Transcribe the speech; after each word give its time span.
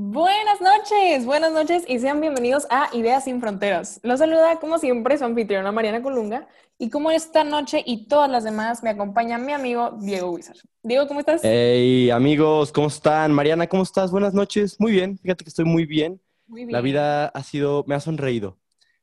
Buenas 0.00 0.60
noches, 0.60 1.26
buenas 1.26 1.50
noches 1.50 1.82
y 1.88 1.98
sean 1.98 2.20
bienvenidos 2.20 2.68
a 2.70 2.88
Ideas 2.92 3.24
sin 3.24 3.40
Fronteras. 3.40 3.98
Los 4.04 4.20
saluda 4.20 4.60
como 4.60 4.78
siempre 4.78 5.18
su 5.18 5.24
anfitriona 5.24 5.72
Mariana 5.72 6.00
Colunga 6.04 6.46
y 6.78 6.88
como 6.88 7.10
esta 7.10 7.42
noche 7.42 7.82
y 7.84 8.06
todas 8.06 8.30
las 8.30 8.44
demás 8.44 8.84
me 8.84 8.90
acompaña 8.90 9.38
mi 9.38 9.52
amigo 9.52 9.98
Diego 10.00 10.30
Wizard. 10.30 10.58
Diego, 10.84 11.08
¿cómo 11.08 11.18
estás? 11.18 11.40
Hey 11.42 12.10
amigos, 12.10 12.70
¿cómo 12.70 12.86
están? 12.86 13.32
Mariana, 13.32 13.66
¿cómo 13.66 13.82
estás? 13.82 14.12
Buenas 14.12 14.34
noches. 14.34 14.76
Muy 14.78 14.92
bien, 14.92 15.18
fíjate 15.18 15.42
que 15.42 15.48
estoy 15.48 15.64
muy 15.64 15.84
bien. 15.84 16.22
Muy 16.46 16.60
bien. 16.60 16.72
La 16.72 16.80
vida 16.80 17.26
ha 17.26 17.42
sido, 17.42 17.84
me 17.88 17.96
ha 17.96 18.00
sonreído 18.00 18.56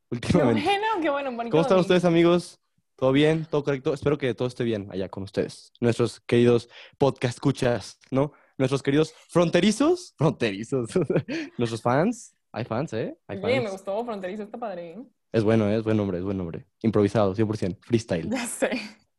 Qué 0.09 0.15
últimamente. 0.15 0.63
bueno, 0.63 1.01
qué 1.01 1.09
bueno. 1.09 1.31
bonito 1.33 1.51
¿Cómo 1.51 1.61
están 1.63 1.79
ustedes 1.79 2.05
amigos? 2.05 2.61
¿Todo 2.95 3.11
bien? 3.11 3.45
¿Todo 3.51 3.65
correcto? 3.65 3.93
Espero 3.93 4.17
que 4.17 4.33
todo 4.33 4.47
esté 4.47 4.63
bien 4.63 4.87
allá 4.89 5.09
con 5.09 5.23
ustedes. 5.23 5.73
Nuestros 5.81 6.21
queridos 6.21 6.69
podcast 6.97 7.35
escuchas, 7.35 7.99
¿no? 8.11 8.31
Nuestros 8.57 8.81
queridos 8.81 9.13
fronterizos, 9.29 10.13
fronterizos, 10.17 10.89
nuestros 11.57 11.81
fans. 11.81 12.33
Hay 12.51 12.63
fans, 12.63 12.93
¿eh? 12.93 13.17
Hay 13.27 13.37
Oye, 13.43 13.59
me 13.59 13.69
gustó, 13.69 14.03
fronterizo 14.05 14.43
está 14.43 14.57
padre. 14.57 14.91
¿eh? 14.91 15.03
Es 15.33 15.43
bueno, 15.43 15.69
¿eh? 15.69 15.75
es 15.75 15.83
buen 15.83 15.97
nombre, 15.97 16.19
es 16.19 16.23
buen 16.23 16.37
nombre. 16.37 16.65
Improvisado, 16.81 17.35
100%, 17.35 17.77
freestyle. 17.81 18.29
Ya 18.29 18.45
sé. 18.45 18.69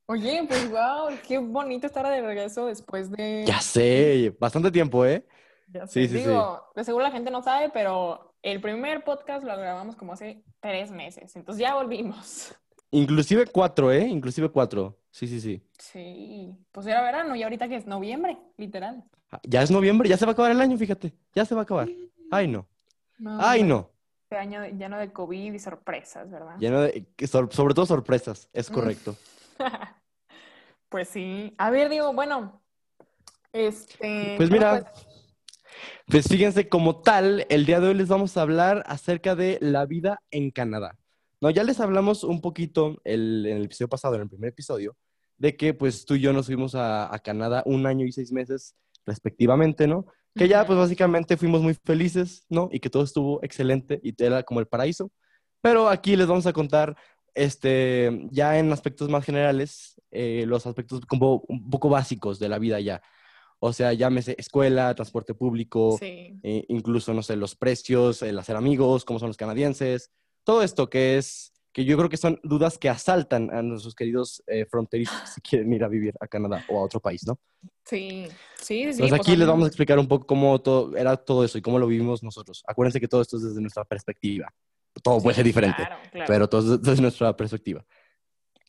Oye, 0.07 0.43
pues 0.49 0.71
wow, 0.71 1.11
qué 1.27 1.37
bonito 1.37 1.87
estar 1.87 2.09
de 2.09 2.23
regreso 2.23 2.65
después 2.65 3.11
de... 3.11 3.45
Ya 3.47 3.61
sé, 3.61 4.35
bastante 4.41 4.71
tiempo, 4.71 5.05
¿eh? 5.05 5.27
Ya 5.69 5.87
sé. 5.87 6.09
Sí, 6.09 6.17
sí, 6.17 6.25
sí. 6.25 6.31
De 6.75 6.85
seguro 6.85 7.05
la 7.05 7.11
gente 7.11 7.31
no 7.31 7.43
sabe, 7.43 7.69
pero 7.69 8.35
el 8.41 8.61
primer 8.63 9.05
podcast 9.05 9.45
lo 9.45 9.55
grabamos 9.55 9.97
como 9.97 10.15
hace 10.15 10.43
tres 10.61 10.91
meses, 10.91 11.37
entonces 11.37 11.61
ya 11.61 11.75
volvimos. 11.75 12.55
Inclusive 12.91 13.47
cuatro, 13.47 13.93
¿eh? 13.93 14.07
Inclusive 14.07 14.49
cuatro. 14.49 14.99
Sí, 15.11 15.27
sí, 15.27 15.41
sí. 15.41 15.63
Sí, 15.79 16.55
pues 16.73 16.87
era 16.87 17.03
verano 17.03 17.37
y 17.37 17.43
ahorita 17.43 17.69
que 17.69 17.77
es 17.77 17.87
noviembre, 17.87 18.39
literal. 18.57 19.05
Ah, 19.31 19.41
Ya 19.45 19.63
es 19.63 19.71
noviembre, 19.71 20.09
ya 20.09 20.17
se 20.17 20.25
va 20.25 20.31
a 20.31 20.35
acabar 20.35 20.53
el 20.53 20.61
año, 20.61 20.77
fíjate. 20.79 21.13
Ya 21.35 21.45
se 21.45 21.55
va 21.55 21.63
a 21.63 21.65
acabar. 21.65 21.89
Ay, 22.31 22.49
no. 22.49 22.67
Ay, 23.39 23.63
no. 23.63 23.91
Este 24.25 24.37
año 24.37 24.65
lleno 24.67 24.99
de 24.99 25.13
COVID 25.13 25.53
y 25.55 25.59
sorpresas, 25.59 26.31
¿verdad? 26.31 26.57
Lleno 26.59 26.81
de, 26.83 27.07
sobre 27.27 27.75
todo 27.75 27.87
sorpresas, 27.87 28.49
es 28.53 28.71
Mm. 28.71 28.75
correcto. 28.75 29.17
Pues 30.89 31.09
sí. 31.09 31.53
A 31.59 31.71
ver, 31.71 31.89
digo, 31.91 32.13
bueno, 32.13 32.63
este... 33.53 34.35
Pues 34.37 34.51
mira, 34.51 34.93
pues 36.07 36.29
fíjense, 36.29 36.69
como 36.69 37.03
tal, 37.03 37.45
el 37.49 37.67
día 37.67 37.81
de 37.81 37.89
hoy 37.89 37.95
les 37.95 38.09
vamos 38.09 38.37
a 38.37 38.43
hablar 38.43 38.85
acerca 38.87 39.35
de 39.35 39.59
la 39.61 39.85
vida 39.85 40.23
en 40.31 40.51
Canadá. 40.53 40.97
No, 41.41 41.51
ya 41.51 41.65
les 41.65 41.81
hablamos 41.81 42.23
un 42.25 42.41
poquito 42.41 42.99
el- 43.05 43.47
en 43.47 43.57
el 43.59 43.65
episodio 43.65 43.89
pasado, 43.89 44.15
en 44.15 44.23
el 44.23 44.29
primer 44.29 44.51
episodio, 44.51 44.97
de 45.39 45.57
que 45.57 45.75
pues 45.75 46.07
tú 46.07 46.15
y 46.15 46.21
yo 46.21 46.33
nos 46.33 46.47
fuimos 46.47 46.75
a, 46.77 47.13
a 47.13 47.19
Canadá 47.19 47.63
un 47.67 47.85
año 47.87 48.07
y 48.07 48.13
seis 48.13 48.31
meses 48.33 48.75
respectivamente, 49.07 49.87
¿no? 49.87 50.07
Que 50.35 50.49
ya 50.49 50.67
pues 50.67 50.79
básicamente 50.79 51.37
fuimos 51.39 51.63
muy 51.63 51.73
felices, 51.73 52.45
¿no? 52.51 52.69
Y 52.71 52.81
que 52.81 52.91
todo 52.91 53.05
estuvo 53.05 53.43
excelente 53.43 54.01
y 54.03 54.15
era 54.23 54.43
como 54.43 54.61
el 54.61 54.67
paraíso. 54.67 55.11
Pero 55.63 55.89
aquí 55.89 56.15
les 56.17 56.27
vamos 56.27 56.47
a 56.47 56.53
contar, 56.53 56.95
este, 57.35 58.27
ya 58.31 58.59
en 58.59 58.71
aspectos 58.73 59.09
más 59.09 59.25
generales, 59.25 60.01
eh, 60.11 60.45
los 60.47 60.67
aspectos 60.67 61.01
como 61.07 61.43
un 61.49 61.71
poco 61.71 61.89
básicos 61.89 62.39
de 62.39 62.49
la 62.51 62.59
vida 62.59 62.81
ya. 62.81 63.01
O 63.59 63.73
sea, 63.73 63.95
llámese 63.95 64.35
escuela, 64.39 64.95
transporte 64.95 65.33
público, 65.33 65.97
Sí. 65.99 66.39
eh, 66.43 66.65
incluso, 66.69 67.15
no 67.15 67.23
sé, 67.23 67.37
los 67.37 67.57
precios, 67.57 68.21
el 68.23 68.39
hacer 68.39 68.57
amigos, 68.57 69.05
cómo 69.07 69.19
son 69.19 69.29
los 69.29 69.37
canadienses, 69.39 70.11
todo 70.45 70.63
esto 70.63 70.91
que 70.91 71.17
es, 71.17 71.53
que 71.77 71.85
yo 71.85 71.99
creo 71.99 72.09
que 72.09 72.17
son 72.17 72.41
dudas 72.43 72.79
que 72.79 72.89
asaltan 72.89 73.53
a 73.53 73.61
nuestros 73.61 73.95
queridos 73.95 74.43
eh, 74.47 74.65
fronterizos 74.65 75.15
si 75.35 75.43
quieren 75.43 75.71
ir 75.75 75.85
a 75.85 75.89
vivir 75.89 76.15
a 76.21 76.27
Canadá 76.27 76.65
o 76.71 76.79
a 76.79 76.83
otro 76.83 77.01
país, 77.01 77.27
¿no? 77.27 77.39
Sí, 77.85 78.29
sí, 78.57 78.65
sí. 78.65 78.81
Entonces 78.81 79.11
pues 79.11 79.21
aquí 79.21 79.33
a 79.35 79.37
les 79.37 79.47
vamos 79.47 79.65
a 79.65 79.69
explicar 79.69 79.99
un 79.99 80.09
poco 80.09 80.27
cómo 80.27 80.59
todo, 80.63 80.97
era 80.97 81.19
todo 81.19 81.45
eso 81.45 81.59
y 81.59 81.61
cómo 81.61 81.79
lo 81.79 81.87
vivimos 81.87 82.23
nosotros. 82.23 82.65
Acuérdense 82.67 82.99
que 82.99 83.09
todo 83.09 83.21
esto 83.21 83.37
es 83.37 83.43
desde 83.43 83.61
nuestra 83.61 83.85
perspectiva. 83.85 84.51
Todo 85.03 85.21
puede 85.21 85.35
ser 85.35 85.45
diferente, 85.45 85.85
claro, 85.85 85.97
claro. 86.11 86.27
pero 86.27 86.49
todo 86.49 86.77
es 86.77 86.83
desde 86.83 87.03
nuestra 87.03 87.37
perspectiva. 87.37 87.85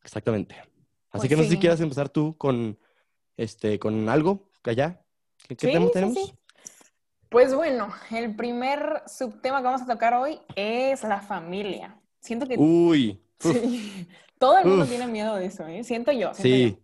Exactamente. 0.03 0.55
Así 0.55 0.67
Pues 1.11 1.29
que 1.29 1.35
no 1.37 1.43
sé 1.43 1.49
si 1.51 1.57
quieras 1.59 1.79
empezar 1.79 2.09
tú 2.09 2.35
con, 2.37 2.77
este, 3.37 3.79
con 3.79 4.09
algo 4.09 4.51
allá. 4.63 5.01
¿Qué, 5.47 5.55
Sí, 5.57 5.71
tema 5.71 5.89
tenemos? 5.93 6.15
sí. 6.15 6.33
Pues 7.29 7.55
bueno, 7.55 7.87
el 8.11 8.35
primer 8.35 9.03
subtema 9.07 9.59
que 9.59 9.63
vamos 9.63 9.81
a 9.83 9.85
tocar 9.85 10.13
hoy 10.13 10.41
es 10.57 11.03
la 11.03 11.21
familia. 11.21 11.97
Siento 12.21 12.47
que 12.47 12.57
Uy. 12.57 13.21
sí, 13.39 14.07
todo 14.39 14.57
el 14.59 14.65
mundo 14.65 14.83
uf. 14.83 14.89
tiene 14.89 15.07
miedo 15.07 15.35
de 15.35 15.45
eso, 15.45 15.65
¿eh? 15.67 15.83
Siento 15.83 16.11
yo. 16.11 16.33
siento 16.33 16.33
Sí, 16.33 16.71
yo. 16.71 16.77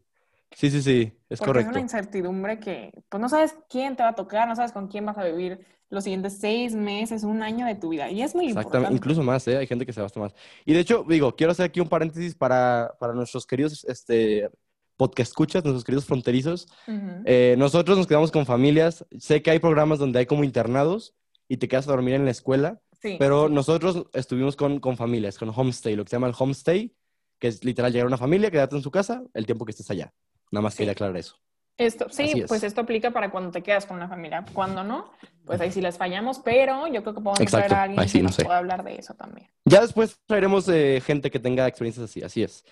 sí, 0.51 0.69
sí, 0.71 0.81
sí, 0.81 1.13
es 1.29 1.41
Porque 1.41 1.63
correcto. 1.63 1.69
es 1.71 1.75
una 1.75 1.79
incertidumbre 1.81 2.59
que, 2.59 2.91
pues 3.09 3.21
no 3.21 3.29
sabes 3.29 3.55
quién 3.69 3.95
te 3.95 4.03
va 4.03 4.09
a 4.09 4.15
tocar, 4.15 4.47
no 4.47 4.55
sabes 4.55 4.71
con 4.71 4.87
quién 4.87 5.05
vas 5.05 5.17
a 5.17 5.23
vivir 5.25 5.65
los 5.89 6.03
siguientes 6.05 6.39
seis 6.39 6.73
meses, 6.75 7.23
un 7.23 7.43
año 7.43 7.65
de 7.67 7.75
tu 7.75 7.89
vida. 7.89 8.09
Y 8.09 8.21
es 8.23 8.33
muy 8.33 8.47
Exactamente, 8.47 8.93
importante. 8.93 8.95
incluso 8.95 9.23
más, 9.23 9.47
¿eh? 9.47 9.57
Hay 9.57 9.67
gente 9.67 9.85
que 9.85 9.93
se 9.93 10.01
basta 10.01 10.19
más. 10.19 10.33
Y 10.65 10.73
de 10.73 10.79
hecho, 10.79 11.05
digo, 11.07 11.35
quiero 11.35 11.51
hacer 11.51 11.65
aquí 11.65 11.79
un 11.81 11.89
paréntesis 11.89 12.33
para, 12.35 12.95
para 12.99 13.13
nuestros 13.13 13.45
queridos 13.45 13.83
este, 13.85 14.49
podcast 14.97 15.29
escuchas, 15.29 15.63
nuestros 15.63 15.83
queridos 15.83 16.05
fronterizos. 16.05 16.67
Eh, 17.25 17.55
nosotros 17.59 17.95
nos 17.97 18.07
quedamos 18.07 18.31
con 18.31 18.45
familias. 18.47 19.05
Sé 19.19 19.43
que 19.43 19.51
hay 19.51 19.59
programas 19.59 19.99
donde 19.99 20.17
hay 20.19 20.25
como 20.25 20.43
internados 20.43 21.13
y 21.47 21.57
te 21.57 21.67
quedas 21.67 21.87
a 21.87 21.91
dormir 21.91 22.15
en 22.15 22.25
la 22.25 22.31
escuela, 22.31 22.79
Sí, 23.03 23.17
pero 23.19 23.49
nosotros 23.49 24.05
estuvimos 24.13 24.55
con, 24.55 24.79
con 24.79 24.95
familias, 24.95 25.37
con 25.37 25.49
homestay, 25.53 25.95
lo 25.97 26.05
que 26.05 26.09
se 26.09 26.15
llama 26.15 26.27
el 26.27 26.35
homestay, 26.39 26.95
que 27.37 27.49
es 27.49 27.63
literal 27.65 27.91
llegar 27.91 28.05
a 28.05 28.07
una 28.07 28.17
familia, 28.17 28.49
quedarte 28.49 28.77
en 28.77 28.81
su 28.81 28.89
casa 28.91 29.21
el 29.33 29.45
tiempo 29.45 29.65
que 29.65 29.71
estés 29.71 29.91
allá. 29.91 30.13
Nada 30.51 30.61
más 30.63 30.73
Sí. 30.73 30.77
quería 30.79 30.93
aclarar 30.93 31.17
eso. 31.17 31.35
Esto, 31.77 32.07
sí, 32.09 32.31
es. 32.35 32.47
pues 32.47 32.63
esto 32.63 32.81
aplica 32.81 33.11
para 33.11 33.29
cuando 33.29 33.51
te 33.51 33.61
quedas 33.61 33.85
con 33.85 33.99
la 33.99 34.07
familia. 34.07 34.45
Cuando 34.53 34.83
no, 34.83 35.11
pues 35.43 35.59
ahí 35.59 35.71
sí 35.71 35.81
les 35.81 35.97
fallamos, 35.97 36.39
pero 36.39 36.87
yo 36.87 37.01
creo 37.01 37.15
que 37.15 37.21
podemos 37.21 37.41
Exacto, 37.41 37.67
traer 37.67 37.73
a 37.79 37.83
alguien 37.83 38.07
sí, 38.07 38.19
que 38.19 38.23
no 38.23 38.29
nos 38.29 38.37
pueda 38.37 38.57
hablar 38.59 38.83
de 38.83 38.95
eso 38.95 39.13
también. 39.15 39.49
Ya 39.65 39.81
después 39.81 40.17
traeremos 40.25 40.69
eh, 40.69 41.01
gente 41.05 41.29
que 41.29 41.39
tenga 41.39 41.67
experiencias 41.67 42.05
así, 42.09 42.21
así 42.21 42.43
es. 42.43 42.63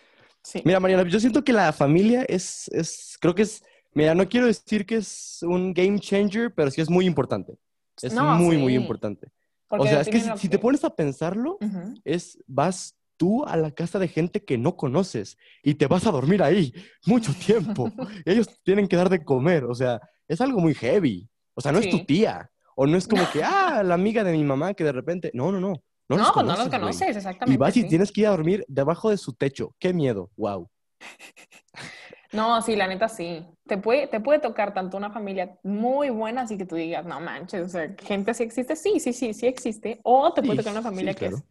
Sí. 0.43 0.61
Mira, 0.63 0.79
Mariana, 0.79 1.03
yo 1.09 1.19
siento 1.19 1.43
que 1.43 1.51
la 1.51 1.73
familia 1.73 2.23
es, 2.29 2.69
es, 2.69 3.17
creo 3.19 3.35
que 3.35 3.41
es, 3.41 3.63
mira, 3.93 4.15
no 4.15 4.29
quiero 4.29 4.45
decir 4.45 4.85
que 4.85 4.95
es 4.95 5.39
un 5.41 5.73
game 5.73 5.99
changer, 5.99 6.53
pero 6.53 6.71
sí 6.71 6.79
es 6.79 6.89
muy 6.89 7.05
importante. 7.05 7.57
Es 8.01 8.13
No, 8.13 8.35
muy, 8.35 8.57
muy 8.57 8.75
importante. 8.75 9.27
Porque 9.71 9.87
o 9.87 9.89
sea, 9.89 10.01
es 10.01 10.09
que 10.09 10.19
si, 10.37 10.49
te 10.49 10.59
pones 10.59 10.83
a 10.83 10.93
pensarlo, 10.93 11.57
es, 12.03 12.37
vas 12.45 12.97
tú 13.15 13.45
a 13.45 13.55
la 13.55 13.71
casa 13.71 13.99
de 13.99 14.09
gente 14.09 14.43
que 14.43 14.57
no 14.57 14.75
conoces 14.75 15.37
y 15.63 15.75
te 15.75 15.87
vas 15.87 16.05
a 16.05 16.11
dormir 16.11 16.43
ahí 16.43 16.73
mucho 17.05 17.33
tiempo. 17.33 17.89
Ellos 18.25 18.49
tienen 18.63 18.89
que 18.89 18.97
dar 18.97 19.09
de 19.09 19.23
comer, 19.23 19.63
o 19.63 19.73
sea, 19.73 20.01
es 20.27 20.41
algo 20.41 20.59
muy 20.59 20.73
heavy. 20.73 21.29
O 21.53 21.61
sea, 21.61 21.71
no 21.71 21.79
es 21.79 21.89
tu 21.89 22.03
tía, 22.03 22.51
o 22.75 22.85
no 22.85 22.97
es 22.97 23.07
como 23.07 23.23
que, 23.31 23.43
ah, 23.45 23.81
la 23.81 23.93
amiga 23.93 24.25
de 24.25 24.33
mi 24.33 24.43
mamá 24.43 24.73
que 24.73 24.83
de 24.83 24.91
repente, 24.91 25.31
no, 25.33 25.53
no, 25.53 25.61
no. 25.61 25.81
No, 26.09 26.17
No, 26.17 26.17
los 26.17 26.31
pues 26.33 26.45
no 26.45 26.51
los 26.57 26.67
güey. 26.67 26.79
conoces, 26.79 27.15
exactamente. 27.15 27.53
Y 27.53 27.57
vas 27.57 27.77
y 27.77 27.87
tienes 27.87 28.11
que 28.11 28.21
ir 28.21 28.27
a 28.27 28.31
dormir 28.31 28.65
debajo 28.67 29.09
de 29.09 29.15
su 29.17 29.31
techo. 29.31 29.73
Qué 29.79 29.93
miedo, 29.93 30.29
wow. 30.35 30.69
No, 32.31 32.61
sí, 32.61 32.75
la 32.75 32.87
neta 32.87 33.09
sí. 33.09 33.45
Te 33.67 33.77
puede, 33.77 34.07
te 34.07 34.19
puede 34.21 34.39
tocar 34.39 34.73
tanto 34.73 34.97
una 34.97 35.11
familia 35.11 35.57
muy 35.63 36.09
buena, 36.09 36.41
así 36.43 36.57
que 36.57 36.65
tú 36.65 36.75
digas, 36.75 37.05
no 37.05 37.19
manches, 37.19 37.61
o 37.65 37.69
sea, 37.69 37.93
gente 37.99 38.31
así 38.31 38.43
existe, 38.43 38.75
sí, 38.75 38.99
sí, 38.99 39.13
sí, 39.13 39.33
sí 39.33 39.47
existe. 39.47 39.99
O 40.03 40.33
te 40.33 40.43
puede 40.43 40.57
Sí, 40.57 40.59
tocar 40.59 40.71
una 40.71 40.81
sí, 40.81 40.83
familia 40.83 41.13
que 41.15 41.27
es 41.27 41.43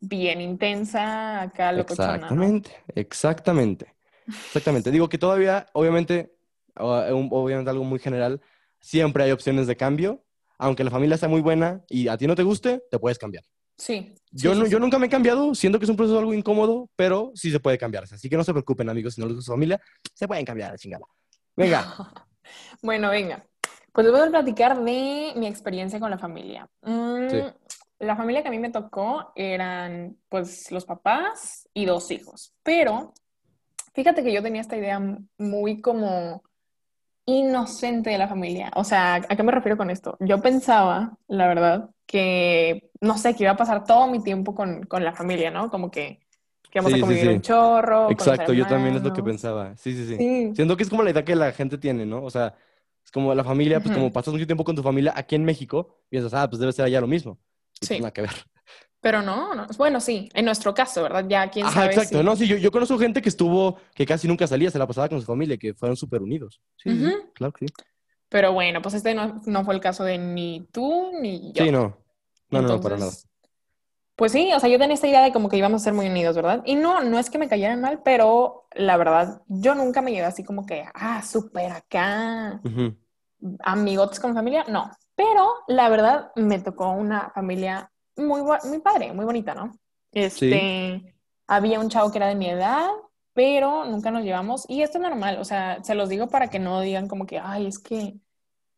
bien 0.00 0.40
intensa, 0.40 1.42
acá 1.42 1.72
¿no? 1.72 2.54
Exactamente, 2.54 2.70
exactamente. 2.94 3.94
Exactamente. 4.46 4.90
Digo 4.90 5.08
que 5.08 5.18
todavía, 5.18 5.66
obviamente, 5.72 6.34
obviamente 6.76 7.70
algo 7.70 7.84
muy 7.84 7.98
general, 7.98 8.40
siempre 8.80 9.24
hay 9.24 9.32
opciones 9.32 9.66
de 9.66 9.76
cambio. 9.76 10.24
Aunque 10.58 10.84
la 10.84 10.90
familia 10.90 11.16
sea 11.16 11.28
muy 11.28 11.40
buena 11.40 11.84
y 11.88 12.08
a 12.08 12.16
ti 12.16 12.26
no 12.26 12.36
te 12.36 12.42
guste, 12.44 12.82
te 12.90 12.98
puedes 12.98 13.18
cambiar. 13.18 13.44
Sí. 13.82 14.14
Yo, 14.30 14.52
sí, 14.54 14.60
no, 14.60 14.64
sí, 14.66 14.70
yo 14.70 14.78
nunca 14.78 14.96
me 14.96 15.06
he 15.06 15.10
cambiado, 15.10 15.56
siento 15.56 15.80
que 15.80 15.86
es 15.86 15.90
un 15.90 15.96
proceso 15.96 16.16
algo 16.16 16.32
incómodo, 16.32 16.88
pero 16.94 17.32
sí 17.34 17.50
se 17.50 17.58
puede 17.58 17.78
cambiar. 17.78 18.04
Así 18.04 18.28
que 18.28 18.36
no 18.36 18.44
se 18.44 18.52
preocupen, 18.52 18.88
amigos, 18.88 19.14
si 19.14 19.20
no 19.20 19.26
les 19.26 19.34
gusta 19.34 19.46
su 19.46 19.52
familia, 19.52 19.80
se 20.14 20.28
pueden 20.28 20.44
cambiar 20.44 20.70
la 20.70 20.78
chingada. 20.78 21.04
Venga, 21.56 21.84
Bueno, 22.80 23.10
venga. 23.10 23.44
Pues 23.92 24.06
les 24.06 24.12
voy 24.16 24.24
a 24.24 24.30
platicar 24.30 24.76
de 24.84 25.32
mi 25.34 25.46
experiencia 25.48 25.98
con 25.98 26.10
la 26.12 26.18
familia. 26.18 26.68
Mm, 26.82 27.28
Sí. 27.28 27.42
La 27.98 28.16
familia 28.16 28.42
que 28.42 28.48
a 28.48 28.52
mí 28.52 28.60
me 28.60 28.70
tocó 28.70 29.32
eran, 29.34 30.16
pues, 30.28 30.70
los 30.70 30.84
papás 30.84 31.68
y 31.74 31.84
dos 31.84 32.08
hijos. 32.12 32.54
Pero 32.62 33.12
fíjate 33.94 34.22
que 34.22 34.32
yo 34.32 34.42
tenía 34.44 34.60
esta 34.60 34.76
idea 34.76 35.00
muy 35.38 35.80
como 35.80 36.44
inocente 37.26 38.10
de 38.10 38.18
la 38.18 38.28
familia. 38.28 38.70
O 38.74 38.84
sea, 38.84 39.14
¿a 39.16 39.20
qué 39.36 39.42
me 39.42 39.52
refiero 39.52 39.76
con 39.76 39.90
esto? 39.90 40.16
Yo 40.20 40.40
pensaba, 40.42 41.16
la 41.28 41.46
verdad, 41.48 41.90
que, 42.06 42.90
no 43.00 43.16
sé, 43.18 43.34
que 43.34 43.44
iba 43.44 43.52
a 43.52 43.56
pasar 43.56 43.84
todo 43.84 44.06
mi 44.08 44.22
tiempo 44.22 44.54
con, 44.54 44.84
con 44.84 45.04
la 45.04 45.12
familia, 45.12 45.50
¿no? 45.50 45.70
Como 45.70 45.90
que, 45.90 46.20
que 46.70 46.78
íbamos 46.78 46.92
Sí, 46.92 46.98
a 46.98 47.00
convivir 47.00 47.24
sí. 47.24 47.28
un 47.28 47.40
chorro. 47.42 48.02
con 48.04 48.12
exacto, 48.12 48.52
yo 48.52 48.66
también 48.66 48.96
es 48.96 49.02
lo 49.02 49.12
que 49.12 49.22
pensaba. 49.22 49.76
Sí, 49.76 49.94
sí, 49.94 50.06
sí. 50.06 50.16
Sí. 50.16 50.52
Siento 50.54 50.76
que 50.76 50.82
es 50.82 50.90
como 50.90 51.02
la 51.02 51.10
idea 51.10 51.24
que 51.24 51.36
la 51.36 51.52
gente 51.52 51.78
tiene, 51.78 52.06
¿no? 52.06 52.22
O 52.24 52.30
sea, 52.30 52.54
es 53.04 53.10
como 53.10 53.34
la 53.34 53.44
familia, 53.44 53.80
pues 53.80 53.94
como 53.94 54.12
pasas 54.12 54.32
mucho 54.34 54.46
tiempo 54.46 54.64
con 54.64 54.76
tu 54.76 54.82
familia 54.82 55.12
aquí 55.16 55.34
en 55.34 55.44
México, 55.44 55.96
piensas, 56.08 56.34
ah, 56.34 56.48
pues 56.48 56.60
debe 56.60 56.72
ser 56.72 56.84
allá 56.86 57.00
lo 57.00 57.06
mismo. 57.06 57.38
Y 57.80 57.86
Sí. 57.86 57.94
pues 57.94 58.00
nada 58.00 58.12
que 58.12 58.22
ver. 58.22 58.30
Pero 59.02 59.20
no, 59.20 59.54
no, 59.54 59.66
bueno, 59.76 60.00
sí, 60.00 60.28
en 60.32 60.44
nuestro 60.44 60.72
caso, 60.72 61.02
¿verdad? 61.02 61.26
Ya 61.28 61.50
quién 61.50 61.66
Ajá, 61.66 61.82
sabe 61.82 61.94
exacto. 61.94 62.18
si- 62.18 62.24
No, 62.24 62.36
sí, 62.36 62.46
yo, 62.46 62.56
yo 62.56 62.70
conozco 62.70 62.98
gente 62.98 63.20
que 63.20 63.28
estuvo, 63.28 63.76
que 63.94 64.06
casi 64.06 64.28
nunca 64.28 64.46
salía, 64.46 64.70
se 64.70 64.78
la 64.78 64.86
pasaba 64.86 65.08
con 65.08 65.20
su 65.20 65.26
familia, 65.26 65.56
que 65.56 65.74
fueron 65.74 65.96
súper 65.96 66.22
unidos. 66.22 66.60
Sí, 66.76 66.90
sí, 66.90 67.12
claro 67.34 67.52
que 67.52 67.66
sí. 67.66 67.74
Pero 68.28 68.52
bueno, 68.52 68.80
pues 68.80 68.94
este 68.94 69.14
no, 69.14 69.42
no 69.44 69.64
fue 69.64 69.74
el 69.74 69.80
caso 69.80 70.04
de 70.04 70.16
ni 70.18 70.66
tú 70.72 71.10
ni 71.20 71.52
yo. 71.52 71.64
Sí, 71.64 71.70
no. 71.70 71.98
No, 72.50 72.62
no, 72.62 72.68
no, 72.68 72.80
para 72.80 72.96
nada. 72.96 73.12
Pues 74.16 74.32
sí, 74.32 74.52
o 74.54 74.60
sea, 74.60 74.68
yo 74.68 74.78
tenía 74.78 74.94
esta 74.94 75.08
idea 75.08 75.22
de 75.22 75.32
como 75.32 75.48
que 75.48 75.56
íbamos 75.56 75.82
a 75.82 75.84
ser 75.84 75.94
muy 75.94 76.06
unidos, 76.06 76.36
¿verdad? 76.36 76.62
Y 76.64 76.76
no, 76.76 77.02
no 77.02 77.18
es 77.18 77.28
que 77.28 77.38
me 77.38 77.48
cayeran 77.48 77.80
mal, 77.80 78.02
pero 78.04 78.66
la 78.74 78.96
verdad, 78.96 79.42
yo 79.48 79.74
nunca 79.74 80.00
me 80.00 80.12
llevé 80.12 80.26
así 80.26 80.44
como 80.44 80.64
que, 80.64 80.84
ah, 80.94 81.22
súper 81.22 81.72
acá, 81.72 82.60
amigotes 83.60 84.20
con 84.20 84.34
familia, 84.34 84.64
no. 84.68 84.90
Pero 85.14 85.52
la 85.68 85.88
verdad, 85.90 86.32
me 86.36 86.58
tocó 86.60 86.90
una 86.92 87.30
familia 87.34 87.91
muy, 88.16 88.42
muy 88.42 88.78
padre, 88.80 89.12
muy 89.12 89.24
bonita, 89.24 89.54
¿no? 89.54 89.72
Este, 90.12 91.14
había 91.46 91.80
un 91.80 91.88
chavo 91.88 92.10
que 92.10 92.18
era 92.18 92.28
de 92.28 92.34
mi 92.34 92.48
edad, 92.48 92.88
pero 93.32 93.84
nunca 93.86 94.10
nos 94.10 94.24
llevamos. 94.24 94.64
Y 94.68 94.82
esto 94.82 94.98
es 94.98 95.02
normal, 95.02 95.38
o 95.38 95.44
sea, 95.44 95.82
se 95.82 95.94
los 95.94 96.08
digo 96.08 96.28
para 96.28 96.48
que 96.48 96.58
no 96.58 96.80
digan 96.80 97.08
como 97.08 97.26
que, 97.26 97.38
ay, 97.38 97.66
es 97.66 97.78
que 97.78 98.14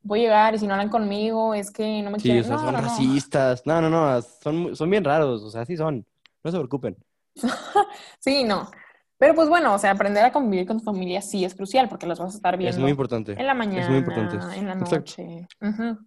voy 0.02 0.20
a 0.20 0.22
llegar 0.22 0.54
y 0.54 0.58
si 0.58 0.66
no 0.66 0.74
hablan 0.74 0.90
conmigo, 0.90 1.54
es 1.54 1.70
que 1.70 2.02
no 2.02 2.10
me 2.10 2.20
Sí, 2.20 2.28
o 2.30 2.32
quieren. 2.32 2.44
sea, 2.44 2.56
No, 2.56 2.62
son 2.62 2.72
no, 2.74 2.80
no. 2.80 2.88
racistas. 2.88 3.62
No, 3.66 3.80
no, 3.80 3.90
no, 3.90 4.22
son, 4.22 4.76
son 4.76 4.90
bien 4.90 5.02
raros, 5.04 5.42
o 5.42 5.50
sea, 5.50 5.62
así 5.62 5.76
son. 5.76 6.06
No 6.42 6.50
se 6.50 6.58
preocupen. 6.58 6.96
Sí, 8.20 8.44
no. 8.44 8.70
Pero 9.16 9.34
pues 9.34 9.48
bueno, 9.48 9.74
o 9.74 9.78
sea, 9.78 9.92
aprender 9.92 10.24
a 10.24 10.32
convivir 10.32 10.66
con 10.66 10.78
tu 10.78 10.84
familia 10.84 11.22
sí 11.22 11.44
es 11.44 11.54
crucial 11.54 11.88
porque 11.88 12.06
los 12.06 12.18
vas 12.18 12.34
a 12.34 12.36
estar 12.36 12.54
Es 12.54 12.58
viendo 12.58 12.80
muy 12.80 12.90
importante. 12.90 13.32
en 13.32 13.46
la 13.46 13.54
mañana, 13.54 13.82
Es 13.82 13.88
muy 13.88 13.98
importante. 13.98 14.36
en 14.58 14.66
la 14.66 14.74
noche. 14.74 15.46
Ujú. 15.60 15.98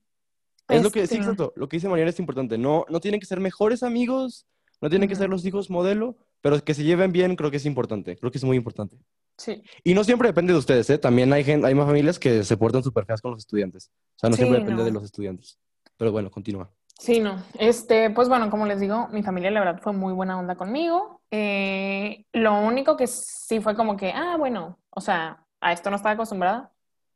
Es 0.70 0.84
lo 0.84 0.92
que, 0.92 1.00
sí, 1.08 1.16
Este, 1.16 1.18
exacto. 1.18 1.54
Lo 1.56 1.68
que 1.70 1.78
dice 1.78 1.88
Mariana 1.90 2.10
es 2.10 2.20
importante. 2.20 2.58
No, 2.58 2.86
no 2.90 3.00
tienen 3.00 3.20
que 3.20 3.26
ser 3.26 3.40
mejores 3.40 3.84
amigos, 3.84 4.46
no 4.82 4.90
tienen 4.90 5.08
que 5.10 5.16
ser 5.16 5.30
los 5.30 5.46
hijos 5.46 5.70
modelo, 5.70 6.16
pero 6.42 6.62
que 6.64 6.74
se 6.74 6.84
lleven 6.84 7.12
bien 7.12 7.36
creo 7.36 7.50
que 7.52 7.58
es 7.58 7.66
importante. 7.66 8.18
Creo 8.18 8.32
que 8.32 8.38
es 8.38 8.44
muy 8.44 8.58
importante. 8.58 8.98
Sí, 9.38 9.62
Y 9.84 9.94
no 9.94 10.04
siempre 10.04 10.28
depende 10.30 10.52
de 10.54 10.60
ustedes, 10.60 10.90
¿eh? 10.90 10.98
También 10.98 11.32
hay, 11.32 11.44
gen- 11.44 11.64
hay 11.64 11.76
más 11.76 11.86
familias 11.86 12.18
que 12.18 12.44
se 12.44 12.58
portan 12.58 12.82
súper 12.84 13.06
feas 13.06 13.22
con 13.22 13.32
los 13.32 13.40
estudiantes. 13.42 13.92
O 14.16 14.20
sea, 14.20 14.30
no 14.30 14.36
Sí, 14.36 14.42
siempre 14.42 14.60
depende 14.62 14.82
no. 14.82 14.86
de 14.86 14.92
los 14.92 15.04
estudiantes. 15.04 15.60
Pero 15.96 16.12
bueno, 16.12 16.30
continúa. 16.32 16.70
sí, 17.00 17.20
no. 17.20 17.44
Este, 17.60 18.10
pues 18.10 18.28
bueno, 18.30 18.50
como 18.50 18.66
les 18.66 18.80
digo, 18.80 19.08
mi 19.12 19.22
familia 19.24 19.52
la 19.52 19.60
verdad 19.60 19.80
fue 19.82 19.94
muy 19.94 20.12
buena 20.14 20.40
onda 20.40 20.56
conmigo. 20.56 21.22
Eh, 21.32 22.26
lo 22.34 22.60
único 22.60 22.98
que 22.98 23.06
sí 23.08 23.60
fue 23.62 23.76
como 23.76 23.96
que, 23.96 24.12
ah, 24.12 24.36
bueno, 24.38 24.80
o 24.90 25.02
sea, 25.02 25.46
a 25.62 25.72
esto 25.72 25.90
no 25.92 25.96
estaba 25.98 26.14
acostumbrada. 26.14 26.72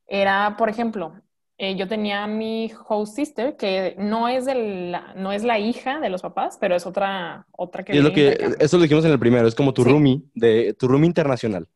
Era, 0.06 0.56
por 0.58 0.70
ejemplo, 0.70 1.16
eh, 1.64 1.76
yo 1.76 1.88
tenía 1.88 2.24
a 2.24 2.28
mi 2.28 2.72
host 2.88 3.16
sister, 3.16 3.56
que 3.56 3.94
no 4.00 4.28
es, 4.28 4.46
de 4.46 4.90
la, 4.90 5.14
no 5.14 5.32
es 5.32 5.44
la 5.44 5.60
hija 5.60 6.00
de 6.00 6.10
los 6.10 6.24
papás, 6.24 6.58
pero 6.60 6.76
es 6.76 6.88
otra, 6.88 7.46
otra 7.52 7.84
que 7.84 7.94
Y 7.94 8.00
es 8.00 8.04
lo 8.04 8.12
que, 8.12 8.56
eso 8.58 8.78
lo 8.78 8.82
dijimos 8.82 9.06
en 9.06 9.12
el 9.12 9.20
primero, 9.20 9.48
es 9.48 9.54
como 9.54 9.72
tu 9.72 9.84
Sí. 9.84 9.92
roomie, 9.92 10.24
de, 10.34 10.74
tu 10.74 10.88
roomie 10.88 11.06
internacional. 11.06 11.68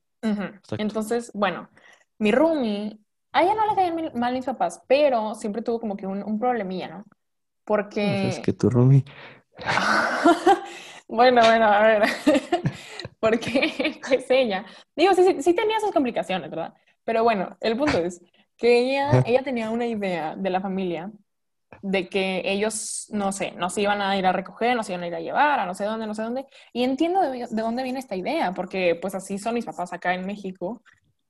Entonces, 0.79 1.29
bueno, 1.35 1.69
mi 2.17 2.31
roomie, 2.31 2.97
a 3.31 3.43
ella 3.43 3.53
no 3.53 3.67
le 3.67 3.75
caían 3.75 4.11
mal 4.15 4.33
mis 4.33 4.45
papás, 4.45 4.81
pero 4.87 5.35
siempre 5.35 5.61
tuvo 5.61 5.79
como 5.79 5.95
que 5.95 6.07
un, 6.07 6.23
un 6.23 6.39
problemilla, 6.39 6.87
¿no? 6.87 7.05
Porque... 7.63 8.29
Es 8.29 8.39
que 8.39 8.53
tu 8.53 8.71
roomie... 8.71 9.05
Bueno, 11.07 11.41
bueno, 11.43 11.65
a 11.65 11.83
ver, 11.83 12.03
porque 13.19 14.01
pues 14.09 14.25
ella, 14.31 14.65
digo, 14.95 15.13
sí, 15.13 15.23
sí, 15.23 15.43
sí 15.43 15.53
tenía 15.53 15.79
sus 15.79 15.91
complicaciones, 15.91 16.49
¿verdad? 16.49 16.73
Pero 17.03 17.23
bueno, 17.23 17.55
el 17.61 17.77
punto 17.77 17.99
es 17.99 18.23
que 18.57 18.79
ella, 18.79 19.09
ella 19.25 19.43
tenía 19.43 19.69
una 19.69 19.85
idea 19.85 20.35
de 20.35 20.49
la 20.49 20.61
familia 20.61 21.11
de 21.81 22.07
que 22.09 22.41
ellos, 22.45 23.07
no 23.11 23.31
sé, 23.31 23.51
nos 23.51 23.77
iban 23.77 24.01
a 24.01 24.17
ir 24.17 24.25
a 24.25 24.31
recoger, 24.31 24.75
nos 24.75 24.89
iban 24.89 25.03
a 25.03 25.07
ir 25.07 25.15
a 25.15 25.19
llevar 25.19 25.59
a 25.59 25.65
no 25.65 25.75
sé 25.75 25.83
dónde, 25.83 26.07
no 26.07 26.15
sé 26.15 26.23
dónde, 26.23 26.45
y 26.73 26.83
entiendo 26.83 27.21
de, 27.21 27.47
de 27.49 27.61
dónde 27.61 27.83
viene 27.83 27.99
esta 27.99 28.15
idea, 28.15 28.53
porque 28.53 28.97
pues 28.99 29.13
así 29.13 29.37
son 29.37 29.53
mis 29.55 29.65
papás 29.65 29.93
acá 29.93 30.13
en 30.13 30.25
México, 30.25 30.81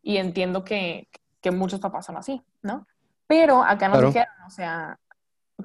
y 0.02 0.18
entiendo 0.18 0.64
que, 0.64 1.08
que 1.42 1.52
muchos 1.52 1.80
papás 1.80 2.06
son 2.06 2.16
así, 2.18 2.42
¿no? 2.62 2.86
Pero 3.28 3.64
acá 3.64 3.88
nos 3.88 3.98
Claro. 3.98 4.08
dijeron, 4.08 4.34
o 4.46 4.50
sea, 4.52 5.00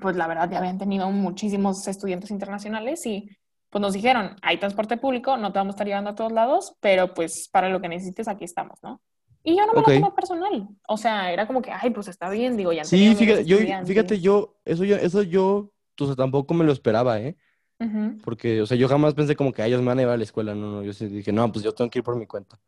pues 0.00 0.16
la 0.16 0.26
verdad 0.26 0.50
ya 0.50 0.58
habían 0.58 0.78
tenido 0.78 1.10
muchísimos 1.10 1.86
estudiantes 1.86 2.30
internacionales 2.30 3.04
y 3.04 3.28
pues 3.68 3.82
nos 3.82 3.92
dijeron, 3.92 4.34
hay 4.42 4.58
transporte 4.58 4.96
público, 4.96 5.36
no 5.36 5.52
te 5.52 5.58
vamos 5.58 5.74
a 5.74 5.76
estar 5.76 5.86
llevando 5.86 6.10
a 6.10 6.14
todos 6.14 6.32
lados, 6.32 6.74
pero 6.80 7.12
pues 7.12 7.48
para 7.52 7.68
lo 7.68 7.80
que 7.80 7.88
necesites 7.88 8.28
aquí 8.28 8.44
estamos, 8.44 8.78
¿no? 8.82 9.00
Y 9.42 9.56
yo 9.56 9.66
no 9.66 9.72
me 9.72 9.81
lo 9.81 9.87
tomé 9.87 10.10
personal, 10.12 10.69
o 10.87 10.96
sea, 10.96 11.32
era 11.32 11.46
como 11.46 11.62
que, 11.62 11.70
ay, 11.72 11.90
pues 11.90 12.08
está 12.08 12.28
bien, 12.28 12.56
digo, 12.56 12.72
ya 12.72 12.84
Sí, 12.84 13.14
fíjate, 13.14 13.44
yo, 13.44 13.58
fíjate, 13.87 14.20
yo, 14.20 14.56
eso 14.64 14.84
yo, 14.84 14.96
eso 14.96 15.22
yo, 15.22 15.72
o 15.98 16.06
sea, 16.06 16.14
tampoco 16.14 16.52
me 16.54 16.64
lo 16.64 16.72
esperaba, 16.72 17.19
¿eh? 17.20 17.37
Porque, 18.22 18.60
o 18.60 18.66
sea, 18.66 18.76
yo 18.76 18.88
jamás 18.88 19.14
pensé 19.14 19.34
como 19.37 19.52
que 19.52 19.62
"Ah, 19.62 19.66
ellos 19.66 19.81
me 19.81 19.87
van 19.87 19.98
a 19.98 20.02
llevar 20.02 20.14
a 20.14 20.19
la 20.19 20.25
escuela, 20.25 20.54
no, 20.54 20.70
no, 20.72 20.82
yo 20.82 20.92
sí 20.92 21.06
dije, 21.06 21.32
no, 21.32 21.50
pues 21.50 21.64
yo 21.64 21.72
tengo 21.75 21.90
que 21.90 22.00
ir 22.00 22.04
por 22.04 22.16
mi 22.16 22.26
cuenta. 22.26 22.58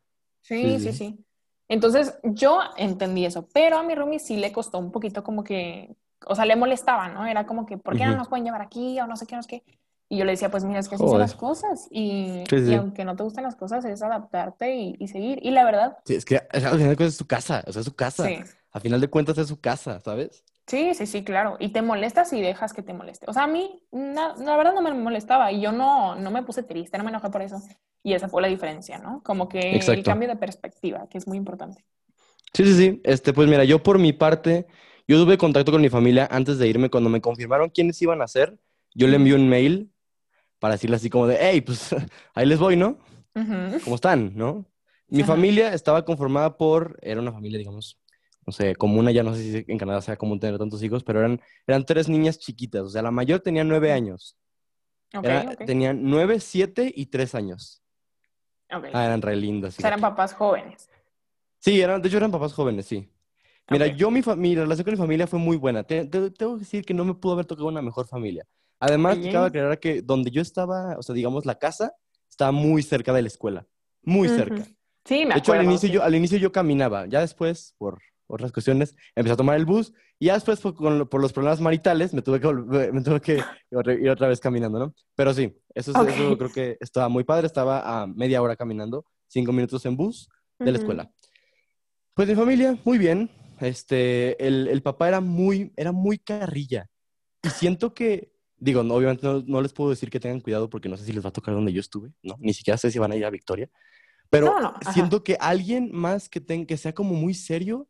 Sí, 0.40 0.62
Sí, 0.62 0.78
sí, 0.78 0.92
sí. 0.92 0.98
sí. 0.98 1.24
Entonces 1.68 2.18
yo 2.24 2.60
entendí 2.76 3.24
eso, 3.24 3.48
pero 3.52 3.78
a 3.78 3.82
mi 3.82 3.94
roomie 3.94 4.18
sí 4.18 4.36
le 4.36 4.52
costó 4.52 4.78
un 4.78 4.92
poquito 4.92 5.22
como 5.22 5.44
que, 5.44 5.94
o 6.26 6.34
sea, 6.34 6.44
le 6.46 6.56
molestaba, 6.56 7.08
¿no? 7.08 7.26
Era 7.26 7.46
como 7.46 7.66
que, 7.66 7.78
¿por 7.78 7.96
qué 7.96 8.04
no 8.06 8.16
nos 8.16 8.28
pueden 8.28 8.44
llevar 8.44 8.62
aquí 8.62 8.98
o 9.00 9.06
no 9.06 9.16
sé 9.16 9.26
qué, 9.26 9.36
no 9.36 9.42
sé 9.42 9.48
qué? 9.48 9.64
Y 10.12 10.18
yo 10.18 10.24
le 10.26 10.32
decía, 10.32 10.50
pues 10.50 10.64
mira, 10.64 10.78
es 10.80 10.88
que 10.90 10.96
así 10.96 11.08
son 11.08 11.20
las 11.20 11.34
cosas 11.34 11.88
y, 11.90 12.44
Sí, 12.48 12.58
y 12.64 12.74
sí. 12.74 12.74
aunque 12.74 13.04
no 13.04 13.16
te 13.16 13.22
gusten 13.22 13.44
las 13.44 13.56
cosas 13.56 13.84
es 13.86 14.02
adaptarte 14.02 14.74
y, 14.74 14.96
y 14.98 15.08
seguir. 15.08 15.38
Y 15.42 15.50
la 15.52 15.64
verdad, 15.64 15.96
Sí, 16.04 16.14
es 16.16 16.24
que 16.24 16.36
al 16.50 16.60
final 16.60 16.78
de 16.90 16.96
cuentas 16.96 17.08
es 17.08 17.16
su 17.16 17.26
casa, 17.26 17.62
o 17.66 17.72
sea, 17.72 17.80
es 17.80 17.86
su 17.86 17.94
casa. 17.94 18.34
sí, 18.34 18.44
A 18.72 18.80
final 18.80 19.00
de 19.00 19.08
cuentas 19.08 19.38
es 19.38 19.48
su 19.48 19.60
casa, 19.60 20.00
¿sabes? 20.00 20.44
sí, 20.66 20.94
sí, 20.94 21.06
sí, 21.06 21.24
claro. 21.24 21.56
Y 21.60 21.72
te 21.72 21.82
molestas 21.82 22.32
y 22.32 22.40
dejas 22.40 22.72
que 22.72 22.82
te 22.82 22.94
moleste. 22.94 23.26
O 23.28 23.32
sea, 23.32 23.44
a 23.44 23.46
mí, 23.46 23.82
na- 23.92 24.34
la 24.38 24.56
verdad 24.56 24.74
no 24.74 24.82
me 24.82 24.92
molestaba 24.94 25.52
y 25.52 25.60
yo 25.60 25.72
no, 25.72 26.14
no 26.16 26.30
me 26.30 26.42
puse 26.42 26.62
triste, 26.62 26.98
no 26.98 27.04
me 27.04 27.10
enojé 27.10 27.30
por 27.30 27.42
eso. 27.42 27.60
Y 28.02 28.14
esa 28.14 28.28
fue 28.28 28.42
la 28.42 28.48
diferencia, 28.48 28.98
¿no? 28.98 29.22
Como 29.22 29.48
que 29.48 29.92
el 29.92 30.04
cambio 30.04 30.28
de 30.28 30.36
perspectiva, 30.36 31.06
que 31.08 31.18
es 31.18 31.26
muy 31.28 31.36
importante. 31.38 31.84
Sí, 32.54 32.64
sí, 32.64 32.74
sí. 32.76 33.00
Este, 33.04 33.32
pues 33.32 33.48
mira, 33.48 33.64
yo 33.64 33.82
por 33.82 33.98
mi 33.98 34.12
parte, 34.12 34.66
yo 35.08 35.22
tuve 35.24 35.38
contacto 35.38 35.72
con 35.72 35.80
mi 35.80 35.88
familia 35.88 36.28
antes 36.30 36.58
de 36.58 36.68
irme. 36.68 36.90
Cuando 36.90 37.10
me 37.10 37.20
confirmaron 37.20 37.70
quiénes 37.70 38.00
iban 38.02 38.20
a 38.22 38.28
ser, 38.28 38.58
yo 38.94 39.06
le 39.08 39.16
envié 39.16 39.34
un 39.34 39.48
mail 39.48 39.91
para 40.62 40.74
decirle 40.74 40.94
así 40.94 41.10
como 41.10 41.26
de, 41.26 41.38
hey, 41.40 41.60
pues 41.60 41.90
ahí 42.34 42.46
les 42.46 42.60
voy, 42.60 42.76
¿no? 42.76 42.96
Ujú. 43.34 43.80
¿Cómo 43.82 43.96
están, 43.96 44.30
no? 44.36 44.64
Mi 45.08 45.24
familia 45.24 45.74
estaba 45.74 46.04
conformada 46.04 46.56
por, 46.56 47.00
era 47.02 47.20
una 47.20 47.32
familia, 47.32 47.58
digamos, 47.58 47.98
no 48.46 48.52
sé, 48.52 48.76
común 48.76 49.08
allá, 49.08 49.24
no 49.24 49.34
sé 49.34 49.42
si 49.64 49.64
en 49.72 49.76
Canadá 49.76 50.00
sea 50.00 50.16
común 50.16 50.38
tener 50.38 50.58
tantos 50.58 50.80
hijos, 50.84 51.02
pero 51.02 51.18
eran, 51.18 51.40
eran 51.66 51.84
tres 51.84 52.08
niñas 52.08 52.38
chiquitas. 52.38 52.82
O 52.82 52.88
sea, 52.90 53.02
la 53.02 53.10
mayor 53.10 53.40
tenía 53.40 53.64
nueve 53.64 53.90
años. 53.90 54.36
Ok, 55.16 55.24
Era- 55.24 55.50
ok, 55.50 55.64
Tenían 55.66 55.98
nueve, 56.04 56.38
siete 56.38 56.92
y 56.94 57.06
tres 57.06 57.34
años. 57.34 57.82
Ah, 58.70 59.04
eran 59.04 59.20
re 59.20 59.34
lindas. 59.34 59.76
O 59.78 59.80
sea, 59.82 59.88
eran 59.88 60.00
papás 60.00 60.32
jóvenes. 60.32 60.88
Sí, 61.58 61.80
eran, 61.80 62.00
de 62.00 62.06
hecho 62.08 62.18
eran 62.18 62.30
papás 62.30 62.52
jóvenes, 62.52 62.86
sí. 62.86 63.08
Mira, 63.68 63.88
yo, 63.88 64.12
mi, 64.12 64.22
mi 64.36 64.54
relación 64.54 64.84
con 64.84 64.92
mi 64.92 64.98
familia 64.98 65.26
fue 65.26 65.40
muy 65.40 65.56
buena. 65.56 65.82
Te- 65.82 66.04
te- 66.06 66.30
tengo 66.30 66.54
que 66.54 66.60
decir 66.60 66.84
que 66.84 66.94
no 66.94 67.04
me 67.04 67.14
pudo 67.14 67.32
haber 67.32 67.46
tocado 67.46 67.66
una 67.66 67.82
mejor 67.82 68.06
familia. 68.06 68.46
Además, 68.84 69.16
Oye. 69.16 69.30
cabe 69.30 69.46
aclarar 69.46 69.78
que 69.78 70.02
donde 70.02 70.32
yo 70.32 70.42
estaba, 70.42 70.96
o 70.98 71.02
sea, 71.04 71.14
digamos, 71.14 71.46
la 71.46 71.54
casa, 71.56 71.94
estaba 72.28 72.50
muy 72.50 72.82
cerca 72.82 73.12
de 73.12 73.22
la 73.22 73.28
escuela. 73.28 73.64
Muy 74.02 74.26
Ujú. 74.26 74.36
cerca. 74.36 74.64
Sí, 75.04 75.24
me 75.24 75.34
De 75.34 75.38
hecho, 75.38 75.52
al 75.52 75.58
acuerdo, 75.58 75.70
inicio, 75.70 75.88
sí. 75.88 75.94
yo, 75.94 76.02
al 76.02 76.14
inicio 76.16 76.36
yo 76.38 76.50
caminaba. 76.50 77.06
Ya 77.06 77.20
después, 77.20 77.76
por 77.78 78.00
otras 78.26 78.50
cuestiones, 78.50 78.96
empecé 79.14 79.34
a 79.34 79.36
tomar 79.36 79.56
el 79.56 79.66
bus. 79.66 79.92
Y 80.18 80.26
ya 80.26 80.34
después, 80.34 80.58
por, 80.60 80.74
con- 80.74 81.08
por 81.08 81.20
los 81.20 81.32
problemas 81.32 81.60
maritales, 81.60 82.12
me 82.12 82.22
tuve 82.22 82.40
que, 82.40 82.46
volver- 82.48 82.92
me 82.92 83.02
tuve 83.02 83.20
que 83.20 83.44
ir 84.02 84.10
otra 84.10 84.26
vez 84.26 84.40
caminando, 84.40 84.80
¿no? 84.80 84.94
Pero 85.14 85.32
sí, 85.32 85.56
eso, 85.74 85.92
es- 85.92 85.96
Ok. 85.96 86.08
eso 86.08 86.36
creo 86.38 86.50
que 86.52 86.76
estaba 86.80 87.08
muy 87.08 87.22
padre. 87.22 87.46
Estaba 87.46 88.02
a 88.02 88.06
media 88.08 88.42
hora 88.42 88.56
caminando, 88.56 89.04
cinco 89.28 89.52
minutos 89.52 89.86
en 89.86 89.96
bus 89.96 90.28
de 90.58 90.66
la 90.66 90.72
Ujú. 90.72 90.78
escuela. 90.78 91.12
Pues 92.14 92.28
mi 92.28 92.34
familia, 92.34 92.76
muy 92.84 92.98
bien. 92.98 93.30
Este, 93.60 94.44
el, 94.44 94.66
el 94.66 94.82
papá 94.82 95.06
era 95.06 95.20
muy, 95.20 95.72
era 95.76 95.92
muy 95.92 96.18
carrilla. 96.18 96.88
Y 97.44 97.48
siento 97.50 97.94
que, 97.94 98.31
digo, 98.62 98.82
no, 98.82 98.94
obviamente 98.94 99.26
no, 99.26 99.42
no 99.46 99.60
les 99.62 99.72
puedo 99.72 99.90
decir 99.90 100.10
que 100.10 100.20
tengan 100.20 100.40
cuidado 100.40 100.70
porque 100.70 100.88
no 100.88 100.96
sé 100.96 101.04
si 101.04 101.12
les 101.12 101.24
va 101.24 101.30
a 101.30 101.32
tocar 101.32 101.54
donde 101.54 101.72
yo 101.72 101.80
estuve, 101.80 102.12
¿no? 102.22 102.36
Ni 102.40 102.54
siquiera 102.54 102.78
sé 102.78 102.90
si 102.90 102.98
van 102.98 103.12
a 103.12 103.16
ir 103.16 103.24
a 103.24 103.30
Victoria. 103.30 103.70
Pero 104.30 104.46
No, 104.46 104.60
no, 104.60 104.74
siento 104.92 105.24
que 105.24 105.36
alguien 105.40 105.90
más 105.92 106.28
que, 106.28 106.40
ten- 106.40 106.66
que 106.66 106.76
sea 106.76 106.94
como 106.94 107.14
muy 107.14 107.34
serio, 107.34 107.88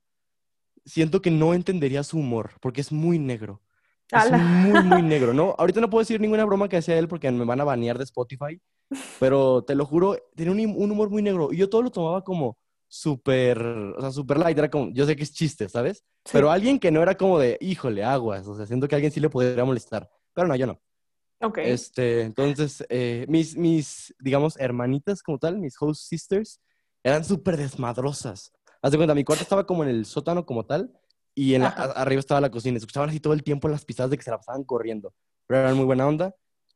siento 0.85 1.23
que 1.23 1.31
no 1.31 1.55
entendería 1.55 2.02
su 2.05 2.19
humor 2.19 2.52
porque 2.61 2.81
es 2.81 2.93
muy 2.93 3.19
negro. 3.19 3.62
Es 4.12 4.31
muy, 4.31 4.83
muy 4.83 5.02
negro, 5.02 5.33
¿no? 5.35 5.55
Ahorita 5.59 5.81
no 5.81 5.88
puedo 5.91 6.00
decir 6.02 6.21
ninguna 6.21 6.45
broma 6.45 6.69
que 6.69 6.76
hacía 6.79 6.99
él 6.99 7.09
porque 7.09 7.31
me 7.31 7.45
van 7.47 7.61
a 7.61 7.64
banear 7.64 7.99
de 7.99 8.05
Spotify, 8.05 8.61
pero 9.19 9.64
te 9.64 9.75
lo 9.75 9.87
juro, 9.87 10.17
tenía 10.37 10.52
un, 10.52 10.61
un 10.83 10.91
humor 10.91 11.11
muy 11.11 11.23
negro 11.23 11.52
y 11.52 11.59
yo 11.59 11.69
todo 11.71 11.83
lo 11.83 11.91
tomaba 11.91 12.25
como 12.25 12.59
súper, 12.88 13.59
o 13.62 14.00
sea, 14.00 14.11
súper 14.12 14.38
light, 14.38 14.59
era 14.59 14.71
como, 14.71 14.91
yo 14.93 15.07
sé 15.07 15.17
que 15.17 15.23
es 15.23 15.33
chiste, 15.33 15.69
¿sabes? 15.69 16.05
Sí. 16.25 16.31
Pero 16.33 16.50
alguien 16.50 16.79
que 16.79 16.91
no 16.91 17.02
era 17.02 17.17
como 17.17 17.38
de, 17.38 17.57
híjole, 17.61 18.05
aguas, 18.05 18.47
o 18.47 18.57
sea, 18.57 18.67
siento 18.67 18.88
que 18.88 18.95
a 18.95 18.99
alguien 18.99 19.12
sí 19.12 19.21
le 19.21 19.31
podría 19.31 19.64
molestar, 19.64 20.11
pero 20.35 20.49
no, 20.49 20.57
yo 20.57 20.67
no. 20.67 20.81
Ok. 21.41 21.59
Este, 21.59 22.23
entonces, 22.23 22.85
eh, 22.89 23.27
mis, 23.29 23.57
mis, 23.57 24.15
digamos, 24.21 24.59
hermanitas 24.59 25.23
como 25.23 25.39
tal, 25.39 25.59
mis 25.59 25.75
host 25.81 26.03
sisters, 26.09 26.61
eran 27.05 27.25
súper 27.25 27.57
desmadrosas. 27.57 28.53
Haz 28.81 28.93
de 28.93 28.97
cuenta, 28.97 29.15
mi 29.15 29.25
cuarto 29.25 29.43
estaba 29.43 29.67
como 29.67 29.83
en 29.85 29.91
el 29.91 30.07
sótano 30.07 30.45
como 30.47 30.65
tal, 30.67 30.93
y 31.35 31.55
en 31.55 31.62
la- 31.62 31.69
a- 31.69 32.03
arriba 32.03 32.21
estaba 32.21 32.41
la 32.41 32.51
cocina. 32.51 32.77
Escuchaban 32.79 33.09
así 33.11 33.19
todo 33.21 33.33
el 33.33 33.43
tiempo 33.43 33.69
las 33.69 33.85
pisadas 33.85 34.11
de 34.11 34.17
que 34.19 34.23
se 34.23 34.31
la 34.31 34.39
pasaban 34.39 34.65
corriendo. 34.65 35.15
Pero 35.47 35.61
eran 35.61 35.77
muy 35.77 35.85
buena 35.87 36.07
onda. 36.07 36.35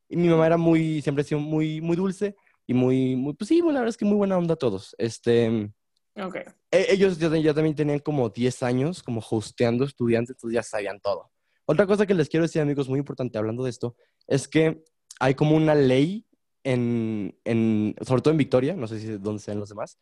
Y 0.09 0.17
mi 0.17 0.29
mamá 0.29 0.47
era 0.47 0.57
muy, 0.57 1.03
siempre 1.03 1.23
ha 1.23 1.25
sido 1.25 1.41
muy, 1.41 1.81
muy 1.81 1.97
dulce 1.97 2.37
y 2.67 2.75
muy, 2.75 3.17
muy, 3.17 3.35
pues 3.35 3.49
sí, 3.49 3.59
la 3.61 3.67
verdad 3.67 3.89
es 3.89 3.97
que 3.97 4.05
muy 4.05 4.17
buena 4.17 4.39
onda 4.39 4.57
todos. 4.57 4.95
Este, 4.99 5.71
Ok. 6.17 6.37
E- 6.71 6.87
ellos 6.91 7.19
ya, 7.19 7.29
ya 7.37 7.53
también 7.55 7.75
tenían 7.77 7.99
como 8.01 8.29
10 8.31 8.63
años 8.63 9.03
como 9.03 9.21
hosteando 9.21 9.85
estudiantes, 9.85 10.37
entonces 10.37 10.55
ya 10.55 10.63
sabían 10.63 11.01
todo. 11.01 11.31
Otra 11.67 11.87
cosa 11.87 12.07
que 12.07 12.15
les 12.15 12.29
quiero 12.29 12.45
decir, 12.45 12.63
amigos, 12.63 12.89
muy 12.89 12.99
importante 12.99 13.39
hablando 13.39 13.65
de 13.65 13.71
esto, 13.71 13.97
es 14.27 14.49
que 14.49 14.85
hay 15.21 15.35
como 15.35 15.57
una 15.57 15.75
ley 15.75 16.27
en, 16.65 17.39
en 17.45 17.95
sobre 18.05 18.23
todo 18.23 18.33
en 18.33 18.39
Victoria, 18.39 18.75
no 18.75 18.87
sé 18.87 19.01
si 19.01 19.07
dónde 19.19 19.43
sean 19.43 19.59
los 19.61 19.69
demás, 19.69 19.99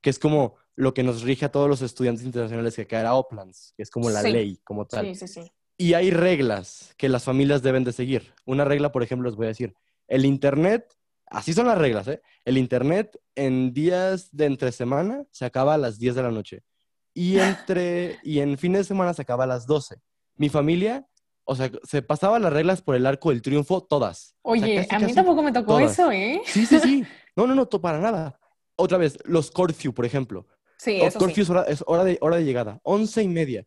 que 0.00 0.10
es 0.10 0.18
como 0.18 0.56
lo 0.76 0.94
que 0.94 1.02
nos 1.02 1.22
rige 1.22 1.44
a 1.44 1.52
todos 1.52 1.68
los 1.68 1.82
estudiantes 1.82 2.24
internacionales 2.24 2.74
que 2.74 2.86
caer 2.86 3.06
a 3.06 3.14
Oplands, 3.14 3.74
que 3.76 3.82
es 3.82 3.90
como 3.90 4.08
la 4.10 4.22
Sí. 4.22 4.32
ley 4.32 4.60
como 4.64 4.86
tal. 4.86 5.06
Sí, 5.06 5.14
sí, 5.26 5.28
sí. 5.28 5.52
Y 5.76 5.94
hay 5.94 6.10
reglas 6.10 6.94
que 6.96 7.08
las 7.08 7.24
familias 7.24 7.62
deben 7.62 7.84
de 7.84 7.92
seguir. 7.92 8.34
Una 8.44 8.64
regla, 8.64 8.92
por 8.92 9.02
ejemplo, 9.02 9.28
les 9.28 9.36
voy 9.36 9.46
a 9.46 9.48
decir, 9.48 9.74
el 10.08 10.24
Internet, 10.24 10.94
así 11.26 11.52
son 11.54 11.66
las 11.66 11.78
reglas, 11.78 12.06
¿eh? 12.08 12.20
El 12.44 12.58
Internet 12.58 13.18
en 13.34 13.72
días 13.72 14.28
de 14.32 14.44
entre 14.46 14.72
semana 14.72 15.24
se 15.30 15.44
acaba 15.44 15.74
a 15.74 15.78
las 15.78 15.98
10 15.98 16.14
de 16.16 16.22
la 16.22 16.30
noche. 16.30 16.62
Y, 17.14 17.38
entre, 17.72 18.18
y 18.22 18.40
en 18.40 18.58
fines 18.58 18.80
de 18.80 18.84
semana 18.84 19.14
se 19.14 19.22
acaba 19.22 19.44
a 19.44 19.46
las 19.46 19.66
12. 19.66 19.96
Mi 20.40 20.48
familia, 20.48 21.06
o 21.44 21.54
sea, 21.54 21.70
se 21.82 22.00
pasaba 22.00 22.38
las 22.38 22.50
reglas 22.50 22.80
por 22.80 22.94
el 22.96 23.04
arco 23.04 23.28
del 23.28 23.42
triunfo 23.42 23.82
todas. 23.82 24.34
O 24.40 24.56
sea, 24.56 24.64
Oye, 24.64 24.74
casi, 24.76 24.94
a 24.94 24.98
mí 24.98 25.04
casi 25.04 25.14
tampoco 25.16 25.42
me 25.42 25.52
tocó 25.52 25.76
todas. 25.78 25.92
eso, 25.92 26.10
¿eh? 26.10 26.40
Sí, 26.46 26.64
sí, 26.64 26.80
sí. 26.80 27.04
No, 27.36 27.46
no, 27.46 27.54
no, 27.54 27.68
para 27.68 28.00
nada. 28.00 28.40
Otra 28.76 28.96
vez, 28.96 29.18
los 29.24 29.50
curfew, 29.50 29.92
por 29.92 30.06
ejemplo. 30.06 30.46
Sí, 30.78 30.98
O- 31.00 31.06
eso 31.06 31.18
curfew 31.18 31.34
sí. 31.36 31.40
es 31.42 31.50
hora, 31.50 31.62
es 31.64 31.84
hora 31.86 32.04
de, 32.04 32.16
hora 32.22 32.36
de 32.36 32.44
llegada, 32.44 32.80
once 32.82 33.22
y 33.22 33.28
media. 33.28 33.66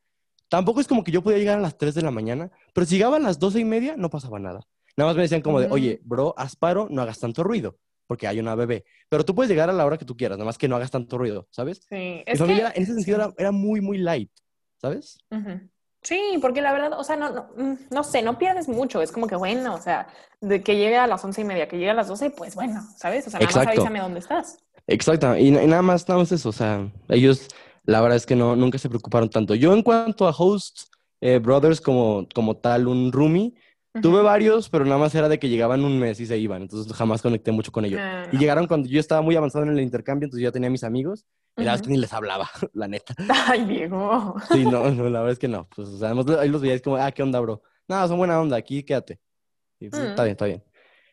Tampoco 0.49 0.81
es 0.81 0.87
como 0.87 1.03
que 1.03 1.11
yo 1.11 1.21
podía 1.21 1.37
llegar 1.37 1.59
a 1.59 1.61
las 1.61 1.77
3 1.77 1.93
de 1.93 2.01
la 2.01 2.09
mañana, 2.11 2.49
pero 2.73 2.85
si 2.87 2.95
llegaba 2.95 3.17
a 3.17 3.19
las 3.19 3.37
doce 3.37 3.59
y 3.59 3.65
media, 3.65 3.95
no 3.95 4.09
pasaba 4.09 4.39
nada. 4.39 4.61
Nada 4.97 5.09
más 5.09 5.15
me 5.15 5.21
decían 5.21 5.41
como 5.41 5.59
de, 5.59 5.67
oye, 5.69 6.01
bro, 6.03 6.33
haz 6.37 6.55
paro, 6.55 6.87
no 6.89 7.03
hagas 7.03 7.19
tanto 7.19 7.43
ruido, 7.43 7.77
porque 8.07 8.27
hay 8.27 8.39
una 8.39 8.55
bebé. 8.55 8.83
Pero 9.09 9.23
tú 9.23 9.35
puedes 9.35 9.49
llegar 9.51 9.69
a 9.69 9.73
la 9.73 9.85
hora 9.85 9.97
que 9.99 10.05
tú 10.05 10.17
quieras, 10.17 10.37
nada 10.39 10.45
más 10.47 10.57
que 10.57 10.67
no 10.67 10.75
hagas 10.75 10.89
tanto 10.91 11.17
ruido, 11.19 11.47
¿sabes? 11.51 11.85
Sí, 11.89 12.23
es 12.25 12.37
familia 12.39 12.55
que... 12.55 12.67
era- 12.69 12.73
en 12.75 12.83
ese 12.83 12.93
sentido 12.95 13.17
era, 13.17 13.33
era 13.37 13.51
muy, 13.51 13.79
muy 13.81 13.97
light, 13.99 14.31
¿sabes? 14.79 15.17
Ujú. 15.31 15.69
Sí, 16.03 16.37
porque 16.41 16.61
la 16.61 16.73
verdad, 16.73 16.99
o 16.99 17.03
sea, 17.03 17.15
no, 17.15 17.29
no, 17.29 17.47
mm, 17.55 17.77
no 17.89 18.03
sé, 18.03 18.21
no 18.21 18.37
pierdes 18.37 18.67
mucho. 18.67 19.01
Es 19.01 19.11
como 19.11 19.27
que 19.27 19.35
bueno, 19.35 19.73
o 19.73 19.81
sea, 19.81 20.07
de 20.41 20.61
que 20.61 20.75
llegue 20.75 20.97
a 20.97 21.07
las 21.07 21.23
once 21.23 21.41
y 21.41 21.45
media, 21.45 21.67
que 21.67 21.77
llegue 21.77 21.89
a 21.89 21.93
las 21.93 22.09
doce, 22.09 22.29
pues 22.29 22.55
bueno, 22.55 22.81
¿sabes? 22.97 23.25
O 23.27 23.29
sea, 23.29 23.39
nada 23.39 23.47
más 23.47 23.55
Exacto. 23.55 23.81
avísame 23.81 23.99
dónde 23.99 24.19
estás. 24.19 24.57
Exacto, 24.85 25.37
y, 25.37 25.47
y 25.47 25.51
nada 25.51 25.81
más, 25.81 26.07
nada 26.09 26.19
más 26.19 26.31
eso, 26.33 26.49
o 26.49 26.53
sea, 26.53 26.91
ellos, 27.07 27.47
la 27.85 28.01
verdad 28.01 28.17
es 28.17 28.25
que 28.25 28.35
no, 28.35 28.55
nunca 28.55 28.77
se 28.77 28.89
preocuparon 28.89 29.29
tanto. 29.29 29.55
Yo 29.55 29.73
en 29.73 29.81
cuanto 29.81 30.27
a 30.27 30.35
hosts, 30.37 30.91
eh, 31.21 31.39
brothers 31.39 31.79
como, 31.79 32.27
como 32.35 32.57
tal, 32.57 32.87
un 32.87 33.13
roomie, 33.13 33.53
Tuve 34.01 34.21
varios, 34.21 34.69
pero 34.69 34.85
nada 34.85 34.97
más 34.97 35.13
era 35.13 35.29
de 35.29 35.37
que 35.39 35.49
llegaban 35.49 35.83
un 35.83 35.99
mes 35.99 36.19
y 36.19 36.25
se 36.25 36.37
iban, 36.37 36.63
entonces 36.63 36.91
jamás 36.93 37.21
conecté 37.21 37.51
mucho 37.51 37.71
con 37.71 37.85
ellos. 37.85 38.01
Ah, 38.03 38.27
Y 38.31 38.37
llegaron 38.37 38.65
cuando 38.67 38.87
yo 38.89 38.99
estaba 38.99 39.21
muy 39.21 39.35
avanzado 39.35 39.65
en 39.65 39.71
el 39.71 39.79
intercambio, 39.81 40.25
entonces 40.25 40.43
ya 40.43 40.51
tenía 40.51 40.69
mis 40.69 40.83
amigos, 40.83 41.25
y 41.57 41.63
la 41.63 41.71
verdad 41.71 41.75
es 41.75 41.81
que 41.83 41.89
ni 41.93 41.97
les 41.97 42.11
hablaba, 42.13 42.49
la 42.73 42.87
neta. 42.87 43.13
Ay, 43.47 43.65
Diego. 43.65 44.35
Sí, 44.51 44.65
no, 44.65 44.89
no, 44.89 45.03
la 45.09 45.19
verdad 45.19 45.31
es 45.33 45.39
que 45.39 45.47
no. 45.47 45.67
Pues, 45.75 45.89
o 45.89 45.97
sea, 45.99 46.11
ahí 46.39 46.49
los 46.49 46.61
veías 46.61 46.81
como, 46.81 46.95
ah, 46.97 47.11
¿qué 47.11 47.21
onda, 47.21 47.39
bro? 47.39 47.61
No, 47.87 48.07
son 48.07 48.17
buena 48.17 48.39
onda, 48.41 48.57
aquí 48.57 48.83
quédate. 48.83 49.19
Y, 49.79 49.89
pues, 49.89 50.01
Está 50.01 50.23
Mm. 50.23 50.25
bien, 50.25 50.31
está 50.31 50.45
bien. 50.45 50.63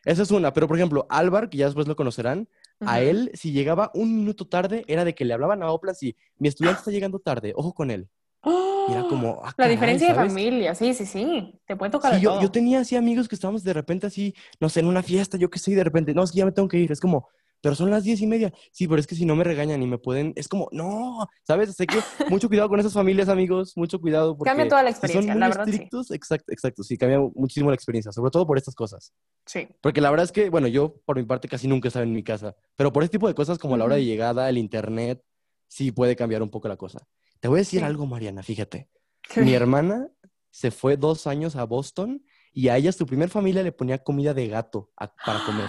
Esa 0.03 0.23
es 0.23 0.31
una, 0.31 0.51
pero 0.51 0.67
por 0.67 0.77
ejemplo, 0.77 1.05
Álvar, 1.09 1.49
que 1.49 1.57
ya 1.57 1.65
después 1.65 1.87
lo 1.87 1.95
conocerán, 1.95 2.49
a 2.83 2.99
él, 3.01 3.29
si 3.35 3.51
llegaba 3.51 3.91
un 3.93 4.15
minuto 4.17 4.47
tarde, 4.47 4.83
era 4.87 5.05
de 5.05 5.13
que 5.13 5.23
le 5.23 5.35
hablaban 5.35 5.61
a 5.61 5.69
Oplas 5.69 6.01
y 6.01 6.17
mi 6.39 6.47
estudiante 6.47 6.79
está 6.79 6.89
llegando 6.89 7.19
tarde, 7.19 7.53
ojo 7.55 7.73
con 7.75 7.91
él. 7.91 8.09
Y 8.43 8.91
era 8.93 9.03
como, 9.07 9.39
ah, 9.43 9.47
La 9.49 9.53
caray, 9.53 9.71
diferencia 9.75 10.07
de 10.09 10.15
¿sabes? 10.15 10.31
familia, 10.33 10.73
sí, 10.75 10.93
sí, 10.93 11.05
sí. 11.05 11.59
Te 11.65 11.75
puede 11.75 11.91
tocar 11.91 12.11
Sí, 12.13 12.17
de 12.17 12.23
yo, 12.23 12.31
todo. 12.31 12.41
yo 12.41 12.51
tenía 12.51 12.79
así 12.79 12.95
amigos 12.95 13.27
que 13.27 13.35
estábamos 13.35 13.63
de 13.63 13.73
repente 13.73 14.07
así, 14.07 14.33
no 14.59 14.69
sé, 14.69 14.79
en 14.79 14.87
una 14.87 15.03
fiesta, 15.03 15.37
yo 15.37 15.49
qué 15.49 15.59
sé, 15.59 15.71
y 15.71 15.75
de 15.75 15.83
repente, 15.83 16.13
no, 16.13 16.23
es 16.23 16.31
que 16.31 16.39
ya 16.39 16.45
me 16.45 16.51
tengo 16.51 16.67
que 16.67 16.77
ir. 16.79 16.91
Es 16.91 16.99
como, 16.99 17.29
pero 17.61 17.75
son 17.75 17.91
las 17.91 18.03
diez 18.03 18.19
y 18.21 18.25
media. 18.25 18.51
Sí, 18.71 18.87
pero 18.87 18.99
es 18.99 19.05
que 19.05 19.13
si 19.13 19.23
no 19.25 19.35
me 19.35 19.43
regañan 19.43 19.83
y 19.83 19.85
me 19.85 19.99
pueden, 19.99 20.33
es 20.35 20.47
como, 20.47 20.67
no, 20.71 21.27
¿sabes? 21.43 21.69
Así 21.69 21.85
que 21.85 21.97
mucho 22.29 22.47
cuidado 22.47 22.67
con 22.69 22.79
esas 22.79 22.93
familias, 22.93 23.29
amigos, 23.29 23.73
mucho 23.77 24.01
cuidado 24.01 24.35
porque 24.35 24.49
Cambia 24.49 24.67
toda 24.67 24.81
la 24.81 24.89
si 24.89 24.95
son 24.95 25.03
experiencia, 25.05 25.33
muy 25.33 25.39
la 25.41 25.47
verdad 25.47 25.65
sí. 25.65 25.71
estrictos, 25.73 26.09
exacto, 26.09 26.51
exacto, 26.51 26.83
sí, 26.83 26.97
cambia 26.97 27.19
muchísimo 27.35 27.69
la 27.69 27.75
experiencia, 27.75 28.11
sobre 28.11 28.31
todo 28.31 28.47
por 28.47 28.57
estas 28.57 28.73
cosas. 28.73 29.13
Sí. 29.45 29.67
Porque 29.81 30.01
la 30.01 30.09
verdad 30.09 30.23
es 30.23 30.31
que, 30.31 30.49
bueno, 30.49 30.67
yo 30.67 30.95
por 31.05 31.17
mi 31.17 31.23
parte 31.25 31.47
casi 31.47 31.67
nunca 31.67 31.89
estaba 31.89 32.01
en 32.03 32.13
mi 32.13 32.23
casa, 32.23 32.55
pero 32.75 32.91
por 32.91 33.03
este 33.03 33.19
tipo 33.19 33.27
de 33.27 33.35
cosas 33.35 33.59
como 33.59 33.77
la 33.77 33.85
hora 33.85 33.97
de 33.97 34.05
llegada, 34.05 34.49
el 34.49 34.57
internet, 34.57 35.21
sí 35.67 35.91
puede 35.91 36.15
cambiar 36.15 36.41
un 36.41 36.49
poco 36.49 36.67
la 36.67 36.77
cosa. 36.77 37.05
Te 37.41 37.47
voy 37.47 37.57
a 37.57 37.61
decir 37.61 37.79
Sí. 37.81 37.85
algo, 37.85 38.05
Mariana, 38.05 38.43
fíjate. 38.43 38.87
Mi 39.35 39.53
hermana 39.53 40.07
se 40.51 40.71
fue 40.71 40.95
dos 40.95 41.27
años 41.27 41.55
a 41.55 41.63
Boston 41.65 42.23
y 42.53 42.67
a 42.69 42.77
ella 42.77 42.91
su 42.91 43.05
primer 43.05 43.29
familia 43.29 43.63
le 43.63 43.71
ponía 43.71 43.97
comida 43.97 44.33
de 44.33 44.47
gato 44.47 44.91
a- 44.95 45.13
para 45.13 45.43
comer. 45.43 45.65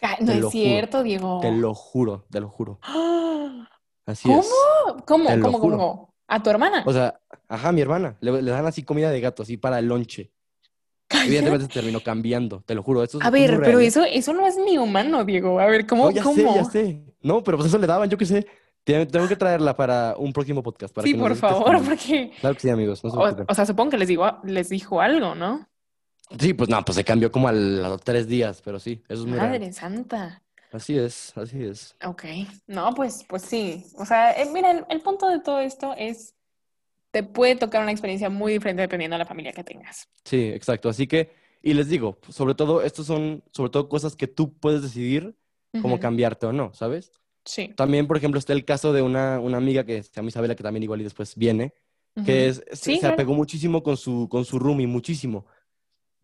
No 0.20 0.26
Te 0.26 0.32
es 0.34 0.38
juro, 0.38 0.50
cierto, 0.50 1.02
Diego. 1.02 1.40
Te 1.40 1.50
lo 1.50 1.74
juro, 1.74 2.26
te 2.30 2.38
lo 2.40 2.48
juro. 2.48 2.78
Así 4.06 4.28
¿Cómo? 4.28 4.40
es. 4.40 4.48
¿Cómo? 5.04 5.28
Te 5.28 5.40
¿Cómo? 5.40 5.58
¿Cómo? 5.60 6.14
¿A 6.28 6.42
tu 6.42 6.50
hermana? 6.50 6.84
O 6.86 6.92
sea, 6.92 7.20
ajá, 7.48 7.72
mi 7.72 7.80
hermana, 7.80 8.16
le, 8.20 8.40
le 8.42 8.50
dan 8.50 8.66
así 8.66 8.82
comida 8.84 9.10
de 9.10 9.20
gato, 9.20 9.42
así 9.42 9.56
para 9.56 9.78
el 9.80 9.86
lonche. 9.86 10.32
Evidentemente 11.24 11.66
se 11.66 11.72
terminó 11.72 12.00
cambiando, 12.02 12.62
te 12.66 12.74
lo 12.74 12.82
juro. 12.84 13.02
Esto 13.02 13.18
es 13.18 13.24
A 13.24 13.28
es 13.28 13.32
ver, 13.32 13.60
pero 13.64 13.80
eso, 13.80 14.04
eso 14.04 14.32
no 14.32 14.46
es 14.46 14.56
ni 14.58 14.76
humano, 14.78 15.24
Diego. 15.24 15.58
A 15.58 15.66
ver, 15.66 15.86
¿cómo? 15.86 16.04
No, 16.04 16.10
ya 16.10 16.22
¿Cómo? 16.22 16.34
sé, 16.36 16.42
ya 16.44 16.64
sé. 16.64 17.02
No, 17.20 17.42
pero 17.42 17.56
pues 17.56 17.68
eso 17.68 17.78
le 17.78 17.86
daban, 17.86 18.08
yo 18.10 18.18
qué 18.18 18.26
sé. 18.26 18.46
Tengo 18.86 19.26
que 19.26 19.34
traerla 19.34 19.76
para 19.76 20.14
un 20.16 20.32
próximo 20.32 20.62
podcast. 20.62 20.94
Para 20.94 21.04
Sí, 21.06 21.14
que 21.14 21.18
por 21.18 21.34
favor, 21.34 21.82
porque... 21.84 22.30
Claro 22.40 22.54
que 22.54 22.60
sí, 22.60 22.70
amigos, 22.70 23.02
no 23.02 23.10
se 23.10 23.16
O, 23.16 23.46
o 23.48 23.54
sea, 23.54 23.66
supongo 23.66 23.90
que 23.90 23.98
les, 23.98 24.06
digo, 24.06 24.38
les 24.44 24.68
dijo 24.68 25.00
algo, 25.00 25.34
¿no? 25.34 25.68
Sí, 26.38 26.54
pues 26.54 26.70
no, 26.70 26.84
pues 26.84 26.94
se 26.94 27.04
cambió 27.04 27.32
como 27.32 27.48
a 27.48 27.52
los 27.52 28.00
tres 28.02 28.28
días, 28.28 28.62
pero 28.64 28.78
sí, 28.78 29.02
eso 29.08 29.22
es 29.22 29.26
muy. 29.26 29.38
Madre 29.38 29.72
santa. 29.72 30.40
Así 30.72 30.96
es, 30.96 31.36
así 31.36 31.64
es. 31.64 31.96
Ok. 32.04 32.24
No, 32.68 32.94
pues, 32.94 33.24
pues 33.28 33.42
sí. 33.42 33.84
O 33.98 34.04
sea, 34.06 34.32
eh, 34.32 34.48
mira, 34.52 34.70
el, 34.70 34.84
el 34.88 35.00
punto 35.00 35.28
de 35.28 35.40
todo 35.40 35.58
esto 35.58 35.92
es... 35.98 36.34
Te 37.10 37.22
puede 37.22 37.56
tocar 37.56 37.82
una 37.82 37.92
experiencia 37.92 38.28
muy 38.30 38.52
diferente 38.52 38.82
dependiendo 38.82 39.14
de 39.14 39.18
la 39.20 39.26
familia 39.26 39.52
que 39.52 39.64
tengas. 39.64 40.08
Sí, 40.24 40.48
exacto. 40.48 40.88
Así 40.88 41.06
que, 41.06 41.32
y 41.62 41.72
les 41.74 41.88
digo, 41.88 42.18
sobre 42.28 42.54
todo, 42.54 42.82
estos 42.82 43.06
son 43.06 43.42
sobre 43.52 43.70
todo 43.70 43.88
cosas 43.88 44.14
que 44.14 44.26
tú 44.28 44.52
puedes 44.52 44.82
decidir 44.82 45.34
cómo 45.80 45.94
Ujú. 45.94 46.00
cambiarte 46.00 46.46
o 46.46 46.52
no, 46.52 46.74
¿sabes? 46.74 47.10
Sí. 47.46 47.68
También, 47.76 48.06
por 48.06 48.16
ejemplo, 48.16 48.38
está 48.38 48.52
el 48.52 48.64
caso 48.64 48.92
de 48.92 49.00
una, 49.02 49.40
una 49.40 49.56
amiga 49.56 49.84
que 49.84 50.02
se 50.02 50.12
llama 50.12 50.28
Isabela, 50.28 50.54
que 50.54 50.62
también 50.62 50.82
igual 50.82 51.00
y 51.00 51.04
después 51.04 51.34
viene, 51.36 51.72
que 52.24 52.48
Ujú. 52.48 52.50
es, 52.50 52.64
se, 52.72 52.76
Sí, 52.94 52.96
se 52.98 53.06
apegó 53.06 53.34
muchísimo 53.34 53.82
con 53.82 53.96
su, 53.96 54.28
con 54.28 54.44
su 54.44 54.58
roomie, 54.58 54.86
muchísimo. 54.86 55.46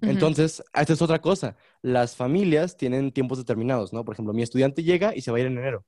Ujú. 0.02 0.10
Entonces, 0.10 0.62
esta 0.74 0.92
es 0.92 1.00
otra 1.02 1.20
cosa. 1.20 1.56
Las 1.80 2.16
familias 2.16 2.76
tienen 2.76 3.12
tiempos 3.12 3.38
determinados, 3.38 3.92
¿no? 3.92 4.04
Por 4.04 4.14
ejemplo, 4.14 4.34
mi 4.34 4.42
estudiante 4.42 4.82
llega 4.82 5.14
y 5.14 5.20
se 5.20 5.30
va 5.30 5.36
a 5.38 5.40
ir 5.40 5.46
en 5.46 5.58
enero. 5.58 5.86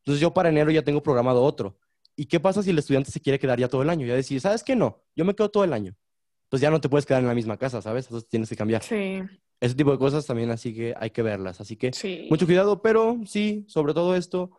Entonces, 0.00 0.20
yo 0.20 0.34
para 0.34 0.48
enero 0.48 0.70
ya 0.70 0.82
tengo 0.82 1.02
programado 1.02 1.42
otro. 1.42 1.78
¿Y 2.16 2.26
qué 2.26 2.40
pasa 2.40 2.62
si 2.62 2.70
el 2.70 2.78
estudiante 2.78 3.10
se 3.10 3.20
quiere 3.20 3.38
quedar 3.38 3.58
ya 3.58 3.68
todo 3.68 3.82
el 3.82 3.90
año? 3.90 4.06
Ya 4.06 4.14
decir, 4.14 4.40
¿sabes 4.40 4.64
qué? 4.64 4.74
No, 4.74 5.02
yo 5.14 5.24
me 5.24 5.34
quedo 5.34 5.50
todo 5.50 5.64
el 5.64 5.72
año. 5.72 5.94
Pues 6.48 6.60
ya 6.60 6.70
no 6.70 6.80
te 6.80 6.88
puedes 6.88 7.06
quedar 7.06 7.22
en 7.22 7.28
la 7.28 7.34
misma 7.34 7.56
casa, 7.56 7.80
¿sabes? 7.80 8.06
Entonces 8.06 8.28
tienes 8.28 8.48
que 8.48 8.56
cambiar. 8.56 8.82
Sí, 8.82 9.22
Ese 9.60 9.74
tipo 9.74 9.92
de 9.92 9.98
cosas 9.98 10.26
también 10.26 10.50
así 10.50 10.74
que 10.74 10.94
hay 10.98 11.10
que 11.10 11.22
verlas. 11.22 11.60
Así 11.60 11.76
que 11.76 11.92
sí. 11.92 12.26
mucho 12.28 12.46
cuidado, 12.46 12.82
pero 12.82 13.18
sí, 13.26 13.64
sobre 13.68 13.94
todo 13.94 14.16
esto, 14.16 14.50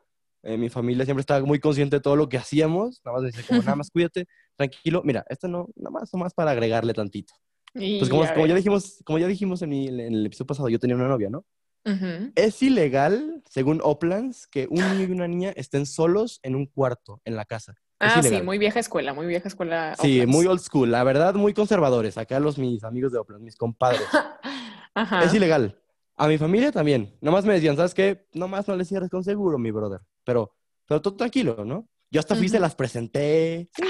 eh, 0.43 0.57
mi 0.57 0.69
familia 0.69 1.05
siempre 1.05 1.21
estaba 1.21 1.45
muy 1.45 1.59
consciente 1.59 1.95
de 1.97 2.01
todo 2.01 2.15
lo 2.15 2.29
que 2.29 2.37
hacíamos. 2.37 3.01
Nada 3.03 3.17
más 3.17 3.25
decía 3.25 3.43
como, 3.47 3.61
nada 3.61 3.75
más 3.75 3.89
cuídate, 3.93 4.25
tranquilo. 4.55 5.01
Mira, 5.03 5.25
esto 5.29 5.47
no, 5.47 5.69
nada 5.75 5.91
más, 5.91 6.13
nada 6.13 6.23
más 6.25 6.33
para 6.33 6.51
agregarle 6.51 6.93
tantito. 6.93 7.33
Y 7.75 7.97
Pues 7.99 8.09
como, 8.09 8.23
a 8.23 8.33
como 8.33 8.45
ya 8.45 8.55
dijimos, 8.55 9.01
como 9.05 9.17
ya 9.17 9.27
dijimos 9.27 9.61
en, 9.63 9.69
mi- 9.69 9.87
en 9.87 9.99
el 9.99 10.25
episodio 10.25 10.47
pasado, 10.47 10.69
yo 10.69 10.79
tenía 10.79 10.95
una 10.95 11.07
novia, 11.07 11.29
¿no? 11.29 11.45
Ujú. 11.85 12.31
Es 12.35 12.61
ilegal, 12.61 13.41
según 13.49 13.81
Oplands, 13.83 14.47
que 14.47 14.67
un 14.69 14.77
niño 14.79 15.07
y 15.07 15.11
una 15.11 15.27
niña 15.27 15.51
estén 15.55 15.85
solos 15.85 16.39
en 16.43 16.55
un 16.55 16.65
cuarto 16.67 17.21
en 17.25 17.35
la 17.35 17.45
casa. 17.45 17.73
Es 17.99 18.11
Ah, 18.15 18.23
sí, 18.23 18.41
muy 18.41 18.57
vieja 18.57 18.79
escuela, 18.79 19.13
muy 19.13 19.25
vieja 19.27 19.47
escuela. 19.47 19.95
Sí, 19.99 20.25
muy 20.27 20.45
old 20.45 20.59
school. 20.59 20.91
La 20.91 21.03
verdad, 21.03 21.35
muy 21.35 21.53
conservadores. 21.53 22.17
Acá 22.17 22.39
los 22.39 22.57
mis 22.57 22.83
amigos 22.83 23.11
de 23.11 23.19
Oplands, 23.19 23.43
mis 23.43 23.55
compadres. 23.55 24.07
Ajá. 24.93 25.23
Es 25.23 25.33
ilegal. 25.33 25.79
A 26.15 26.27
mi 26.27 26.37
familia 26.37 26.71
también. 26.71 27.17
Nomás 27.21 27.45
me 27.45 27.53
decían, 27.53 27.75
¿sabes 27.75 27.93
qué? 27.93 28.27
Nomás 28.33 28.67
no 28.67 28.75
le 28.75 28.85
cierres 28.85 29.09
con 29.09 29.23
seguro, 29.23 29.57
mi 29.57 29.71
brother. 29.71 30.01
Pero, 30.23 30.55
pero 30.87 31.01
tú 31.01 31.15
tranquilo, 31.15 31.63
¿no? 31.65 31.87
Yo 32.11 32.19
hasta 32.19 32.35
fui, 32.35 32.47
se 32.47 32.57
Ujú. 32.57 32.61
las 32.61 32.75
presenté. 32.75 33.69
Sí. 33.75 33.83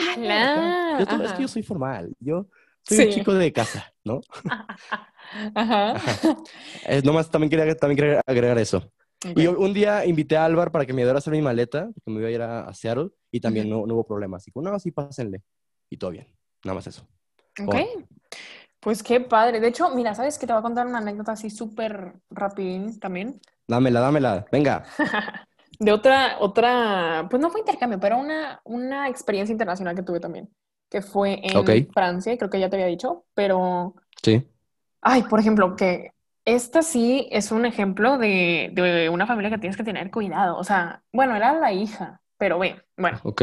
Yo 1.00 1.06
todo- 1.08 1.24
es 1.24 1.30
Ajá. 1.30 1.36
que 1.36 1.42
yo 1.42 1.48
soy 1.48 1.64
formal. 1.64 2.14
Yo 2.20 2.48
soy 2.82 2.98
un 3.00 3.04
Sí. 3.06 3.10
chico 3.12 3.34
de 3.34 3.52
casa, 3.52 3.94
¿no? 4.04 4.22
Ajá. 5.56 5.94
Eh, 6.86 7.02
nomás 7.04 7.30
también 7.30 7.50
quería, 7.50 7.76
también 7.76 7.98
quería 7.98 8.22
agregar 8.26 8.58
eso. 8.58 8.78
Ok. 9.26 9.38
Y 9.38 9.48
un 9.48 9.74
día 9.74 10.06
invité 10.06 10.38
a 10.38 10.46
Álvar 10.46 10.72
para 10.72 10.86
que 10.86 10.94
me 10.94 11.02
ayudara 11.02 11.18
a 11.18 11.20
hacer 11.20 11.34
mi 11.34 11.42
maleta, 11.42 11.90
porque 11.94 12.12
me 12.12 12.20
iba 12.20 12.28
a 12.28 12.32
ir 12.32 12.42
a, 12.42 12.68
a 12.68 12.74
Seattle, 12.74 13.10
y 13.32 13.40
también 13.40 13.70
no, 13.70 13.86
no 13.86 13.94
hubo 13.96 14.06
problema. 14.06 14.38
Así 14.38 14.52
que, 14.52 14.60
no, 14.60 14.78
sí, 14.80 14.92
pásenle. 14.92 15.42
Y 15.90 15.98
todo 15.98 16.12
bien. 16.12 16.28
Nada 16.64 16.76
más 16.76 16.88
eso. 16.88 17.08
Ok. 17.66 17.76
Pues 18.80 19.02
qué 19.02 19.20
padre. 19.22 19.60
De 19.60 19.68
hecho, 19.68 19.90
mira, 19.96 20.14
¿sabes 20.14 20.38
que 20.38 20.46
Te 20.46 20.54
voy 20.54 20.60
a 20.60 20.64
contar 20.64 20.88
una 20.88 20.98
anécdota 21.00 21.32
así 21.34 21.50
súper 21.50 22.14
rapidín 22.30 23.00
también. 23.00 23.40
Dámela, 23.68 24.02
dámela. 24.02 24.46
Venga. 24.52 24.84
De 25.84 25.92
otra, 25.92 26.38
otra, 26.40 27.28
pues 27.30 27.42
no 27.42 27.50
fue 27.50 27.60
intercambio, 27.62 28.00
pero 28.00 28.18
una, 28.18 28.62
una 28.64 29.10
experiencia 29.10 29.52
internacional 29.52 29.96
que 29.96 30.04
tuve 30.04 30.20
también, 30.20 30.50
que 30.90 31.02
fue 31.02 31.40
en. 31.44 31.88
Francia, 31.94 32.38
creo 32.38 32.50
que 32.50 32.60
ya 32.60 32.70
te 32.70 32.76
había 32.78 32.88
dicho, 32.88 33.26
pero, 33.34 33.96
Sí. 34.22 34.48
ay, 35.02 35.24
por 35.24 35.40
ejemplo, 35.40 35.76
que 35.76 36.12
esta 36.46 36.82
sí 36.84 37.28
es 37.32 37.52
un 37.52 37.66
ejemplo 37.66 38.18
de, 38.18 38.72
de 38.74 39.10
una 39.10 39.26
familia 39.28 39.50
que 39.50 39.58
tienes 39.58 39.78
que 39.78 39.84
tener 39.84 40.12
cuidado. 40.12 40.58
O 40.58 40.64
sea, 40.64 41.02
bueno, 41.12 41.36
era 41.36 41.54
la 41.54 41.72
hija, 41.72 42.20
Pero 42.38 42.60
ve, 42.60 42.82
bueno, 42.98 43.20
Ok. 43.24 43.42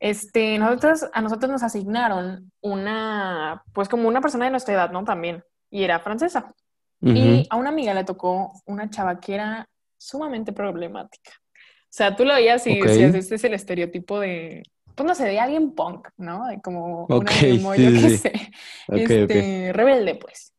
este, 0.00 0.58
nosotros, 0.58 1.06
a 1.12 1.20
nosotros 1.20 1.50
nos 1.50 1.62
asignaron 1.62 2.50
una, 2.62 3.62
pues 3.72 3.88
como 3.88 4.08
una 4.08 4.20
persona 4.20 4.46
de 4.46 4.50
nuestra 4.50 4.74
edad, 4.74 4.90
¿no? 4.90 5.04
También, 5.04 5.42
y 5.70 5.84
era 5.84 5.98
francesa. 6.00 6.52
Y 7.02 7.46
a 7.50 7.56
una 7.56 7.68
amiga 7.68 7.92
le 7.92 8.04
tocó 8.04 8.52
una 8.64 8.88
chava 8.88 9.20
que 9.20 9.34
era 9.34 9.68
sumamente 9.98 10.54
problemática. 10.54 11.32
O 11.94 11.96
sea, 11.96 12.16
tú 12.16 12.24
lo 12.24 12.34
veías 12.34 12.66
y 12.66 12.80
Ok. 12.80 12.86
decías, 12.86 13.14
este 13.14 13.36
es 13.36 13.44
el 13.44 13.54
estereotipo 13.54 14.18
de, 14.18 14.64
pues 14.96 15.06
no 15.06 15.14
sé, 15.14 15.26
de 15.26 15.38
alguien 15.38 15.76
punk, 15.76 16.08
¿no? 16.16 16.48
De 16.48 16.60
como 16.60 17.04
una 17.04 17.30
Ok, 17.30 17.36
emo, 17.36 17.72
sí, 17.76 17.84
yo 17.84 17.92
qué 17.92 18.08
sí. 18.08 18.18
sé, 18.18 18.32
este, 18.88 19.72
rebelde, 19.72 20.16
pues. 20.16 20.52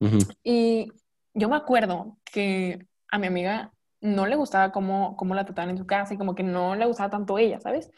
Ujú. 0.00 0.20
Y 0.42 0.90
yo 1.34 1.50
me 1.50 1.56
acuerdo 1.56 2.16
que 2.24 2.86
a 3.10 3.18
mi 3.18 3.26
amiga 3.26 3.70
no 4.00 4.24
le 4.24 4.34
gustaba 4.34 4.72
cómo, 4.72 5.14
cómo 5.18 5.34
la 5.34 5.44
trataban 5.44 5.68
en 5.68 5.76
su 5.76 5.86
casa 5.86 6.14
y 6.14 6.16
como 6.16 6.34
que 6.34 6.42
no 6.42 6.74
le 6.74 6.86
gustaba 6.86 7.10
tanto 7.10 7.36
ella, 7.36 7.60
¿sabes? 7.60 7.90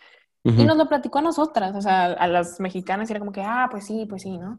Y 0.42 0.50
Ujú. 0.50 0.64
nos 0.64 0.76
lo 0.76 0.88
platicó 0.88 1.20
a 1.20 1.22
nosotras, 1.22 1.76
o 1.76 1.80
sea, 1.80 2.06
a 2.06 2.26
las 2.26 2.58
mexicanas, 2.58 3.08
y 3.08 3.12
era 3.12 3.20
como 3.20 3.30
que, 3.30 3.42
ah, 3.42 3.68
pues 3.70 3.86
sí, 3.86 4.04
pues 4.10 4.22
sí, 4.22 4.36
¿no? 4.36 4.58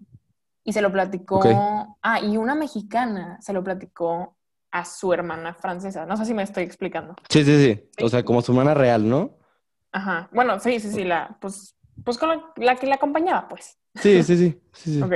Y 0.63 0.71
se 0.71 0.81
lo 0.81 0.89
platicó, 0.89 1.97
ah, 2.01 2.21
y 2.21 2.37
una 2.37 2.55
mexicana 2.55 3.37
se 3.41 3.51
lo 3.51 3.61
platicó 3.61 4.34
a 4.75 4.83
su 4.83 5.13
hermana 5.13 5.53
francesa. 5.53 6.05
No 6.05 6.17
sé 6.17 6.25
si 6.25 6.33
me 6.33 6.43
estoy 6.43 6.63
explicando. 6.63 7.15
Sí, 7.29 7.45
sí, 7.45 7.63
sí. 7.63 8.03
O 8.03 8.09
sea, 8.09 8.25
como 8.25 8.41
su 8.41 8.51
hermana 8.51 8.73
real, 8.73 9.07
¿no? 9.07 9.37
Ajá. 9.93 10.27
Bueno, 10.33 10.59
sí, 10.59 10.81
sí, 10.81 10.91
sí, 10.91 11.05
la, 11.05 11.37
pues, 11.39 11.77
pues 12.03 12.17
con 12.17 12.27
la, 12.27 12.43
la 12.57 12.75
que 12.75 12.85
la 12.85 12.95
acompañaba, 12.95 13.47
pues. 13.47 13.77
Sí, 13.95 14.21
sí, 14.21 14.35
sí. 14.35 14.61
sí, 14.73 14.93
sí. 14.95 15.01
Ok. 15.03 15.13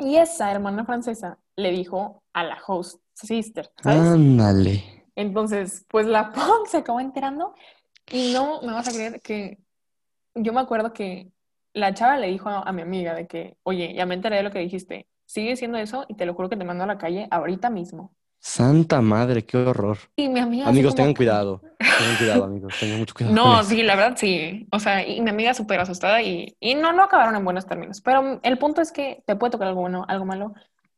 Y 0.00 0.16
esa 0.16 0.52
hermana 0.52 0.84
francesa 0.84 1.38
le 1.56 1.70
dijo 1.70 2.22
a 2.34 2.44
la 2.44 2.58
host 2.66 3.00
sister, 3.14 3.70
¿sabes? 3.82 4.00
Ándale. 4.00 5.06
Entonces, 5.16 5.86
pues 5.88 6.06
la 6.06 6.30
punk 6.32 6.66
se 6.66 6.76
acabó 6.76 7.00
enterando 7.00 7.54
y 8.12 8.34
no 8.34 8.60
me 8.60 8.74
vas 8.74 8.86
a 8.86 8.92
creer 8.92 9.22
que 9.22 9.58
yo 10.34 10.52
me 10.52 10.60
acuerdo 10.60 10.92
que 10.92 11.32
la 11.72 11.94
chava 11.94 12.18
le 12.18 12.26
dijo 12.26 12.50
a, 12.50 12.60
a 12.60 12.72
mi 12.72 12.82
amiga 12.82 13.14
de 13.14 13.26
que, 13.26 13.56
oye, 13.62 13.94
ya 13.94 14.04
me 14.04 14.14
enteré 14.14 14.36
de 14.36 14.42
lo 14.42 14.50
que 14.50 14.58
dijiste, 14.58 15.08
sigue 15.24 15.50
diciendo 15.50 15.78
eso 15.78 16.04
y 16.06 16.16
te 16.16 16.26
lo 16.26 16.34
juro 16.34 16.50
que 16.50 16.56
te 16.56 16.64
mando 16.64 16.84
a 16.84 16.86
la 16.86 16.98
calle 16.98 17.28
ahorita 17.30 17.70
mismo. 17.70 18.14
Santa 18.40 19.00
madre, 19.00 19.44
qué 19.44 19.56
horror. 19.56 19.98
Y 20.16 20.28
mi 20.28 20.40
amiga 20.40 20.68
Amigos, 20.68 20.94
tengan 20.94 21.14
cuidado. 21.14 21.60
Tengan 21.78 22.16
cuidado, 22.16 22.44
amigos. 22.44 22.72
Tengan 22.78 22.98
mucho 22.98 23.14
cuidado. 23.14 23.34
No, 23.34 23.62
sí, 23.64 23.82
la 23.82 23.96
verdad 23.96 24.16
sí. 24.16 24.66
O 24.70 24.78
sea, 24.78 25.06
y 25.06 25.20
mi 25.20 25.30
amiga 25.30 25.54
súper 25.54 25.80
asustada 25.80 26.22
y, 26.22 26.56
y 26.60 26.74
no, 26.74 26.92
no 26.92 27.02
acabaron 27.02 27.34
en 27.36 27.44
buenos 27.44 27.66
términos. 27.66 28.00
Pero 28.00 28.40
el 28.42 28.58
punto 28.58 28.80
es 28.80 28.92
que 28.92 29.22
te 29.26 29.36
puede 29.36 29.50
tocar 29.50 29.68
algo 29.68 29.80
bueno, 29.80 30.04
algo 30.08 30.24
malo, 30.24 30.54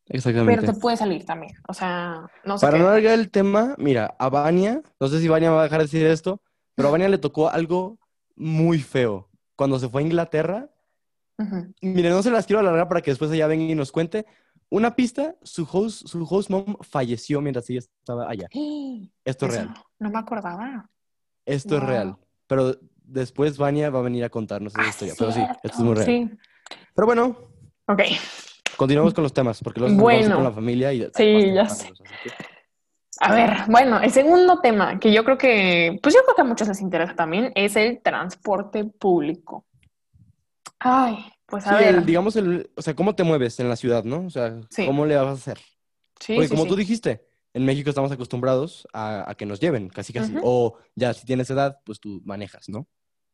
pero 0.07 0.19
Exactamente. 0.19 0.67
te 0.67 0.75
puede 0.75 0.97
salir 0.97 1.25
también. 1.25 1.53
O 1.69 1.75
sea, 1.75 2.27
no 2.45 2.59
sé 2.59 2.67
Para 2.67 2.77
qué. 2.77 2.83
no 2.83 2.89
alargar 2.91 3.19
el 3.19 3.31
tema, 3.31 3.75
mira, 3.79 4.15
a 4.19 4.29
Vania, 4.29 4.83
no 4.99 5.09
sé 5.09 5.21
si 5.21 5.29
Vania 5.29 5.51
va 5.51 5.61
a 5.61 5.65
dejar 5.65 5.79
de 5.79 5.85
decir 5.85 6.07
esto, 6.07 6.43
pero 6.75 6.89
a 6.89 6.93
Vania 6.93 7.09
le 7.09 7.19
tocó 7.19 7.49
algo 7.49 7.99
muy 8.37 8.81
feo. 8.81 9.29
Cuando 9.57 9.79
se 9.79 9.89
fue 9.89 10.03
a 10.03 10.05
Inglaterra, 10.07 10.69
Ujú. 11.39 11.73
Mire, 11.81 12.11
no 12.11 12.23
se 12.23 12.31
las 12.31 12.47
quiero 12.47 12.61
alargar 12.61 12.87
para 12.89 13.01
que 13.01 13.11
después 13.11 13.31
ella 13.33 13.47
venga 13.47 13.65
y 13.65 13.75
nos 13.75 13.93
cuente. 13.93 14.27
Una 14.73 14.95
pista, 14.95 15.35
su 15.43 15.67
host, 15.71 16.07
su 16.07 16.25
host 16.29 16.49
mom 16.49 16.77
falleció 16.81 17.41
mientras 17.41 17.69
ella 17.71 17.81
estaba 17.81 18.31
allá. 18.31 18.47
Esto 19.25 19.47
es 19.47 19.53
real. 19.53 19.75
no 19.99 20.11
me 20.11 20.19
acordaba. 20.19 20.89
Esto 21.45 21.77
es 21.77 21.83
real. 21.83 22.17
Pero 22.47 22.77
después 23.03 23.59
Vania 23.59 23.91
va 23.91 23.99
a 23.99 24.03
venir 24.03 24.23
a 24.25 24.29
contarnos 24.29 24.73
esa 24.75 24.83
Ah, 24.83 24.89
historia. 24.89 25.15
Pero 25.19 25.33
sí, 25.33 25.41
esto 25.65 25.77
es 25.79 25.85
muy 25.85 25.95
real. 25.95 26.07
Sí. 26.07 26.31
Pero 26.95 27.07
bueno, 27.07 27.37
Ok. 27.87 28.03
continuamos 28.77 29.12
con 29.12 29.25
los 29.25 29.33
temas, 29.35 29.61
porque 29.61 29.81
los 29.81 29.93
Bueno. 29.97 30.37
con 30.37 30.45
la 30.45 30.53
familia 30.53 30.93
y 30.93 31.00
Sí, 31.15 31.53
ya 31.53 31.69
sé. 31.69 31.93
que- 32.23 32.31
A 33.23 33.35
ver, 33.35 33.50
bueno, 33.69 34.00
el 34.00 34.11
segundo 34.12 34.61
tema 34.61 34.99
que 35.00 35.12
yo 35.12 35.25
creo 35.25 35.37
que, 35.37 35.99
pues 36.00 36.15
yo 36.15 36.21
creo 36.23 36.37
que 36.37 36.43
a 36.43 36.45
muchos 36.45 36.69
les 36.69 36.81
interesa 36.81 37.15
también, 37.17 37.50
es 37.57 37.75
el 37.75 38.00
transporte 38.03 38.85
público. 38.85 39.67
Ay, 40.79 41.17
pues 41.50 41.66
a 41.66 41.76
Sí, 41.76 41.85
ver. 41.85 41.95
el, 41.97 42.07
digamos, 42.07 42.37
el, 42.37 42.71
o 42.76 42.80
sea, 42.83 42.95
¿cómo 42.95 43.14
te 43.14 43.25
mueves 43.25 43.61
en 43.61 43.69
la 43.69 43.76
ciudad, 43.76 44.04
no? 44.04 44.25
O 44.26 44.30
sea, 44.30 44.59
Sí. 44.71 44.87
¿cómo 44.87 45.04
le 45.04 45.16
vas 45.16 45.26
a 45.26 45.33
hacer? 45.33 45.59
Sí, 46.19 46.35
Porque 46.35 46.49
como 46.49 46.66
tú 46.66 46.76
dijiste, 46.76 47.26
en 47.52 47.64
México 47.64 47.91
estamos 47.91 48.13
acostumbrados 48.13 48.86
a, 48.93 49.28
a 49.30 49.34
que 49.34 49.45
nos 49.47 49.60
lleven, 49.60 49.89
casi 49.89 50.13
casi. 50.13 50.32
Ujú. 50.32 50.41
O 50.45 50.78
ya 50.95 51.13
si 51.13 51.26
tienes 51.26 51.50
edad, 51.50 51.80
pues 51.84 52.00
tú 52.00 52.23
manejas, 52.25 52.69
¿no? 52.69 52.86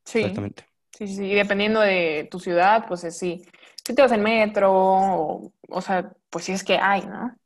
Sí, 0.05 0.19
Exactamente. 0.19 0.65
sí, 0.97 1.07
sí, 1.07 1.17
sí. 1.17 1.25
Y 1.27 1.35
dependiendo 1.35 1.81
de 1.81 2.27
tu 2.31 2.41
ciudad, 2.41 2.87
pues 2.89 3.05
es 3.05 3.19
sí. 3.19 3.45
Si 3.87 3.95
te 3.95 4.03
vas 4.03 4.13
en 4.13 4.23
metro, 4.23 4.73
o, 4.73 5.53
o 5.69 5.81
sea, 5.81 6.13
pues 6.31 6.45
sí 6.47 6.53
es 6.53 6.65
que 6.65 6.77
hay, 6.79 7.07
¿no? 7.07 7.37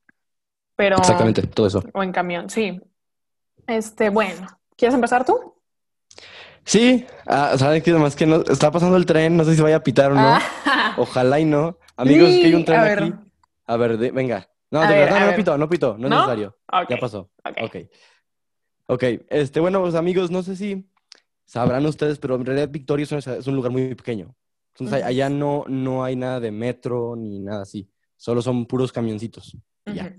Pero, 0.76 0.96
Exactamente, 0.96 1.42
todo 1.42 1.66
eso. 1.66 1.82
o 1.92 2.02
en 2.02 2.12
camión, 2.12 2.48
sí. 2.48 2.80
Este, 3.66 4.08
bueno, 4.08 4.46
¿quieres 4.76 4.94
empezar 4.94 5.24
tú? 5.24 5.54
Sí, 6.64 7.04
ah, 7.26 7.54
¿saben 7.58 7.82
qué? 7.82 7.92
Más 7.94 8.14
que 8.14 8.26
no, 8.26 8.42
está 8.42 8.70
pasando 8.70 8.96
el 8.96 9.06
tren, 9.06 9.36
no 9.36 9.44
sé 9.44 9.56
si 9.56 9.62
vaya 9.62 9.76
a 9.76 9.82
pitar 9.82 10.12
o 10.12 10.14
no. 10.14 10.20
Ah, 10.20 10.94
Ojalá 10.98 11.40
y 11.40 11.44
no. 11.44 11.78
Amigos, 11.96 12.30
es 12.30 12.38
que 12.40 12.46
hay 12.46 12.54
un 12.54 12.60
sí, 12.60 12.64
tren 12.66 12.80
a 12.80 12.84
ver. 12.84 13.02
aquí. 13.02 13.14
A 13.66 13.76
ver, 13.76 13.98
de- 13.98 14.10
venga. 14.12 14.48
No, 14.70 14.80
de 14.82 14.86
ver, 14.88 14.98
verdad, 14.98 15.14
no, 15.14 15.20
no 15.20 15.26
ver. 15.28 15.36
pito, 15.36 15.58
no 15.58 15.68
pito, 15.68 15.98
no 15.98 16.06
es 16.06 16.10
¿No? 16.10 16.16
necesario. 16.16 16.56
Ok, 16.72 16.90
Ya 16.90 16.96
pasó. 16.98 17.30
ok. 17.44 17.56
Ok. 17.62 17.76
Ok, 18.86 19.04
este, 19.28 19.60
bueno, 19.60 19.80
pues 19.82 19.94
amigos, 19.94 20.30
no 20.30 20.42
sé 20.42 20.56
si 20.56 20.88
sabrán 21.44 21.86
ustedes, 21.86 22.18
pero 22.18 22.34
en 22.36 22.44
realidad 22.44 22.68
Victoria 22.70 23.04
es 23.04 23.12
un, 23.12 23.18
es 23.18 23.46
un 23.46 23.54
lugar 23.54 23.70
muy 23.72 23.94
pequeño. 23.94 24.34
Entonces, 24.74 24.98
Ujú. 25.00 25.08
allá 25.08 25.28
no, 25.28 25.64
no 25.68 26.04
hay 26.04 26.16
nada 26.16 26.40
de 26.40 26.50
metro 26.50 27.14
ni 27.16 27.38
nada 27.40 27.62
así. 27.62 27.88
Solo 28.16 28.42
son 28.42 28.66
puros 28.66 28.92
camioncitos. 28.92 29.56
y 29.86 29.94
ya. 29.94 30.04
Ujú. 30.06 30.14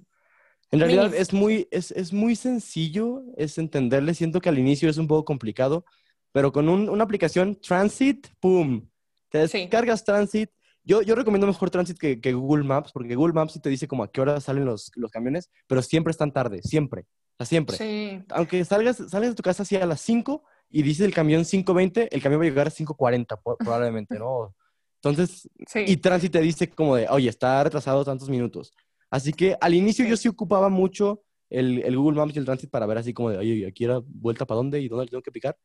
En 0.72 0.80
realidad 0.80 1.06
Minis. 1.08 1.20
es 1.20 1.34
muy, 1.34 1.68
es, 1.70 1.92
es 1.92 2.14
muy 2.14 2.36
sencillo, 2.38 3.24
es 3.36 3.58
entenderle. 3.58 4.14
Siento 4.14 4.40
que 4.40 4.48
al 4.48 4.58
inicio 4.58 4.90
es 4.90 4.98
un 4.98 5.08
poco 5.08 5.26
complicado, 5.26 5.84
pero 6.32 6.52
con 6.52 6.70
un- 6.70 6.90
una 6.90 7.04
aplicación 7.04 7.56
Transit, 7.60 8.28
¡pum! 8.40 8.88
Te 9.30 9.48
Sí. 9.48 9.60
descargas 9.60 10.04
Transit. 10.04 10.50
Yo, 10.84 11.02
yo 11.04 11.14
recomiendo 11.16 11.46
mejor 11.48 11.70
Transit 11.70 11.98
que, 11.98 12.20
que 12.20 12.34
Google 12.34 12.64
Maps, 12.64 12.92
porque 12.92 13.16
Google 13.16 13.34
Maps 13.34 13.54
sí 13.54 13.60
te 13.60 13.70
dice 13.70 13.88
como 13.88 14.04
a 14.04 14.12
qué 14.12 14.20
hora 14.22 14.40
salen 14.42 14.66
los, 14.66 14.92
los 14.96 15.12
camiones, 15.12 15.50
pero 15.68 15.82
siempre 15.82 16.12
están 16.12 16.32
tarde, 16.34 16.62
siempre. 16.64 17.02
O 17.02 17.36
sea, 17.38 17.46
siempre. 17.46 17.78
Sí, 17.78 18.24
Aunque 18.30 18.64
salgas, 18.66 18.98
salgas 18.98 19.30
de 19.32 19.36
tu 19.36 19.44
casa 19.44 19.64
así 19.64 19.76
a 19.76 19.86
las 19.86 20.02
5 20.02 20.44
y 20.70 20.82
dice 20.84 21.06
el 21.06 21.14
camión 21.14 21.44
5.20, 21.44 22.08
el 22.12 22.22
camión 22.22 22.42
va 22.42 22.46
a 22.46 22.50
llegar 22.50 22.68
a 22.68 22.72
5.40 22.72 23.38
po- 23.42 23.58
probablemente, 23.58 24.18
¿no? 24.18 24.56
Entonces, 25.04 25.50
sí. 25.68 25.84
y 25.88 25.98
Transit 25.98 26.32
te 26.32 26.42
dice 26.42 26.70
como 26.70 26.96
de, 26.96 27.08
oye, 27.10 27.30
está 27.30 27.64
retrasado 27.64 28.04
tantos 28.06 28.30
minutos. 28.30 28.72
Así 29.10 29.34
que 29.34 29.56
al 29.60 29.74
inicio 29.74 30.06
Sí. 30.06 30.12
yo 30.12 30.18
sí 30.18 30.28
ocupaba 30.30 30.70
mucho 30.70 31.24
el, 31.50 31.80
el 31.84 31.98
Google 31.98 32.18
Maps 32.20 32.36
y 32.36 32.40
el 32.40 32.46
Transit 32.46 32.70
para 32.70 32.86
ver 32.86 32.98
así 33.00 33.14
como 33.14 33.30
de, 33.32 33.38
oye, 33.38 33.68
aquí 33.68 33.84
era 33.84 34.00
vuelta 34.06 34.46
para 34.46 34.58
dónde 34.58 34.80
y 34.80 34.88
dónde 34.88 35.08
tengo 35.08 35.22
que 35.24 35.32
picar. 35.32 35.58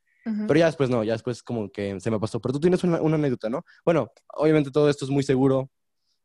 Pero 0.47 0.59
ya 0.59 0.67
después 0.67 0.91
no, 0.91 1.05
ya 1.05 1.13
después 1.13 1.43
como 1.43 1.71
que 1.71 2.01
se 2.01 2.11
me 2.11 2.19
pasó. 2.19 2.41
Pero 2.41 2.55
tú 2.55 2.61
tienes 2.61 2.83
una, 2.83 3.01
una 3.01 3.15
anécdota, 3.15 3.49
¿no? 3.49 3.65
Bueno, 3.85 4.11
obviamente 4.35 4.71
todo 4.71 4.91
esto 4.91 5.05
es 5.05 5.11
muy 5.11 5.23
seguro. 5.23 5.71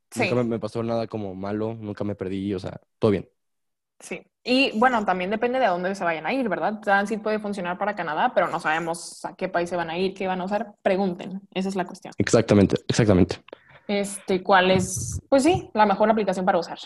Sí. 0.09 0.23
Nunca 0.23 0.35
me, 0.35 0.43
me 0.43 0.59
pasó 0.59 0.81
nada 0.83 1.07
como 1.07 1.35
malo, 1.35 1.75
nunca 1.79 2.03
me 2.03 2.15
perdí, 2.15 2.53
o 2.53 2.59
sea, 2.59 2.81
todo 2.99 3.11
bien. 3.11 3.29
Sí. 3.99 4.21
Y 4.43 4.77
bueno, 4.77 5.05
también 5.05 5.29
depende 5.29 5.59
de 5.59 5.65
a 5.65 5.69
dónde 5.69 5.93
se 5.93 6.03
vayan 6.03 6.25
a 6.25 6.33
ir, 6.33 6.49
¿verdad? 6.49 6.79
Transit 6.81 7.21
puede 7.21 7.39
funcionar 7.39 7.77
para 7.77 7.95
Canadá, 7.95 8.31
pero 8.33 8.47
no 8.47 8.59
sabemos 8.59 9.23
a 9.23 9.35
qué 9.35 9.47
país 9.47 9.69
se 9.69 9.75
van 9.75 9.91
a 9.91 9.97
ir, 9.97 10.15
qué 10.15 10.27
van 10.27 10.41
a 10.41 10.45
usar. 10.45 10.73
Pregunten, 10.81 11.41
esa 11.53 11.69
es 11.69 11.75
la 11.75 11.85
cuestión. 11.85 12.13
Exactamente, 12.17 12.77
exactamente. 12.87 13.37
Este, 13.87 14.41
¿cuál 14.41 14.71
es? 14.71 15.19
Pues 15.29 15.43
sí, 15.43 15.69
la 15.73 15.85
mejor 15.85 16.09
aplicación 16.09 16.45
para 16.45 16.57
usar. 16.57 16.79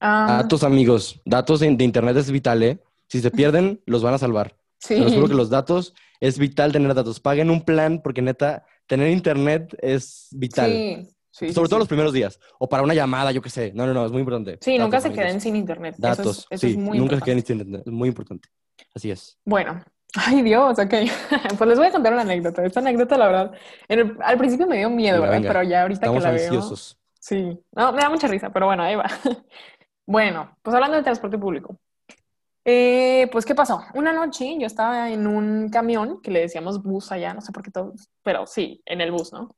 Datos, 0.00 0.64
amigos, 0.64 1.20
datos 1.24 1.60
de, 1.60 1.76
de 1.76 1.84
internet 1.84 2.16
es 2.16 2.30
vital, 2.30 2.62
¿eh? 2.62 2.80
Si 3.08 3.20
se 3.20 3.30
pierden, 3.30 3.80
los 3.84 4.02
van 4.02 4.14
a 4.14 4.18
salvar. 4.18 4.56
Sí. 4.82 4.96
Se 4.96 5.00
los 5.00 5.12
juro 5.14 5.28
que 5.28 5.34
los 5.34 5.50
datos, 5.50 5.94
es 6.20 6.38
vital 6.38 6.72
tener 6.72 6.92
datos. 6.94 7.20
Paguen 7.20 7.50
un 7.50 7.62
plan 7.62 8.00
porque 8.02 8.22
neta, 8.22 8.64
tener 8.86 9.08
internet 9.10 9.76
es 9.80 10.28
vital. 10.32 10.70
Sí, 10.70 11.08
sí, 11.30 11.48
sí, 11.48 11.52
Sobre 11.52 11.68
todo 11.68 11.78
sí. 11.78 11.82
los 11.82 11.88
primeros 11.88 12.12
días. 12.12 12.38
O 12.58 12.68
para 12.68 12.82
una 12.82 12.94
llamada, 12.94 13.32
yo 13.32 13.40
qué 13.42 13.50
sé. 13.50 13.72
No, 13.74 13.86
no, 13.86 13.94
no, 13.94 14.04
es 14.06 14.12
muy 14.12 14.20
importante. 14.20 14.58
Sí, 14.60 14.72
nunca 14.78 14.98
Datos, 14.98 15.02
se 15.02 15.08
amigos. 15.08 15.24
queden 15.24 15.40
sin 15.40 15.56
internet. 15.56 15.94
Eso 15.98 16.08
es- 16.10 16.16
Datos, 16.18 16.46
eso 16.50 16.66
sí. 16.66 16.70
es 16.72 16.76
muy 16.76 16.98
nunca 16.98 17.16
se 17.16 17.16
importante. 17.16 17.24
queden 17.24 17.46
sin 17.46 17.56
internet. 17.58 17.82
Es 17.86 17.92
muy 17.92 18.08
importante. 18.08 18.48
Así 18.94 19.10
es. 19.10 19.38
Bueno, 19.44 19.82
ay 20.14 20.42
Dios, 20.42 20.78
ok. 20.78 20.94
Pues 21.58 21.68
les 21.68 21.78
voy 21.78 21.86
a 21.88 21.92
contar 21.92 22.12
una 22.12 22.22
anécdota. 22.22 22.64
Esta 22.64 22.80
anécdota, 22.80 23.16
la 23.18 23.26
verdad, 23.26 23.52
en 23.88 23.98
el- 24.00 24.16
al 24.22 24.36
principio 24.38 24.66
me 24.66 24.78
dio 24.78 24.90
miedo, 24.90 25.20
¿verdad? 25.22 25.40
Pero 25.42 25.62
ya 25.62 25.82
ahorita 25.82 26.06
Estamos 26.06 26.22
que 26.22 26.28
la 26.28 26.34
veo, 26.34 26.44
ansiosos. 26.44 26.98
sí. 27.18 27.58
No, 27.72 27.92
me 27.92 28.00
da 28.02 28.10
mucha 28.10 28.26
risa, 28.28 28.50
pero 28.52 28.66
bueno, 28.66 28.82
ahí 28.82 28.96
va. 28.96 29.06
Bueno, 30.06 30.56
pues 30.62 30.74
hablando 30.74 30.96
de 30.96 31.02
transporte 31.04 31.38
público. 31.38 31.78
Eh, 32.64 33.28
pues, 33.32 33.44
¿qué 33.44 33.54
pasó? 33.54 33.82
Una 33.94 34.12
noche 34.12 34.56
yo 34.58 34.66
estaba 34.66 35.10
en 35.10 35.26
un 35.26 35.68
camión 35.68 36.20
que 36.22 36.30
le 36.30 36.40
decíamos 36.40 36.82
bus 36.82 37.10
allá, 37.10 37.34
no 37.34 37.40
sé 37.40 37.50
por 37.52 37.62
qué 37.62 37.70
todos, 37.70 38.08
pero 38.22 38.46
sí, 38.46 38.82
en 38.86 39.00
el 39.00 39.10
bus, 39.10 39.32
¿no? 39.32 39.48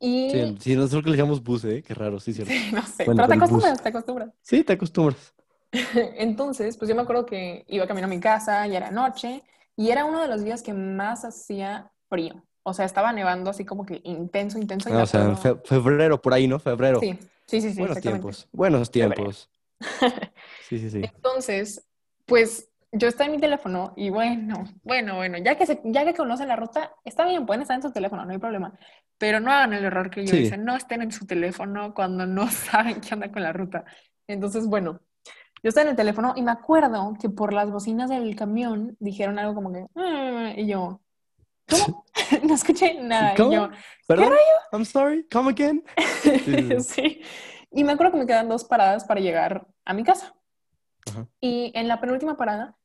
Y 0.00 0.30
Sí, 0.30 0.56
sí, 0.60 0.76
nosotros 0.76 1.04
que 1.04 1.10
le 1.10 1.16
llamamos 1.18 1.42
bus, 1.42 1.64
¿eh? 1.66 1.82
Qué 1.86 1.94
raro, 1.94 2.18
sí, 2.18 2.32
cierto. 2.32 2.52
Sí, 2.70 2.70
no 2.74 2.82
sé, 2.86 3.04
Bueno, 3.04 3.22
pero 3.26 3.28
te 3.28 3.34
bus. 3.34 3.42
acostumbras, 3.42 3.82
te 3.82 3.88
acostumbras. 3.90 4.30
Sí, 4.42 4.64
te 4.64 4.72
acostumbras. 4.72 5.34
Entonces, 6.16 6.76
pues 6.78 6.88
yo 6.88 6.94
me 6.94 7.02
acuerdo 7.02 7.26
que 7.26 7.64
iba 7.68 7.86
camino 7.86 8.06
a 8.06 8.10
mi 8.10 8.18
casa, 8.20 8.66
ya 8.66 8.78
era 8.78 8.90
noche, 8.90 9.42
y 9.76 9.90
era 9.90 10.04
uno 10.06 10.22
de 10.22 10.28
los 10.28 10.42
días 10.42 10.62
que 10.62 10.72
más 10.72 11.24
hacía 11.24 11.92
frío. 12.08 12.42
O 12.62 12.72
sea, 12.72 12.84
estaba 12.86 13.12
nevando 13.12 13.50
así 13.50 13.64
como 13.64 13.84
que 13.84 14.00
intenso, 14.04 14.58
intenso. 14.58 14.88
y 14.88 14.92
Ah, 14.94 15.02
o 15.02 15.06
sea, 15.06 15.20
en 15.20 15.32
acuerdo- 15.36 15.60
fe- 15.62 15.68
febrero, 15.80 16.20
por 16.22 16.32
ahí, 16.34 16.48
¿no? 16.48 16.58
Febrero. 16.58 16.98
Sí, 17.00 17.18
sí, 17.46 17.60
sí, 17.60 17.72
sí, 17.74 17.78
Buenos 17.78 18.00
tiempos. 18.00 18.48
Buenos 18.52 18.90
tiempos. 18.90 19.50
Sí, 20.68 20.78
sí, 20.80 20.90
sí. 20.90 21.00
Entonces, 21.02 21.86
pues 22.26 22.70
yo 22.92 23.08
estaba 23.08 23.26
en 23.26 23.32
mi 23.32 23.38
teléfono 23.40 23.92
y 23.96 24.10
bueno, 24.10 24.64
bueno, 24.82 25.16
bueno, 25.16 25.38
ya 25.38 25.56
que, 25.56 25.66
se, 25.66 25.80
ya 25.84 26.04
que 26.04 26.14
conocen 26.14 26.48
la 26.48 26.56
ruta, 26.56 26.92
está 27.04 27.24
bien, 27.26 27.46
pueden 27.46 27.62
estar 27.62 27.76
en 27.76 27.82
su 27.82 27.92
teléfono, 27.92 28.24
no 28.24 28.32
hay 28.32 28.38
problema. 28.38 28.72
Pero 29.18 29.40
no 29.40 29.50
hagan 29.50 29.72
el 29.72 29.84
error 29.84 30.10
que 30.10 30.24
yo 30.24 30.34
Sí. 30.34 30.42
hice, 30.42 30.56
no 30.58 30.76
estén 30.76 31.02
en 31.02 31.12
su 31.12 31.26
teléfono 31.26 31.94
cuando 31.94 32.26
no 32.26 32.46
saben 32.50 33.00
qué 33.00 33.14
onda 33.14 33.30
con 33.32 33.42
la 33.42 33.52
ruta. 33.52 33.84
Entonces, 34.28 34.66
bueno, 34.66 35.00
yo 35.62 35.68
estaba 35.70 35.84
en 35.84 35.90
el 35.90 35.96
teléfono 35.96 36.32
y 36.36 36.42
me 36.42 36.50
acuerdo 36.52 37.14
que 37.20 37.28
por 37.30 37.52
las 37.52 37.70
bocinas 37.70 38.10
del 38.10 38.36
camión 38.36 38.96
dijeron 39.00 39.38
algo 39.38 39.54
como 39.54 39.72
que, 39.72 39.86
"Ah", 39.96 40.52
y 40.56 40.66
yo, 40.66 41.00
¿cómo? 41.68 42.04
no 42.48 42.54
escuché 42.54 42.94
nada. 43.02 43.34
¿Cómo? 43.36 43.50
Y 43.52 43.54
yo, 43.56 43.70
¿Perdón? 44.06 44.32
I'm 44.72 44.84
sorry. 44.84 45.26
Come 45.32 45.50
again. 45.50 45.82
sí. 46.82 47.20
Y 47.72 47.84
me 47.84 47.92
acuerdo 47.92 48.12
que 48.12 48.18
me 48.18 48.26
quedan 48.26 48.48
dos 48.48 48.64
paradas 48.64 49.04
para 49.04 49.20
llegar 49.20 49.66
a 49.84 49.92
mi 49.92 50.04
casa. 50.04 50.34
Ajá. 51.10 51.26
Y 51.40 51.72
en 51.74 51.88
la 51.88 52.00
penúltima 52.00 52.36
parada, 52.36 52.76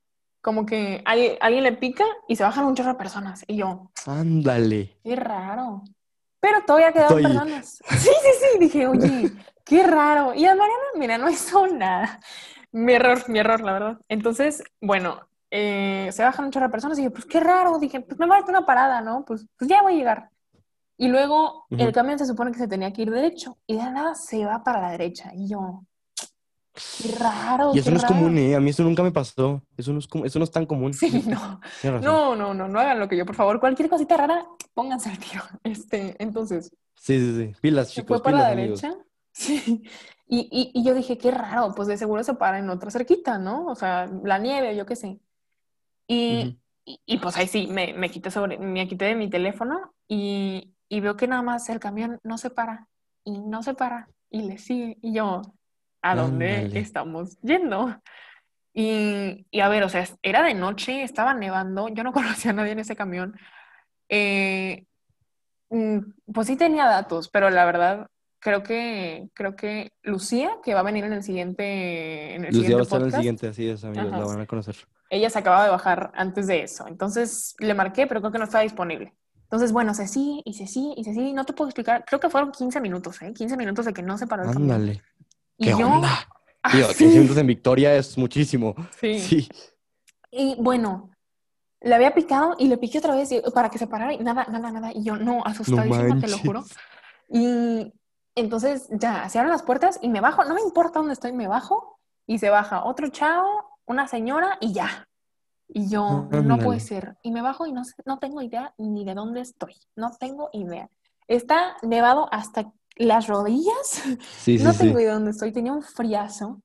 como 0.42 0.66
que 0.66 1.02
alguien, 1.06 1.38
alguien 1.42 1.64
le 1.64 1.74
pica 1.74 2.04
y 2.28 2.36
se 2.36 2.44
bajan 2.44 2.66
un 2.66 2.76
chorro 2.76 2.90
de 2.94 2.96
personas. 2.96 3.44
Y 3.48 3.58
yo, 3.58 3.92
Ándale. 4.06 4.98
qué 5.04 5.16
raro. 5.16 5.84
Pero 6.40 6.62
todavía 6.66 6.92
quedaban 6.92 7.16
Oye. 7.16 7.24
personas. 7.24 7.84
Sí, 7.90 8.10
sí, 8.10 8.30
sí. 8.40 8.60
Dije, 8.60 8.88
oye, 8.88 9.32
qué 9.64 9.84
raro. 9.84 10.34
Y 10.34 10.46
a 10.46 10.56
Mariana, 10.56 10.84
mira, 10.96 11.18
no 11.18 11.30
hizo 11.30 11.68
nada. 11.68 12.20
Mi 12.72 12.94
error, 12.94 13.30
mi 13.30 13.40
error, 13.40 13.62
la 13.62 13.74
verdad. 13.74 13.98
Entonces, 14.08 14.64
bueno, 14.82 15.20
eh, 15.52 16.10
se 16.12 16.24
bajan 16.24 16.46
un 16.46 16.52
chorro 16.52 16.66
de 16.68 16.72
personas 16.72 16.98
y 16.98 17.02
dije, 17.02 17.12
pues 17.12 17.26
qué 17.26 17.40
raro. 17.40 17.78
Dije, 17.78 18.02
pues 18.02 18.18
me 18.18 18.28
falta 18.28 18.50
una 18.50 18.66
parada, 18.66 19.02
¿no? 19.02 19.24
Pues, 19.26 19.46
pues 19.58 19.70
ya 19.70 19.82
voy 19.84 19.94
a 19.94 19.98
llegar. 19.98 20.30
Y 20.98 21.08
luego 21.10 21.66
Ujú. 21.70 21.82
el 21.84 21.92
camión 21.92 22.18
se 22.18 22.26
supone 22.26 22.52
que 22.52 22.58
se 22.60 22.68
tenía 22.68 22.92
que 22.94 23.04
ir 23.04 23.12
derecho 23.12 23.58
y 23.68 23.76
de 23.76 23.84
nada 23.84 24.16
se 24.16 24.46
va 24.46 24.64
para 24.64 24.82
la 24.82 24.92
derecha. 24.92 25.32
Y 25.36 25.48
yo, 25.50 25.84
qué 26.74 27.16
raro. 27.18 27.72
Y 27.74 27.80
eso 27.80 27.86
qué 27.86 27.92
no 27.92 27.98
es 27.98 28.04
raro. 28.04 28.16
común, 28.16 28.38
¿eh? 28.38 28.56
A 28.56 28.60
mí 28.60 28.70
eso 28.70 28.84
nunca 28.84 29.04
me 29.04 29.12
pasó. 29.12 29.62
Eso 29.78 29.94
no 29.94 30.00
es, 30.00 30.08
eso 30.26 30.40
no 30.40 30.46
es 30.46 30.52
tan 30.52 30.66
común. 30.66 30.94
Sí, 30.94 31.24
no. 31.28 31.60
No, 32.02 32.36
no, 32.36 32.54
no, 32.54 32.68
no 32.68 32.80
hagan 32.80 33.00
lo 33.00 33.08
que 33.08 33.18
yo, 33.18 33.26
por 33.26 33.36
favor. 33.36 33.60
Cualquier 33.60 33.90
cosita 33.90 34.18
rara, 34.18 34.46
pónganse 34.74 35.10
al 35.10 35.20
tiro. 35.20 35.44
Este, 35.64 36.16
entonces, 36.22 36.72
Sí, 36.96 37.18
sí, 37.20 37.36
sí. 37.38 37.56
Pilas, 37.62 37.88
se 37.90 38.02
chicos, 38.02 38.22
fue 38.22 38.24
para 38.32 38.38
pilas, 38.38 38.48
la 38.56 38.62
amigos. 38.62 38.82
derecha. 38.82 39.04
Sí. 39.34 39.84
Y, 40.28 40.48
y, 40.52 40.72
y 40.74 40.84
yo 40.86 40.94
dije, 40.94 41.18
qué 41.18 41.32
raro, 41.32 41.74
pues 41.76 41.88
de 41.90 41.98
seguro 41.98 42.24
se 42.24 42.34
para 42.36 42.60
en 42.60 42.70
otra 42.70 42.90
cerquita, 42.92 43.38
¿no? 43.38 43.66
O 43.68 43.76
sea, 43.76 44.10
la 44.24 44.38
nieve 44.40 44.76
yo 44.78 44.86
qué 44.86 44.96
sé. 44.96 45.20
Y, 46.08 46.42
Ujú. 46.42 46.58
y, 46.86 47.00
y, 47.06 47.18
pues 47.18 47.36
ahí 47.38 47.48
sí, 47.48 47.68
me, 47.68 47.94
me 47.94 48.10
quité 48.10 48.32
sobre, 48.32 48.58
me 48.58 48.88
quité 48.88 49.06
de 49.06 49.16
mi 49.16 49.30
teléfono 49.30 49.94
y, 50.08 50.74
y 50.90 51.00
veo 51.02 51.16
que 51.18 51.28
nada 51.28 51.42
más 51.42 51.68
el 51.70 51.80
camión 51.80 52.20
no 52.24 52.38
se 52.38 52.50
para 52.50 52.88
y 53.26 53.40
no 53.40 53.62
se 53.64 53.74
para 53.74 54.10
y 54.30 54.42
le 54.44 54.58
sigue. 54.58 54.98
Y 55.02 55.14
yo, 55.14 55.42
¿a 56.02 56.16
dónde 56.16 56.58
Ándale. 56.58 56.80
estamos 56.80 57.40
yendo? 57.42 58.02
Y, 58.74 59.46
y 59.52 59.60
a 59.60 59.70
ver, 59.70 59.84
o 59.84 59.90
sea, 59.90 60.06
era 60.22 60.44
de 60.44 60.54
noche, 60.54 61.04
estaba 61.04 61.34
nevando, 61.34 61.90
yo 61.90 62.04
no 62.04 62.12
conocía 62.14 62.52
a 62.52 62.54
nadie 62.54 62.72
en 62.72 62.80
ese 62.80 62.96
camión. 62.96 63.38
Eh, 64.10 64.86
mm, 65.70 66.00
pues 66.34 66.48
sí 66.48 66.56
tenía 66.56 66.86
datos, 66.86 67.30
pero 67.30 67.50
la 67.50 67.66
verdad 67.66 68.08
creo 68.40 68.64
que 68.64 69.30
creo 69.34 69.56
que 69.56 69.94
Lucía, 70.02 70.58
que 70.64 70.74
va 70.74 70.82
a 70.82 70.84
venir 70.84 71.04
en 71.06 71.14
el 71.14 71.24
siguiente 71.24 72.36
en 72.36 72.46
el 72.46 72.54
Lucía 72.56 72.76
va 72.76 72.82
a 72.82 72.84
siguiente 72.84 72.84
estar 72.84 73.00
en 73.00 73.06
el 73.06 73.12
podcast, 73.12 73.18
siguiente, 73.18 73.48
así 73.48 73.70
es, 73.70 73.84
amigos, 73.84 74.08
Ajá. 74.12 74.20
la 74.20 74.26
van 74.26 74.42
a 74.42 74.48
conocer. 74.48 74.76
ella 75.10 75.30
se 75.30 75.40
acababa 75.40 75.64
de 75.66 75.70
bajar 75.70 76.12
antes 76.16 76.48
de 76.48 76.64
eso. 76.64 76.88
Entonces 76.88 77.56
le 77.60 77.74
marqué, 77.74 78.08
pero 78.08 78.20
creo 78.20 78.32
que 78.32 78.40
no 78.40 78.46
estaba 78.46 78.64
disponible. 78.64 79.14
Entonces, 79.44 79.74
bueno, 79.74 79.94
se 79.94 80.08
se 80.08 80.14
sigue 80.14 80.42
y 80.46 80.54
se 80.54 80.66
sigue. 81.14 81.34
No 81.34 81.44
te 81.44 81.52
puedo 81.52 81.68
explicar. 81.68 82.06
Creo 82.06 82.22
que 82.22 82.30
fueron 82.30 82.52
15 82.52 82.80
minutos, 82.80 83.22
¿eh? 83.22 83.34
15 83.34 83.58
minutos 83.58 83.86
de 83.86 83.92
que 83.92 84.02
no 84.02 84.18
se 84.18 84.26
paró 84.26 84.44
el. 84.44 84.50
Ándale. 84.50 85.02
Y 85.58 85.66
¿Qué 85.66 85.72
yo, 85.72 85.88
onda? 85.88 86.10
ah, 86.64 86.72
Tío, 86.72 86.86
sí, 86.90 87.04
15 87.06 87.18
minutos 87.20 87.38
en 87.38 87.48
Victoria 87.48 87.96
es 87.96 88.18
muchísimo. 88.18 88.76
sí. 89.00 89.20
Sí. 89.20 89.50
Y 90.32 90.56
bueno, 90.60 91.12
le 91.82 91.96
había 91.96 92.14
picado 92.14 92.56
y 92.58 92.68
le 92.68 92.78
piqué 92.78 93.00
otra 93.00 93.16
vez 93.16 93.32
y- 93.32 93.42
para 93.54 93.70
que 93.70 93.78
se 93.78 93.88
parara 93.88 94.14
y 94.14 94.20
nada, 94.20 94.46
nada, 94.50 94.72
nada. 94.72 94.92
Y 94.94 95.04
yo, 95.04 95.18
no, 95.18 95.36
No 95.38 95.44
asustadísima, 95.46 96.20
te 96.20 96.28
lo 96.30 96.38
juro. 96.38 96.64
Y 97.30 97.94
entonces 98.36 98.88
ya 98.92 99.28
se 99.30 99.40
abren 99.40 99.52
las 99.52 99.64
puertas 99.64 100.00
y 100.02 100.10
me 100.10 100.22
bajo, 100.22 100.44
no 100.46 100.54
me 100.56 100.62
importa 100.62 101.00
dónde 101.00 101.14
estoy, 101.14 101.34
me 101.34 101.48
bajo 101.48 102.00
y 102.28 102.40
se 102.40 102.50
baja 102.50 102.84
otro 102.86 103.08
chavo, 103.10 103.78
una 103.86 104.08
señora 104.08 104.58
y 104.62 104.74
ya. 104.74 105.08
Y 105.68 105.90
yo, 105.90 106.28
no 106.30 106.38
Ándale. 106.38 106.64
puede 106.64 106.80
ser. 106.80 107.18
Y 107.24 107.32
me 107.32 107.42
bajo 107.42 107.66
y 107.66 107.72
no, 107.72 107.84
no 108.06 108.20
tengo 108.20 108.42
idea 108.42 108.74
ni 108.78 109.06
de 109.06 109.14
dónde 109.14 109.42
estoy. 109.42 109.76
No 109.96 110.12
tengo 110.18 110.50
idea. 110.54 110.90
Está 111.28 111.78
nevado 111.82 112.28
hasta 112.32 112.72
las 112.96 113.28
rodillas. 113.28 114.04
Sí, 114.38 114.58
No 114.60 114.74
sí. 114.74 114.80
tengo 114.80 115.00
idea 115.00 115.10
de 115.10 115.16
dónde 115.16 115.32
estoy. 115.32 115.52
Tenía 115.52 115.74
un 115.74 115.84
friazo. 115.84 116.62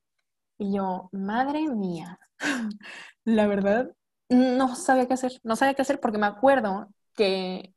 Y 0.58 0.74
yo, 0.74 1.08
madre 1.12 1.68
mía. 1.68 2.18
La 3.24 3.46
verdad, 3.46 3.90
no 4.28 4.74
sabía 4.74 5.06
qué 5.06 5.14
hacer. 5.14 5.32
No 5.42 5.56
sabía 5.56 5.74
qué 5.74 5.82
hacer 5.82 6.00
porque 6.00 6.18
me 6.18 6.26
acuerdo 6.26 6.88
que, 7.14 7.74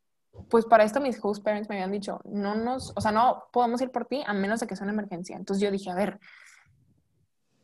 pues 0.50 0.66
para 0.66 0.84
esto 0.84 1.02
mis 1.02 1.20
host 1.22 1.44
parents 1.44 1.68
me 1.70 1.76
habían 1.76 1.92
dicho, 1.92 2.22
no 2.26 2.56
nos, 2.56 2.94
o 2.96 3.02
sea, 3.02 3.12
no 3.12 3.44
podemos 3.52 3.82
ir 3.82 3.92
por 3.92 4.06
ti 4.06 4.24
a 4.26 4.34
menos 4.34 4.60
de 4.60 4.68
que 4.68 4.76
sea 4.76 4.86
una 4.86 4.94
emergencia. 4.94 5.36
Entonces 5.36 5.62
yo 5.62 5.72
dije, 5.72 5.90
a 5.92 5.96
ver, 5.96 6.20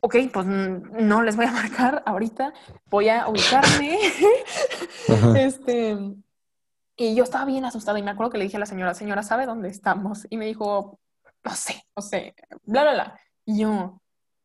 ok, 0.00 0.16
pues 0.32 0.46
mm, 0.46 1.06
no 1.06 1.22
les 1.22 1.36
voy 1.36 1.46
a 1.46 1.52
marcar 1.62 2.02
ahorita. 2.06 2.52
Voy 2.90 3.08
a 3.08 3.28
ubicarme. 3.28 3.98
Este, 5.36 5.96
y 6.96 7.14
yo 7.14 7.24
estaba 7.24 7.44
bien 7.44 7.64
asustada 7.64 7.98
y 7.98 8.02
me 8.02 8.10
acuerdo 8.10 8.32
que 8.32 8.38
le 8.38 8.44
dije 8.44 8.56
a 8.56 8.60
la 8.60 8.66
señora, 8.66 8.94
señora, 8.94 9.22
¿sabe 9.22 9.46
dónde 9.46 9.68
estamos? 9.68 10.26
Y 10.30 10.36
me 10.36 10.46
dijo, 10.46 10.98
no 11.44 11.50
sé, 11.54 11.82
no 11.94 12.02
sé, 12.02 12.34
bla, 12.64 12.82
bla, 12.82 12.92
bla. 12.94 13.20
Y 13.44 13.60
yo 13.60 14.00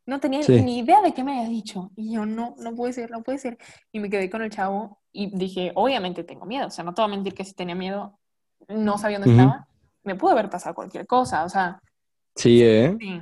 no 0.06 0.20
tenía 0.20 0.44
Sí. 0.44 0.62
ni 0.62 0.80
idea 0.80 1.02
de 1.02 1.14
qué 1.14 1.24
me 1.24 1.38
había 1.40 1.50
dicho. 1.50 1.92
Y 1.96 2.14
yo, 2.14 2.26
no, 2.26 2.56
no 2.58 2.76
puede 2.76 2.94
ser, 2.94 3.10
no 3.12 3.24
puede 3.24 3.38
ser. 3.38 3.58
Y 3.92 4.00
me 4.00 4.10
quedé 4.10 4.30
con 4.30 4.42
el 4.42 4.50
chavo 4.50 5.00
y 5.12 5.36
dije, 5.36 5.72
obviamente 5.76 6.24
tengo 6.24 6.46
miedo. 6.46 6.68
O 6.68 6.72
sea, 6.72 6.84
no 6.84 6.94
te 6.94 7.02
voy 7.02 7.10
a 7.12 7.16
mentir 7.16 7.34
que 7.34 7.46
si 7.46 7.54
tenía 7.54 7.76
miedo, 7.76 8.20
no 8.68 8.98
sabía 8.98 9.20
dónde 9.20 9.34
estaba. 9.34 9.68
Me 10.04 10.16
pudo 10.16 10.32
haber 10.32 10.50
pasado 10.50 10.76
cualquier 10.76 11.08
cosa, 11.08 11.44
o 11.46 11.50
sea, 11.50 11.80
Sí, 12.36 12.64
¿eh? 12.64 12.96
Sí. 13.00 13.22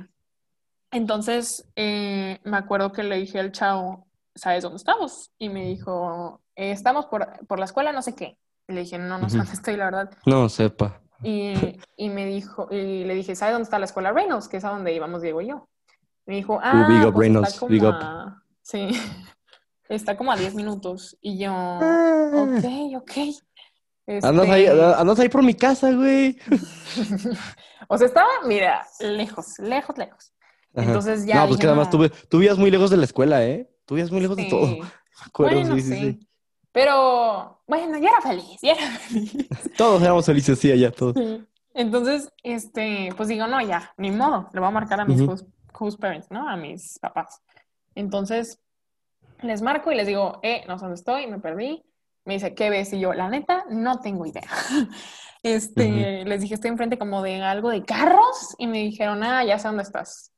Entonces, 0.92 1.68
eh, 1.76 2.38
me 2.44 2.56
acuerdo 2.56 2.92
que 2.92 3.02
le 3.02 3.16
dije 3.16 3.38
al 3.38 3.52
chavo, 3.52 4.06
¿sabes 4.34 4.62
dónde 4.62 4.76
estamos? 4.76 5.30
Y 5.38 5.48
me 5.48 5.64
dijo, 5.66 6.40
"Eh, 6.56 6.72
estamos 6.72 7.06
por, 7.06 7.46
por 7.46 7.58
la 7.58 7.64
escuela, 7.64 7.92
no 7.92 8.02
sé 8.02 8.14
qué. 8.14 8.36
Y 8.70 8.72
le 8.72 8.80
dije, 8.82 8.98
no, 8.98 9.18
no 9.18 9.28
sé 9.28 9.36
dónde 9.38 9.52
estoy, 9.52 9.76
la 9.76 9.86
verdad. 9.86 10.10
No, 10.26 10.48
sepa. 10.48 11.00
Y, 11.24 11.52
y 11.96 12.08
me 12.08 12.24
dijo, 12.24 12.68
y 12.70 13.04
le 13.04 13.14
dije, 13.14 13.34
¿sabes 13.34 13.52
dónde 13.54 13.64
está 13.64 13.78
la 13.80 13.84
escuela 13.86 14.12
Reynolds? 14.12 14.46
Que 14.48 14.58
es 14.58 14.64
a 14.64 14.70
donde 14.70 14.94
íbamos 14.94 15.20
Diego 15.22 15.40
y 15.42 15.48
yo. 15.48 15.68
Me 16.24 16.36
dijo, 16.36 16.58
ah, 16.62 16.86
big 16.88 16.98
up, 17.04 17.12
pues 17.12 17.26
Reynolds, 17.26 17.48
está 17.48 17.60
como 17.60 17.70
big 17.72 17.82
up. 17.84 17.94
a- 18.00 18.42
sí, 18.62 18.88
está 19.88 20.16
como 20.16 20.30
a 20.32 20.36
10 20.36 20.54
minutos. 20.54 21.18
Y 21.20 21.38
yo, 21.38 21.50
Ah. 21.52 22.30
ok, 22.32 23.02
ok. 23.02 23.12
Andas 24.24 24.48
ahí, 24.48 24.64
Este, 24.64 24.84
andas 24.84 25.18
ahí 25.20 25.28
por 25.28 25.42
mi 25.42 25.54
casa, 25.54 25.92
güey. 25.92 26.38
o 27.88 27.98
sea, 27.98 28.06
estaba, 28.06 28.28
mira, 28.46 28.86
lejos, 29.00 29.58
lejos, 29.58 29.98
lejos. 29.98 30.32
Ajá. 30.74 30.86
Entonces 30.86 31.26
ya 31.26 31.40
No, 31.42 31.48
pues 31.48 31.58
que 31.60 31.66
además 31.66 31.92
no. 31.92 32.08
tú, 32.08 32.14
tú 32.28 32.38
vivías 32.38 32.56
muy 32.58 32.70
lejos 32.70 32.90
de 32.90 32.96
la 32.96 33.04
escuela, 33.04 33.44
¿eh? 33.44 33.68
Tú 33.84 33.94
vivías 33.96 34.10
muy 34.12 34.20
lejos 34.20 34.36
de 34.36 34.44
todo. 34.44 34.76
Bueno, 35.36 35.74
sí, 35.76 35.82
sí, 35.82 35.94
sí. 35.96 36.28
Pero 36.72 37.62
bueno, 37.66 37.98
ya 37.98 38.10
era 38.10 38.20
feliz, 38.20 38.58
ya 38.62 38.72
era 38.72 38.86
feliz. 38.98 39.48
Todos 39.76 40.02
éramos 40.02 40.26
felices, 40.26 40.58
sí, 40.58 40.70
allá, 40.70 40.90
todos. 40.92 41.14
Sí. 41.16 41.44
Entonces, 41.74 42.32
este, 42.42 43.10
pues 43.16 43.28
digo, 43.28 43.46
no, 43.46 43.60
ya, 43.60 43.92
ni 43.96 44.10
modo, 44.10 44.48
le 44.52 44.60
voy 44.60 44.68
a 44.68 44.72
marcar 44.72 45.00
a 45.00 45.04
mis 45.04 45.20
host 45.72 46.00
parents, 46.00 46.30
¿no? 46.30 46.48
A 46.48 46.56
mis 46.56 46.98
papás. 46.98 47.40
Entonces, 47.94 48.60
les 49.42 49.62
marco 49.62 49.90
y 49.90 49.94
les 49.94 50.06
digo, 50.06 50.40
eh, 50.42 50.62
no 50.68 50.78
sé 50.78 50.84
dónde 50.84 50.96
estoy, 50.96 51.26
me 51.26 51.38
perdí. 51.38 51.82
Me 52.24 52.34
dice, 52.34 52.54
¿qué 52.54 52.70
ves? 52.70 52.92
Y 52.92 53.00
yo, 53.00 53.14
la 53.14 53.28
neta, 53.28 53.64
no 53.70 54.00
tengo 54.00 54.26
idea. 54.26 54.42
Este, 55.42 56.26
les 56.26 56.42
dije, 56.42 56.52
estoy 56.52 56.68
enfrente 56.68 56.98
como 56.98 57.22
de 57.22 57.42
algo 57.42 57.70
de 57.70 57.82
carros 57.82 58.54
y 58.58 58.66
me 58.66 58.76
dijeron, 58.76 59.24
ah, 59.24 59.42
ya 59.42 59.58
sé 59.58 59.68
dónde 59.68 59.84
estás. 59.84 60.32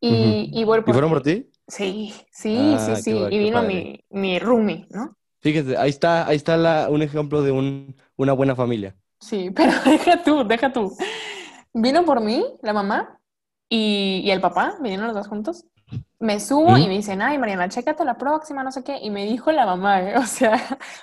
Y, 0.00 0.50
y 0.52 0.64
voy 0.64 0.80
¿Y 0.80 0.82
por 0.82 0.92
fueron 0.92 1.08
ti. 1.10 1.14
por 1.14 1.22
ti? 1.22 1.50
Sí, 1.66 2.14
sí, 2.30 2.74
Ah, 2.76 2.78
sí, 2.78 2.90
qué 2.90 2.96
sí. 3.00 3.26
Y 3.30 3.38
vino 3.38 3.62
mi, 3.62 4.04
mi 4.10 4.38
roomie, 4.38 4.86
¿no? 4.90 5.16
Fíjate, 5.44 5.76
ahí 5.76 5.90
está, 5.90 6.26
ahí 6.26 6.36
está 6.36 6.56
la, 6.56 6.88
un 6.88 7.02
ejemplo 7.02 7.42
de 7.42 7.52
un, 7.52 7.94
una 8.16 8.32
buena 8.32 8.56
familia. 8.56 8.96
Sí, 9.20 9.50
pero 9.54 9.72
deja 9.84 10.22
tú, 10.24 10.42
deja 10.48 10.72
tú. 10.72 10.96
Vino 11.74 12.02
por 12.06 12.22
mí, 12.22 12.42
la 12.62 12.72
mamá, 12.72 13.20
y, 13.68 14.22
y 14.24 14.30
el 14.30 14.40
papá, 14.40 14.76
vinieron 14.80 15.06
los 15.06 15.14
dos 15.14 15.28
juntos. 15.28 15.66
Me 16.18 16.40
subo 16.40 16.68
Ujú. 16.70 16.78
y 16.78 16.88
me 16.88 16.94
dicen, 16.96 17.20
ay, 17.20 17.36
Mariana, 17.36 17.68
chécate 17.68 18.06
la 18.06 18.16
próxima, 18.16 18.62
no 18.64 18.72
sé 18.72 18.82
qué. 18.82 18.96
Y 19.02 19.10
me 19.10 19.26
dijo 19.26 19.52
la 19.52 19.66
mamá, 19.66 20.00
¿eh? 20.00 20.14
o 20.18 20.24
sea, 20.24 20.58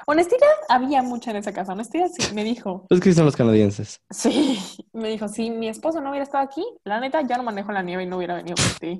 honestidad 0.07 0.47
había 0.69 1.03
mucha 1.03 1.29
en 1.29 1.37
esa 1.37 1.53
casa, 1.53 1.73
honestidad 1.73 2.07
sí, 2.07 2.33
me 2.33 2.43
dijo. 2.43 2.87
Es 2.89 2.99
que 2.99 3.13
son 3.13 3.25
los 3.25 3.35
canadienses. 3.35 4.01
Sí, 4.09 4.57
me 4.93 5.09
dijo, 5.09 5.27
si 5.27 5.51
mi 5.51 5.67
esposo 5.67 6.01
no 6.01 6.09
hubiera 6.09 6.23
estado 6.23 6.43
aquí, 6.43 6.65
la 6.83 6.99
neta, 6.99 7.21
yo 7.21 7.37
no 7.37 7.43
manejo 7.43 7.71
la 7.71 7.83
nieve 7.83 8.03
y 8.03 8.07
no 8.07 8.17
hubiera 8.17 8.33
venido 8.33 8.55
por 8.55 8.79
ti. 8.79 8.99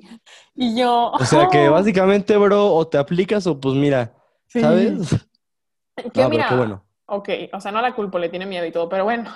Y 0.54 0.76
yo, 0.78 1.10
O 1.10 1.24
sea 1.24 1.48
que 1.50 1.68
"Oh". 1.68 1.72
básicamente, 1.72 2.36
bro, 2.36 2.72
o 2.72 2.86
te 2.86 2.98
aplicas 2.98 3.44
o 3.48 3.58
pues 3.58 3.74
mira, 3.74 4.14
Sí. 4.46 4.60
¿sabes? 4.60 5.16
Que 6.12 6.20
No, 6.22 6.28
mira, 6.28 6.48
qué 6.48 6.54
bueno. 6.56 6.84
ok, 7.06 7.28
o 7.52 7.60
sea, 7.60 7.72
no 7.72 7.80
la 7.82 7.94
culpo, 7.94 8.18
le 8.18 8.28
tiene 8.28 8.46
miedo 8.46 8.64
y 8.66 8.72
todo, 8.72 8.88
pero 8.88 9.04
bueno, 9.04 9.30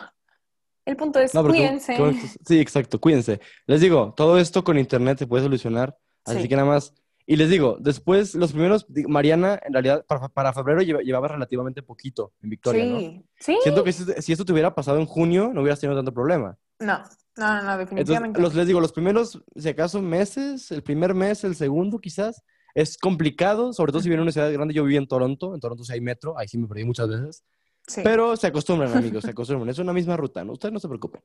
el 0.84 0.96
punto 0.96 1.18
es, 1.18 1.34
No, 1.34 1.44
cuídense. 1.44 1.94
qué 1.94 2.00
bueno 2.02 2.18
que- 2.20 2.28
sí, 2.28 2.60
exacto, 2.60 3.00
cuídense. 3.00 3.40
Les 3.66 3.80
digo, 3.80 4.14
todo 4.16 4.38
esto 4.38 4.62
con 4.64 4.78
internet 4.78 5.18
se 5.18 5.26
puede 5.26 5.42
solucionar, 5.44 5.96
así 6.24 6.42
Sí. 6.42 6.48
que 6.48 6.56
nada 6.56 6.68
más 6.68 6.94
Y 7.28 7.34
les 7.34 7.50
digo, 7.50 7.76
después, 7.80 8.36
los 8.36 8.52
primeros, 8.52 8.86
Mariana, 9.08 9.58
en 9.64 9.72
realidad, 9.72 10.06
para, 10.06 10.28
para 10.28 10.52
febrero 10.52 10.80
lleva- 10.82 11.00
llevaba 11.02 11.26
relativamente 11.26 11.82
poquito 11.82 12.34
en 12.40 12.50
Victoria, 12.50 12.84
¿no? 12.84 13.00
Sí, 13.00 13.24
sí. 13.40 13.58
Siento 13.64 13.82
que 13.82 13.92
si, 13.92 14.04
si 14.22 14.30
esto 14.30 14.44
te 14.44 14.52
hubiera 14.52 14.76
pasado 14.76 15.00
en 15.00 15.06
junio, 15.06 15.50
no 15.52 15.60
hubieras 15.62 15.80
tenido 15.80 15.98
tanto 15.98 16.14
problema. 16.14 16.56
No, 16.78 16.98
no, 16.98 17.02
no, 17.36 17.46
no, 17.46 17.58
Entonces, 17.72 17.78
definitivamente. 17.78 18.40
los, 18.40 18.54
les 18.54 18.68
digo, 18.68 18.80
los 18.80 18.92
primeros, 18.92 19.42
si 19.56 19.68
acaso, 19.68 20.00
meses, 20.00 20.70
el 20.70 20.84
primer 20.84 21.14
mes, 21.14 21.42
el 21.42 21.56
segundo 21.56 21.98
quizás, 21.98 22.44
es 22.76 22.98
complicado, 22.98 23.72
sobre 23.72 23.90
todo 23.90 24.02
si 24.02 24.08
viene 24.08 24.20
a 24.20 24.22
una 24.24 24.32
ciudad 24.32 24.52
grande. 24.52 24.74
Yo 24.74 24.84
viví 24.84 24.96
en 24.96 25.08
Toronto, 25.08 25.54
en 25.54 25.60
Toronto 25.60 25.82
sí 25.82 25.92
hay 25.94 26.00
metro, 26.00 26.38
ahí 26.38 26.46
sí 26.46 26.58
me 26.58 26.68
perdí 26.68 26.84
muchas 26.84 27.08
veces. 27.08 27.42
Sí, 27.86 28.02
Pero 28.04 28.36
se 28.36 28.48
acostumbran, 28.48 28.92
amigos, 28.96 29.24
se 29.24 29.30
acostumbran. 29.30 29.68
Es 29.70 29.78
una 29.78 29.92
misma 29.92 30.16
ruta, 30.16 30.44
¿no? 30.44 30.52
Ustedes 30.52 30.72
no 30.72 30.78
se 30.78 30.88
preocupen. 30.88 31.22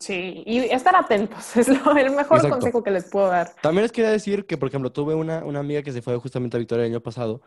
sí. 0.00 0.42
Y 0.46 0.58
estar 0.58 0.96
atentos 0.96 1.56
es 1.56 1.68
lo, 1.68 1.96
el 1.96 2.10
mejor 2.10 2.38
Exacto. 2.38 2.50
consejo 2.50 2.82
que 2.82 2.90
les 2.90 3.04
puedo 3.08 3.28
dar. 3.28 3.54
También 3.62 3.82
les 3.82 3.92
quería 3.92 4.10
decir 4.10 4.46
que, 4.46 4.56
por 4.56 4.68
ejemplo, 4.68 4.90
tuve 4.92 5.14
una, 5.14 5.44
una 5.44 5.60
amiga 5.60 5.82
que 5.82 5.92
se 5.92 6.02
fue 6.02 6.16
justamente 6.18 6.56
a 6.56 6.60
Victoria 6.60 6.84
el 6.86 6.92
año 6.92 7.00
pasado 7.02 7.40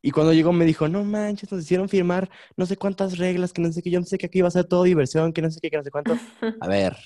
y 0.00 0.10
cuando 0.12 0.32
llegó 0.32 0.52
me 0.52 0.64
dijo, 0.64 0.86
no 0.88 1.04
manches, 1.04 1.50
nos 1.50 1.62
hicieron 1.62 1.88
firmar 1.88 2.30
no 2.56 2.66
sé 2.66 2.76
cuántas 2.76 3.18
reglas, 3.18 3.52
que 3.52 3.60
no 3.62 3.72
sé 3.72 3.82
qué, 3.82 3.90
yo 3.90 3.98
no 4.00 4.06
sé 4.06 4.16
que 4.16 4.26
aquí 4.26 4.38
iba 4.38 4.48
a 4.48 4.52
ser 4.52 4.64
todo 4.64 4.84
diversión, 4.84 5.32
que 5.32 5.42
no 5.42 5.50
sé 5.50 5.58
qué, 5.60 5.70
que 5.70 5.76
no 5.76 5.82
sé 5.82 5.90
cuánto. 5.90 6.16
A 6.60 6.68
ver, 6.68 6.96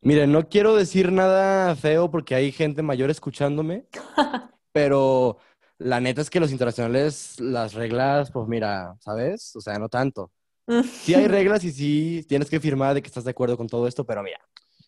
miren, 0.00 0.32
no 0.32 0.48
quiero 0.48 0.74
decir 0.74 1.12
nada 1.12 1.76
feo 1.76 2.10
porque 2.10 2.34
hay 2.34 2.50
gente 2.50 2.82
mayor 2.82 3.10
escuchándome, 3.10 3.84
pero 4.72 5.38
la 5.78 6.00
neta 6.00 6.20
es 6.20 6.30
que 6.30 6.40
los 6.40 6.52
internacionales, 6.52 7.38
las 7.40 7.74
reglas, 7.74 8.30
pues 8.30 8.48
mira, 8.48 8.96
¿sabes? 9.00 9.54
O 9.56 9.60
sea, 9.60 9.78
no 9.78 9.88
tanto. 9.88 10.30
Sí 10.84 11.14
hay 11.14 11.26
reglas 11.28 11.64
y 11.64 11.72
sí 11.72 12.24
tienes 12.28 12.48
que 12.50 12.60
firmar 12.60 12.94
de 12.94 13.02
que 13.02 13.08
estás 13.08 13.24
de 13.24 13.30
acuerdo 13.30 13.56
con 13.56 13.68
todo 13.68 13.86
esto, 13.86 14.04
pero 14.04 14.22
mira, 14.22 14.38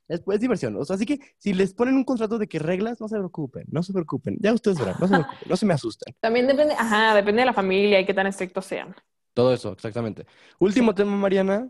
es, 0.09 0.23
es 0.27 0.41
diversión. 0.41 0.77
O 0.77 0.85
sea, 0.85 0.97
así 0.97 1.05
que 1.07 1.19
si 1.39 1.53
les 1.53 1.75
ponen 1.75 1.95
un 1.97 2.05
contrato 2.05 2.39
de 2.39 2.47
que 2.47 2.59
reglas, 2.59 3.01
no 3.01 3.09
se 3.09 3.17
preocupen, 3.17 3.65
no 3.69 3.83
se 3.83 3.93
preocupen. 3.93 4.37
Ya 4.41 4.53
ustedes 4.53 4.79
verán, 4.79 4.97
no 5.01 5.09
se 5.09 5.15
preocupen, 5.15 5.49
no 5.49 5.57
se 5.57 5.67
me 5.67 5.75
asusten. 5.75 6.15
También 6.21 6.47
depende, 6.47 6.75
ajá, 6.75 7.15
depende 7.15 7.41
de 7.43 7.47
la 7.47 7.53
familia 7.55 8.01
y 8.01 8.07
qué 8.07 8.15
tan 8.15 8.27
estrictos 8.27 8.65
sean. 8.67 8.95
Todo 9.35 9.53
eso, 9.53 9.73
exactamente. 9.73 10.27
Último 10.61 10.95
tema, 10.95 11.17
Mariana. 11.17 11.69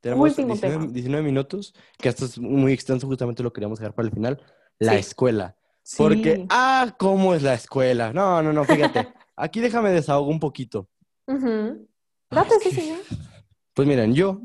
Tenemos 0.00 0.28
Último 0.30 0.48
19, 0.54 0.78
tema. 0.80 0.92
19 0.92 1.24
minutos, 1.24 1.74
que 1.96 2.08
esto 2.10 2.26
es 2.26 2.38
muy 2.38 2.72
extenso, 2.72 3.06
justamente 3.06 3.42
lo 3.42 3.52
queríamos 3.52 3.78
dejar 3.78 3.94
para 3.94 4.08
el 4.08 4.12
final. 4.14 4.42
La 4.78 4.92
Sí. 4.92 4.98
escuela. 4.98 5.56
Sí. 5.84 5.96
Porque, 5.98 6.46
ah, 6.48 6.94
¿cómo 6.98 7.34
es 7.34 7.42
la 7.42 7.54
escuela? 7.54 8.12
No, 8.12 8.42
no, 8.42 8.52
no, 8.52 8.64
fíjate. 8.64 9.06
Aquí 9.36 9.60
déjame 9.60 9.90
desahogo 9.90 10.30
un 10.30 10.40
poquito. 10.40 10.88
Ujú. 11.26 11.86
Ah, 12.30 12.36
Date, 12.36 12.54
sí, 12.60 12.70
señor. 12.72 13.00
Pues 13.74 13.88
miren, 13.88 14.14
yo, 14.14 14.40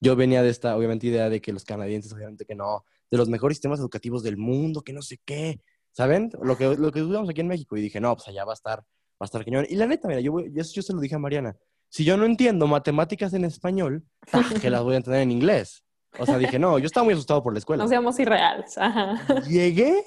yo 0.00 0.14
venía 0.14 0.44
de 0.44 0.48
esta, 0.48 0.76
obviamente, 0.76 1.08
idea 1.08 1.28
de 1.28 1.40
que 1.40 1.52
los 1.52 1.64
canadienses, 1.64 2.12
obviamente 2.12 2.44
que 2.44 2.54
no, 2.54 2.84
de 3.10 3.18
los 3.18 3.28
mejores 3.28 3.56
sistemas 3.56 3.80
educativos 3.80 4.22
del 4.22 4.36
mundo, 4.36 4.82
que 4.82 4.92
no 4.92 5.02
sé 5.02 5.18
qué, 5.24 5.60
¿saben? 5.90 6.30
Lo 6.40 6.56
que, 6.56 6.76
lo 6.76 6.92
que 6.92 7.00
dudamos 7.00 7.28
aquí 7.28 7.40
en 7.40 7.48
México. 7.48 7.76
Y 7.76 7.80
dije, 7.80 8.00
no, 8.00 8.14
pues 8.14 8.28
allá 8.28 8.44
va 8.44 8.52
a 8.52 8.54
estar, 8.54 8.78
va 8.78 8.84
a 9.18 9.24
estar 9.24 9.44
cañón. 9.44 9.66
Y 9.68 9.74
la 9.74 9.86
neta, 9.86 10.06
mira, 10.06 10.20
yo, 10.20 10.38
yo, 10.38 10.62
yo 10.62 10.82
se 10.82 10.92
lo 10.92 11.00
dije 11.00 11.16
a 11.16 11.18
Mariana, 11.18 11.56
si 11.88 12.04
yo 12.04 12.16
no 12.16 12.24
entiendo 12.24 12.68
matemáticas 12.68 13.34
en 13.34 13.44
español, 13.44 14.04
¡ah, 14.32 14.48
que 14.60 14.70
las 14.70 14.84
voy 14.84 14.94
a 14.94 14.98
entender 14.98 15.22
en 15.22 15.32
inglés. 15.32 15.82
O 16.16 16.24
sea, 16.24 16.38
dije, 16.38 16.58
no, 16.60 16.78
yo 16.78 16.86
estaba 16.86 17.04
muy 17.04 17.14
asustado 17.14 17.42
por 17.42 17.52
la 17.52 17.58
escuela. 17.58 17.82
No 17.82 17.88
seamos 17.88 18.18
irreales. 18.20 18.78
Ajá. 18.78 19.20
Llegué, 19.48 20.00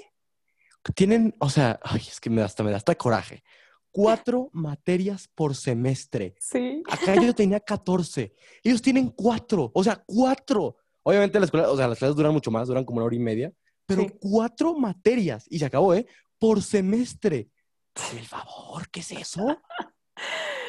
tienen, 0.96 1.36
o 1.40 1.50
sea, 1.50 1.80
ay, 1.84 2.02
es 2.08 2.20
que 2.20 2.30
me 2.30 2.42
da 2.42 2.46
hasta, 2.48 2.64
me 2.64 2.72
da 2.72 2.78
hasta 2.78 2.96
coraje. 2.96 3.44
Cuatro 3.92 4.50
materias 4.54 5.30
por 5.34 5.56
semestre. 5.56 6.36
Sí. 6.40 6.84
Acá 6.90 7.16
yo 7.16 7.34
tenía 7.34 7.60
14. 7.60 8.34
Ellos 8.64 8.82
tienen 8.82 9.10
cuatro. 9.10 9.72
O 9.74 9.84
sea, 9.84 10.02
cuatro. 10.06 10.78
Obviamente 11.04 11.40
la 11.40 11.46
escuela, 11.46 11.70
o 11.70 11.78
sea, 11.78 11.88
las 11.88 11.98
clases 12.00 12.16
duran 12.16 12.34
mucho 12.34 12.50
más, 12.52 12.68
duran 12.68 12.86
como 12.86 12.98
una 12.98 13.06
hora 13.06 13.16
y 13.16 13.20
media, 13.20 13.52
pero 13.86 14.04
Sí. 14.04 14.14
cuatro 14.20 14.74
materias. 14.74 15.46
Y 15.50 15.60
se 15.60 15.66
acabó, 15.66 15.94
¿eh? 15.94 16.06
Por 16.40 16.62
semestre. 16.62 17.50
Hazme 17.96 18.22
el 18.22 18.26
favor, 18.26 18.90
¿qué 18.90 19.02
es 19.02 19.12
eso? 19.12 19.58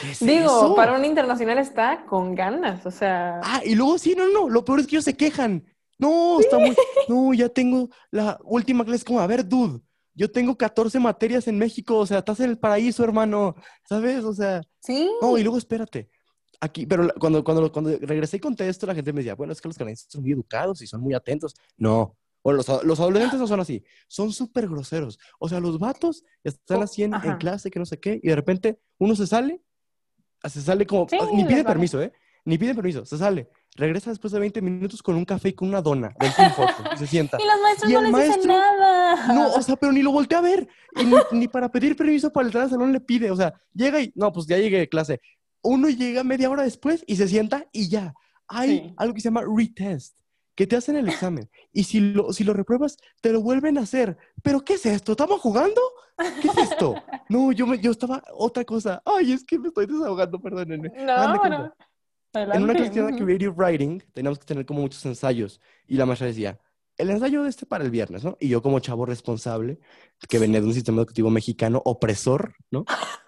¿Qué 0.00 0.10
es 0.10 0.18
Digo, 0.20 0.44
eso? 0.44 0.74
para 0.74 0.94
un 0.96 1.04
internacional 1.04 1.58
está 1.58 2.04
con 2.06 2.34
ganas, 2.34 2.84
o 2.84 2.90
sea. 2.90 3.40
Ah, 3.42 3.62
y 3.64 3.74
luego 3.74 3.96
sí, 3.98 4.14
no, 4.16 4.28
no, 4.28 4.48
lo 4.48 4.64
peor 4.64 4.80
es 4.80 4.86
que 4.86 4.96
ellos 4.96 5.04
se 5.04 5.16
quejan. 5.16 5.64
No, 5.98 6.40
está 6.40 6.58
muy. 6.58 6.74
No, 7.08 7.32
ya 7.32 7.48
tengo 7.48 7.88
la 8.10 8.38
última 8.44 8.84
clase. 8.84 9.04
Como, 9.04 9.20
a 9.20 9.26
ver, 9.28 9.46
dude, 9.48 9.80
yo 10.14 10.30
tengo 10.30 10.56
14 10.56 10.98
materias 11.00 11.48
en 11.48 11.58
México, 11.58 11.98
o 11.98 12.06
sea, 12.06 12.18
estás 12.18 12.40
en 12.40 12.50
el 12.50 12.58
paraíso, 12.58 13.02
hermano, 13.04 13.56
¿sabes? 13.88 14.24
O 14.24 14.32
sea. 14.32 14.62
Sí. 14.80 15.10
No, 15.20 15.36
y 15.36 15.42
luego 15.42 15.58
espérate. 15.58 16.08
Aquí, 16.60 16.86
pero 16.86 17.12
cuando, 17.18 17.42
cuando, 17.42 17.70
cuando 17.70 17.98
regresé 18.00 18.38
y 18.38 18.40
conté 18.40 18.68
esto, 18.68 18.86
la 18.86 18.94
gente 18.94 19.12
me 19.12 19.20
decía, 19.20 19.34
bueno, 19.34 19.52
es 19.52 19.60
que 19.60 19.68
los 19.68 19.76
canadienses 19.76 20.06
son 20.10 20.22
muy 20.22 20.32
educados 20.32 20.80
y 20.82 20.86
son 20.86 21.00
muy 21.00 21.14
atentos. 21.14 21.54
No. 21.76 22.16
Bueno, 22.42 22.58
los, 22.58 22.84
los 22.84 23.00
adolescentes 23.00 23.40
no 23.40 23.46
son 23.46 23.60
así. 23.60 23.82
Son 24.06 24.32
súper 24.32 24.68
groseros. 24.68 25.18
O 25.38 25.48
sea, 25.48 25.60
los 25.60 25.78
vatos 25.78 26.24
están 26.42 26.78
Oh, 26.78 26.82
así 26.82 27.02
en, 27.02 27.12
clase, 27.38 27.70
que 27.70 27.78
no 27.78 27.86
sé 27.86 27.98
qué, 27.98 28.20
y 28.22 28.28
de 28.28 28.36
repente 28.36 28.78
uno 28.98 29.16
se 29.16 29.26
sale, 29.26 29.60
se 30.44 30.60
sale 30.60 30.86
como, 30.86 31.08
Sí, 31.08 31.16
ni 31.34 31.44
pide 31.44 31.64
permiso, 31.64 32.00
¿eh? 32.02 32.12
Ni 32.44 32.58
pide 32.58 32.74
permiso, 32.74 33.06
se 33.06 33.16
sale. 33.16 33.48
Regresa 33.76 34.10
después 34.10 34.32
de 34.32 34.38
20 34.38 34.60
minutos 34.62 35.02
con 35.02 35.16
un 35.16 35.24
café 35.24 35.48
y 35.48 35.52
con 35.54 35.68
una 35.68 35.80
dona 35.82 36.14
del 36.20 36.30
y 36.94 36.98
se 36.98 37.06
sienta. 37.06 37.38
Y 37.42 37.46
los 37.46 37.60
maestros 37.62 37.90
Y 37.90 37.94
no 37.94 38.02
les 38.02 38.36
dicen 38.36 38.48
nada. 38.48 39.32
No, 39.34 39.52
o 39.54 39.62
sea, 39.62 39.76
pero 39.76 39.92
ni 39.92 40.02
lo 40.02 40.12
voltea 40.12 40.38
a 40.38 40.42
ver. 40.42 40.68
Y 40.96 41.04
ni, 41.04 41.14
ni 41.32 41.48
para 41.48 41.70
pedir 41.70 41.96
permiso 41.96 42.32
para 42.32 42.46
entrar 42.46 42.64
al 42.64 42.70
salón 42.70 42.92
le 42.92 43.00
pide. 43.00 43.30
O 43.30 43.36
sea, 43.36 43.54
llega 43.72 44.00
y, 44.00 44.12
no, 44.14 44.32
pues 44.32 44.46
ya 44.46 44.58
llegué 44.58 44.78
de 44.78 44.88
clase. 44.88 45.20
Uno 45.62 45.88
llega 45.88 46.22
media 46.22 46.50
hora 46.50 46.62
después 46.62 47.02
y 47.06 47.16
se 47.16 47.26
sienta 47.26 47.66
y 47.72 47.88
ya. 47.88 48.14
Hay 48.46 48.68
Sí. 48.78 48.94
algo 48.98 49.14
que 49.14 49.20
se 49.20 49.28
llama 49.28 49.42
retest, 49.56 50.14
que 50.54 50.66
te 50.66 50.76
hacen 50.76 50.96
el 50.96 51.08
examen. 51.08 51.48
Y 51.72 51.84
si 51.84 52.00
lo, 52.00 52.32
si 52.34 52.44
lo 52.44 52.52
repruebas, 52.52 52.98
te 53.22 53.32
lo 53.32 53.40
vuelven 53.40 53.78
a 53.78 53.82
hacer. 53.82 54.18
¿Pero 54.42 54.60
qué 54.60 54.74
es 54.74 54.84
esto? 54.84 55.12
¿Estamos 55.12 55.40
jugando? 55.40 55.80
¿Qué 56.42 56.48
es 56.48 56.70
esto? 56.70 56.94
No, 57.30 57.52
yo, 57.52 57.66
me, 57.66 57.78
yo 57.78 57.90
estaba 57.90 58.22
otra 58.34 58.64
cosa. 58.66 59.02
Ay, 59.06 59.32
es 59.32 59.42
que 59.44 59.58
me 59.58 59.68
estoy 59.68 59.86
desahogando, 59.86 60.38
perdónenme. 60.38 60.90
De 60.90 61.04
No, 61.06 61.72
no. 62.34 62.54
En 62.54 62.62
una 62.62 62.72
Adelante. 62.72 62.74
clase 62.74 62.90
que 62.90 62.94
se 62.94 63.00
llama. 63.06 63.16
Creative 63.16 63.52
Writing, 63.56 64.02
teníamos 64.12 64.38
que 64.38 64.44
tener 64.44 64.66
como 64.66 64.80
muchos 64.80 65.04
ensayos. 65.06 65.60
Y 65.86 65.96
la 65.96 66.06
maestra 66.06 66.26
decía, 66.26 66.58
el 66.96 67.10
ensayo 67.10 67.42
de 67.42 67.48
este 67.48 67.66
para 67.66 67.84
el 67.84 67.90
viernes, 67.90 68.24
¿no? 68.24 68.36
Y 68.40 68.48
yo 68.48 68.62
como 68.62 68.78
chavo 68.80 69.06
responsable, 69.06 69.80
que 70.28 70.38
venía 70.38 70.60
de 70.60 70.66
un 70.66 70.74
sistema 70.74 70.98
educativo 70.98 71.30
mexicano 71.30 71.82
opresor, 71.84 72.54
¿no? 72.70 72.84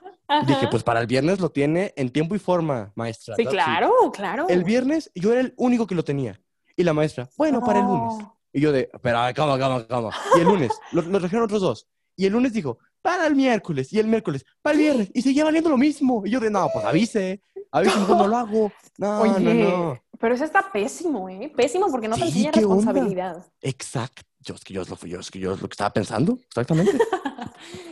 Dije, 0.46 0.54
Ajá. 0.54 0.70
pues 0.70 0.82
para 0.82 1.00
el 1.00 1.06
viernes 1.06 1.38
lo 1.38 1.50
tiene 1.50 1.92
en 1.96 2.10
tiempo 2.10 2.34
y 2.34 2.40
forma, 2.40 2.92
maestra. 2.96 3.36
Sí, 3.36 3.46
claro 3.46 3.92
que 4.12 4.18
claro. 4.18 4.48
El 4.48 4.64
viernes 4.64 5.10
yo 5.14 5.30
era 5.32 5.40
el 5.40 5.54
único 5.56 5.86
que 5.86 5.94
lo 5.94 6.02
tenía. 6.02 6.40
Y 6.74 6.82
la 6.82 6.92
maestra, 6.92 7.28
bueno, 7.36 7.60
para 7.60 7.78
el 7.78 7.86
lunes. 7.86 8.18
No. 8.18 8.36
Y 8.52 8.60
yo 8.60 8.72
de, 8.72 8.90
pero, 9.02 9.18
a 9.18 9.26
ver, 9.26 9.34
calma, 9.34 9.56
calma, 9.58 9.86
calma. 9.86 10.10
Y 10.36 10.40
el 10.40 10.46
lunes, 10.46 10.72
lo, 10.92 11.02
lo 11.02 11.20
trajeron 11.20 11.44
otros 11.44 11.60
dos. 11.60 11.88
Y 12.16 12.26
el 12.26 12.32
lunes 12.32 12.52
dijo, 12.52 12.78
para 13.06 13.28
el 13.28 13.36
miércoles. 13.36 13.92
Y 13.92 14.00
el 14.00 14.08
miércoles, 14.08 14.44
para 14.60 14.74
el 14.74 14.80
viernes. 14.80 15.10
Y 15.14 15.22
seguía 15.22 15.44
valiendo 15.44 15.70
lo 15.70 15.78
mismo. 15.78 16.26
Y 16.26 16.30
yo 16.30 16.40
de, 16.40 16.50
no, 16.50 16.68
pues 16.72 16.84
avise. 16.84 17.40
Avise, 17.70 17.96
no 18.08 18.26
lo 18.26 18.36
hago. 18.36 18.72
No, 18.98 19.20
Oye, 19.20 19.38
no, 19.38 19.54
no. 19.54 20.02
pero 20.18 20.34
eso 20.34 20.44
está 20.44 20.72
pésimo, 20.72 21.28
¿eh? 21.28 21.52
Pésimo 21.56 21.86
porque 21.88 22.08
no 22.08 22.16
te 22.16 22.22
Sí, 22.22 22.28
enseña 22.28 22.50
¿qué 22.50 22.64
onda? 22.64 22.76
responsabilidad. 22.90 23.46
Exacto. 23.60 24.22
Yo 24.40 24.54
es 24.54 24.64
que 24.64 24.74
yo 24.74 24.82
es 24.82 24.88
lo, 24.88 24.96
yo 24.96 25.20
es 25.20 25.30
que 25.30 25.38
yo 25.38 25.52
es 25.54 25.62
lo 25.62 25.68
que 25.68 25.74
estaba 25.74 25.92
pensando. 25.92 26.36
Exactamente. 26.48 26.98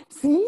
Sí. 0.09 0.43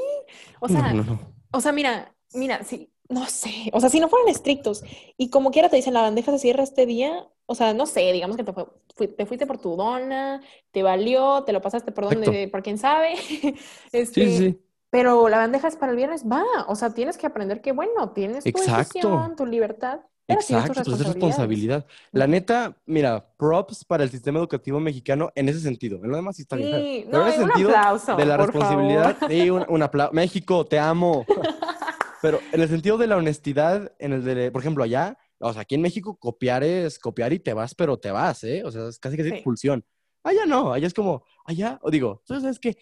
O 0.61 0.69
sea, 0.69 0.93
no, 0.93 1.03
no, 1.03 1.13
no. 1.13 1.21
o 1.53 1.61
sea, 1.61 1.73
mira, 1.73 2.15
mira, 2.33 2.65
sí, 2.65 2.91
no 3.09 3.27
sé. 3.27 3.71
O 3.73 3.81
sea, 3.81 3.91
si 3.91 4.01
no 4.01 4.09
fueran 4.09 4.29
estrictos 4.29 4.83
y 5.17 5.29
como 5.31 5.51
quiera 5.51 5.69
te 5.69 5.77
dicen 5.77 5.95
la 5.95 6.03
bandeja 6.03 6.33
se 6.33 6.39
cierra 6.39 6.63
este 6.63 6.87
día, 6.87 7.29
o 7.47 7.55
sea, 7.55 7.75
no 7.75 7.87
sé, 7.87 8.13
digamos 8.13 8.37
que 8.37 8.45
te, 8.45 8.53
fue- 8.53 9.09
te 9.09 9.27
fuiste 9.27 9.47
por 9.47 9.59
tu 9.59 9.77
dona, 9.77 10.43
te 10.73 10.83
valió, 10.83 11.45
te 11.45 11.53
lo 11.53 11.61
pasaste 11.63 11.93
por 11.93 12.05
donde, 12.05 12.27
Exacto. 12.27 12.51
por 12.53 12.63
quién 12.63 12.79
sabe. 12.79 13.15
Este, 13.93 14.29
sí, 14.29 14.39
sí. 14.39 14.61
Pero 14.91 15.29
la 15.29 15.39
bandeja 15.39 15.69
es 15.69 15.77
para 15.77 15.91
el 15.93 15.97
viernes, 15.97 16.25
va. 16.25 16.43
O 16.69 16.75
sea, 16.77 16.95
tienes 16.95 17.19
que 17.19 17.27
aprender 17.27 17.61
que, 17.61 17.73
bueno, 17.73 18.13
tienes 18.13 18.45
tu 18.45 18.51
Exacto. 18.51 18.83
decisión, 18.83 19.37
tu 19.37 19.45
libertad, 19.47 20.01
pero 20.27 20.41
Exacto, 20.41 20.67
pues 20.67 20.69
es 20.69 20.77
responsabilidades. 20.77 21.17
responsabilidad. 21.17 21.87
La 22.13 22.27
neta, 22.27 22.77
mira, 22.87 23.29
props 23.37 23.85
para 23.85 24.05
el 24.05 24.11
sistema 24.11 24.39
educativo 24.39 24.81
mexicano 24.81 25.31
en 25.35 25.49
ese 25.49 25.61
sentido. 25.61 26.03
En 26.05 26.11
lo 26.11 26.17
demás 26.17 26.37
sí 26.37 26.43
está 26.43 26.57
bien. 26.57 26.71
Sí, 26.71 27.05
Pero 27.11 27.23
no, 27.23 27.29
en 27.29 27.29
ese 27.29 27.43
un 27.43 27.49
sentido 27.49 27.69
aplauso, 27.69 28.17
de 28.17 28.25
la 28.27 28.37
responsabilidad, 28.37 29.17
favor. 29.19 29.31
sí, 29.31 29.51
un, 29.51 29.65
un 29.69 29.83
aplauso. 29.83 30.13
México, 30.15 30.67
te 30.67 30.79
amo. 30.79 31.25
Pero 32.21 32.41
en 32.53 32.61
el 32.63 32.69
sentido 32.69 32.99
de 32.99 33.07
la 33.07 33.17
honestidad, 33.17 33.93
en 33.99 34.13
el 34.15 34.25
de, 34.25 34.51
por 34.51 34.63
ejemplo, 34.63 34.83
allá, 34.85 35.19
o 35.38 35.53
sea, 35.53 35.62
aquí 35.62 35.75
en 35.75 35.83
México 35.83 36.16
copiar 36.16 36.62
es 36.64 36.99
copiar 36.99 37.33
y 37.33 37.38
te 37.38 37.53
vas, 37.55 37.75
pero 37.75 37.99
te 37.99 38.11
vas, 38.11 38.42
¿eh? 38.44 38.62
O 38.64 38.70
sea, 38.70 38.88
es 38.88 38.99
casi 38.99 39.16
casi 39.16 39.29
Sí. 39.31 39.35
expulsión. 39.37 39.85
Allá 40.22 40.44
no, 40.46 40.72
allá 40.72 40.87
es 40.88 40.94
como, 40.94 41.22
allá, 41.44 41.79
o 41.83 41.90
digo, 41.90 42.22
¿tú 42.27 42.40
sabes 42.40 42.59
que 42.59 42.77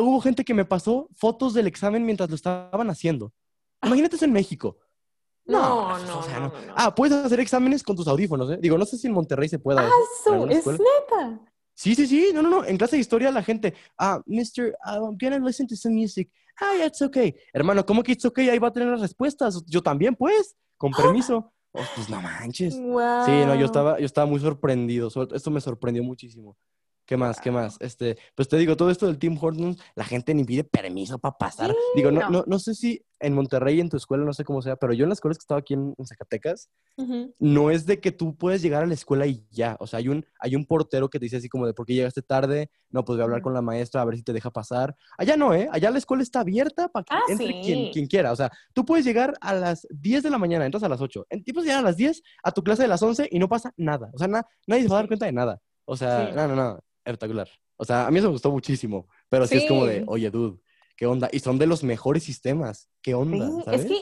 hubo 0.00 0.20
gente 0.20 0.44
que 0.44 0.54
me 0.54 0.64
pasó 0.64 1.08
fotos 1.14 1.52
del 1.54 1.66
examen 1.66 2.04
mientras 2.06 2.30
lo 2.30 2.34
estaban 2.36 2.88
haciendo? 2.88 3.32
Imagínate 3.82 4.16
eso 4.16 4.24
en 4.24 4.32
México. 4.32 4.78
No, 5.44 5.88
pues, 5.90 6.04
no, 6.06 6.18
o 6.18 6.22
sea, 6.22 6.40
no, 6.40 6.48
no, 6.48 6.60
no. 6.66 6.74
Ah, 6.76 6.94
puedes 6.94 7.16
hacer 7.24 7.40
exámenes 7.40 7.82
con 7.82 7.96
tus 7.96 8.06
audífonos, 8.08 8.50
¿eh? 8.50 8.58
Digo, 8.60 8.76
no 8.76 8.84
sé 8.84 8.98
si 8.98 9.06
en 9.06 9.14
Monterrey 9.14 9.48
se 9.48 9.58
pueda 9.58 9.82
eso. 9.86 9.94
en 9.96 10.24
Su- 10.24 10.32
alguna 10.32 10.52
es 10.52 10.58
escuela. 10.58 10.78
neta. 10.78 11.40
Sí, 11.74 11.94
sí, 11.94 12.06
sí, 12.06 12.30
no, 12.34 12.42
no, 12.42 12.50
no. 12.50 12.64
En 12.64 12.76
clase 12.76 12.96
de 12.96 13.00
historia 13.00 13.30
la 13.30 13.42
gente, 13.42 13.72
ah, 13.98 14.20
Mr., 14.26 14.76
I'm 14.84 15.16
gonna 15.20 15.38
listen 15.38 15.66
to 15.68 15.76
some 15.76 15.94
music. 15.94 16.30
Ah, 16.60 16.74
yeah, 16.76 16.86
it's 16.86 17.00
okay. 17.00 17.34
Hermano, 17.52 17.86
¿cómo 17.86 18.02
que 18.02 18.12
it's 18.12 18.24
okay? 18.24 18.48
Ahí 18.50 18.58
va 18.58 18.68
a 18.68 18.72
tener 18.72 18.88
las 18.88 19.00
respuestas. 19.00 19.64
Yo 19.66 19.80
también, 19.82 20.16
pues, 20.16 20.56
con 20.76 20.90
permiso. 20.92 21.52
Oh, 21.72 21.84
pues 21.94 22.08
no 22.08 22.20
manches. 22.22 22.74
Sí, 22.74 22.80
no, 22.80 23.54
yo 23.54 23.66
estaba, 23.66 23.98
yo 23.98 24.06
estaba 24.06 24.26
muy 24.26 24.40
sorprendido. 24.40 25.08
Esto 25.32 25.50
me 25.50 25.60
sorprendió 25.60 26.02
muchísimo. 26.02 26.56
¿Qué 27.08 27.16
más? 27.16 27.40
¿Qué 27.40 27.50
más? 27.50 27.78
Este, 27.80 28.18
pues 28.34 28.48
te 28.48 28.58
digo, 28.58 28.76
todo 28.76 28.90
esto 28.90 29.06
del 29.06 29.16
Tim 29.18 29.38
Hortons, 29.40 29.78
la 29.94 30.04
gente 30.04 30.34
ni 30.34 30.44
pide 30.44 30.62
permiso 30.62 31.18
para 31.18 31.38
pasar. 31.38 31.74
digo, 31.96 32.10
no, 32.10 32.20
no. 32.20 32.28
no, 32.30 32.44
no 32.46 32.58
sé 32.58 32.74
si 32.74 33.02
en 33.18 33.32
Monterrey, 33.32 33.80
en 33.80 33.88
tu 33.88 33.96
escuela, 33.96 34.24
no 34.26 34.34
sé 34.34 34.44
cómo 34.44 34.60
sea, 34.60 34.76
pero 34.76 34.92
yo 34.92 35.04
en 35.04 35.08
las 35.08 35.16
escuelas 35.16 35.38
que 35.38 35.42
estaba 35.42 35.58
aquí 35.60 35.72
en, 35.72 35.94
en 35.96 36.06
Zacatecas, 36.06 36.68
no 37.38 37.70
es 37.70 37.86
de 37.86 37.98
que 37.98 38.12
tú 38.12 38.36
puedes 38.36 38.60
llegar 38.60 38.82
a 38.82 38.86
la 38.86 38.92
escuela 38.92 39.26
y 39.26 39.46
ya. 39.50 39.76
O 39.80 39.86
sea, 39.86 40.00
hay 40.00 40.08
un, 40.08 40.26
hay 40.38 40.54
un 40.54 40.66
portero 40.66 41.08
que 41.08 41.18
te 41.18 41.24
dice 41.24 41.38
así 41.38 41.48
como 41.48 41.66
de 41.66 41.72
por 41.72 41.86
qué 41.86 41.94
llegaste 41.94 42.20
tarde, 42.20 42.70
no, 42.90 43.04
pues 43.06 43.16
voy 43.16 43.22
a 43.22 43.24
hablar 43.24 43.40
con 43.40 43.54
la 43.54 43.62
maestra 43.62 44.02
a 44.02 44.04
ver 44.04 44.16
si 44.16 44.22
te 44.22 44.34
deja 44.34 44.50
pasar. 44.50 44.94
Allá 45.16 45.36
no, 45.38 45.54
¿eh? 45.54 45.66
Allá 45.72 45.90
la 45.90 45.98
escuela 45.98 46.22
está 46.22 46.40
abierta 46.40 46.88
para 46.88 47.04
que 47.04 47.14
Ah, 47.14 47.22
entre 47.30 47.46
sí. 47.46 47.60
quien, 47.64 47.90
quien 47.92 48.06
quiera. 48.06 48.32
O 48.32 48.36
sea, 48.36 48.52
tú 48.74 48.84
puedes 48.84 49.06
llegar 49.06 49.34
a 49.40 49.54
las 49.54 49.86
10 49.90 50.22
de 50.24 50.30
la 50.30 50.36
mañana, 50.38 50.66
entras 50.66 50.82
a 50.82 50.88
las 50.90 51.00
8. 51.00 51.26
En 51.30 51.42
llegar 51.42 51.78
a 51.78 51.82
las 51.82 51.96
10 51.96 52.22
a 52.44 52.52
tu 52.52 52.62
clase 52.62 52.82
de 52.82 52.88
las 52.88 53.02
11 53.02 53.28
y 53.30 53.38
no 53.38 53.48
pasa 53.48 53.72
nada. 53.78 54.10
O 54.12 54.18
sea, 54.18 54.28
na- 54.28 54.46
nadie 54.66 54.82
se 54.82 54.88
va 54.90 54.96
a 54.96 55.00
dar 55.00 55.08
cuenta 55.08 55.24
de 55.26 55.32
nada. 55.32 55.60
O 55.86 55.96
sea, 55.96 56.26
Sí. 56.28 56.32
no, 56.36 56.46
no, 56.48 56.54
no, 56.54 56.78
espectacular. 57.10 57.48
O 57.76 57.84
sea, 57.84 58.06
a 58.06 58.10
mí 58.10 58.18
eso 58.18 58.28
me 58.28 58.32
gustó 58.32 58.50
muchísimo, 58.50 59.08
pero 59.28 59.46
sí, 59.46 59.56
es 59.56 59.66
como 59.66 59.86
de, 59.86 59.98
Sí. 60.00 60.04
oye, 60.06 60.30
dude, 60.30 60.58
¿qué 60.96 61.06
onda? 61.06 61.28
Y 61.32 61.40
son 61.40 61.58
de 61.58 61.66
los 61.66 61.82
mejores 61.84 62.22
sistemas. 62.24 62.88
¿Qué 63.02 63.14
onda? 63.14 63.46
Sí, 63.46 63.62
¿Sabes? 63.64 63.80
es 63.82 63.86
que, 63.86 63.96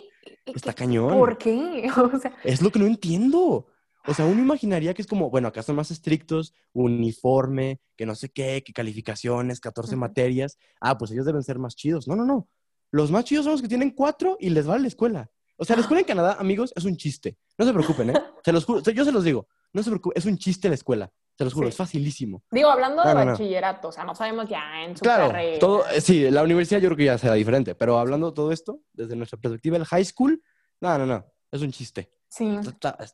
es 0.47 0.57
Está 0.57 0.73
que, 0.73 0.85
cañón. 0.85 1.19
¿por 1.19 1.39
qué? 1.39 1.89
O 2.15 2.19
sea, 2.19 2.33
Es 2.45 2.63
lo 2.63 2.71
que 2.71 2.79
no 2.79 2.87
entiendo. 2.87 3.67
O 4.09 4.15
sea, 4.15 4.25
uno 4.25 4.41
imaginaría 4.41 4.95
que 4.95 5.03
es 5.03 5.09
como, 5.09 5.31
bueno, 5.31 5.49
acá 5.49 5.63
son 5.65 5.75
más 5.77 5.91
estrictos, 5.91 6.55
uniforme, 6.73 7.81
que 7.97 8.07
no 8.07 8.15
sé 8.15 8.29
qué, 8.31 8.63
que 8.65 8.73
calificaciones, 8.73 9.61
14 9.61 9.95
Ujú. 9.95 10.01
materias. 10.01 10.59
Ah, 10.81 10.97
pues 10.97 11.11
ellos 11.11 11.27
deben 11.27 11.43
ser 11.43 11.59
más 11.59 11.75
chidos. 11.77 12.07
No, 12.09 12.17
no, 12.17 12.25
no. 12.25 12.49
Los 12.93 13.11
más 13.11 13.25
chidos 13.25 13.45
son 13.45 13.53
los 13.53 13.63
que 13.63 13.69
tienen 13.69 13.91
cuatro 13.91 14.37
y 14.41 14.51
les 14.51 14.67
vale 14.67 14.83
la 14.83 14.89
escuela. 14.89 15.31
O 15.57 15.65
sea, 15.65 15.75
la 15.77 15.83
escuela 15.83 16.01
en 16.01 16.07
Canadá, 16.07 16.37
amigos, 16.39 16.73
es 16.77 16.85
un 16.85 16.97
chiste. 16.97 17.37
No 17.59 17.65
se 17.67 17.73
preocupen, 17.73 18.11
¿eh? 18.11 18.15
Se 18.45 18.53
los 18.53 18.65
juro, 18.65 18.81
yo 18.81 19.05
se 19.05 19.11
los 19.13 19.25
digo. 19.25 19.49
No 19.77 19.83
se 19.83 19.91
preocupen, 19.91 20.19
es 20.19 20.25
un 20.25 20.39
chiste 20.39 20.69
la 20.71 20.75
escuela. 20.75 21.13
Se 21.37 21.45
los 21.45 21.53
juro, 21.53 21.67
Sí. 21.67 21.73
es 21.73 21.77
facilísimo. 21.77 22.43
digo, 22.51 22.71
hablando 22.71 23.03
de 23.03 23.09
No, 23.09 23.15
no, 23.15 23.25
no. 23.27 23.31
bachillerato, 23.33 23.89
o 23.89 23.93
sea, 23.93 24.05
no 24.05 24.15
sabemos 24.15 24.49
ya 24.49 24.83
en 24.83 24.97
su 24.97 25.03
Claro, 25.03 25.27
carrera. 25.27 25.59
todo, 25.59 25.87
eh, 25.91 26.01
sí, 26.01 26.31
la 26.31 26.43
universidad 26.43 26.81
yo 26.81 26.89
creo 26.89 26.97
que 26.97 27.05
ya 27.05 27.19
será 27.19 27.35
diferente, 27.35 27.75
pero 27.75 27.99
hablando 27.99 28.31
de 28.31 28.35
todo 28.35 28.53
esto, 28.53 28.81
desde 28.95 29.17
nuestra 29.17 29.39
perspectiva, 29.39 29.77
el 29.77 29.85
high 29.85 30.05
school, 30.07 30.43
no, 30.81 30.97
no, 30.97 31.05
no, 31.05 31.27
es 31.53 31.61
un 31.61 31.71
chiste. 31.73 32.11
Sí. 32.31 32.59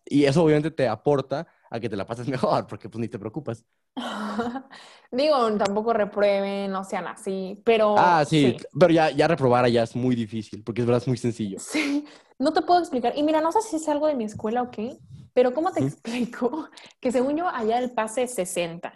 Y 0.07 0.25
eso 0.25 0.44
obviamente 0.44 0.70
te 0.70 0.87
aporta 0.88 1.46
a 1.68 1.81
que 1.81 1.88
te 1.88 1.96
la 1.96 2.07
pases 2.07 2.29
mejor, 2.61 2.68
porque 2.68 2.88
pues 2.88 3.01
ni 3.01 3.09
te 3.09 3.18
preocupas. 3.18 3.64
Digo, 5.11 5.53
tampoco 5.59 5.92
reprueben, 5.92 6.70
no 6.70 6.85
sean 6.85 7.07
así, 7.09 7.61
pero 7.64 7.96
ah, 7.98 8.25
sí, 8.25 8.57
sí. 8.59 8.66
pero 8.79 8.92
ya, 8.92 9.11
ya 9.11 9.27
reprobar 9.29 9.64
allá 9.64 9.83
es 9.83 9.94
muy 9.96 10.14
difícil, 10.14 10.62
porque 10.62 10.81
es 10.83 10.87
verdad, 10.87 11.03
es 11.03 11.09
muy 11.09 11.16
sencillo. 11.18 11.59
Sí, 11.59 12.07
no 12.38 12.53
te 12.53 12.62
puedo 12.62 12.81
explicar. 12.81 13.12
Y 13.16 13.22
mira, 13.25 13.40
no 13.40 13.53
sé 13.53 13.61
si 13.62 13.77
es 13.77 13.88
algo 13.88 14.07
de 14.07 14.14
mi 14.14 14.25
escuela 14.25 14.62
o 14.62 14.70
qué, 14.70 14.96
pero 15.32 15.52
¿cómo 15.54 15.72
te 15.72 15.80
Ujú. 15.80 15.88
explico? 15.88 16.68
Que 17.00 17.10
según 17.12 17.36
yo, 17.36 17.48
allá 17.48 17.78
el 17.78 17.90
pase 17.90 18.22
es 18.24 18.34
60. 18.34 18.92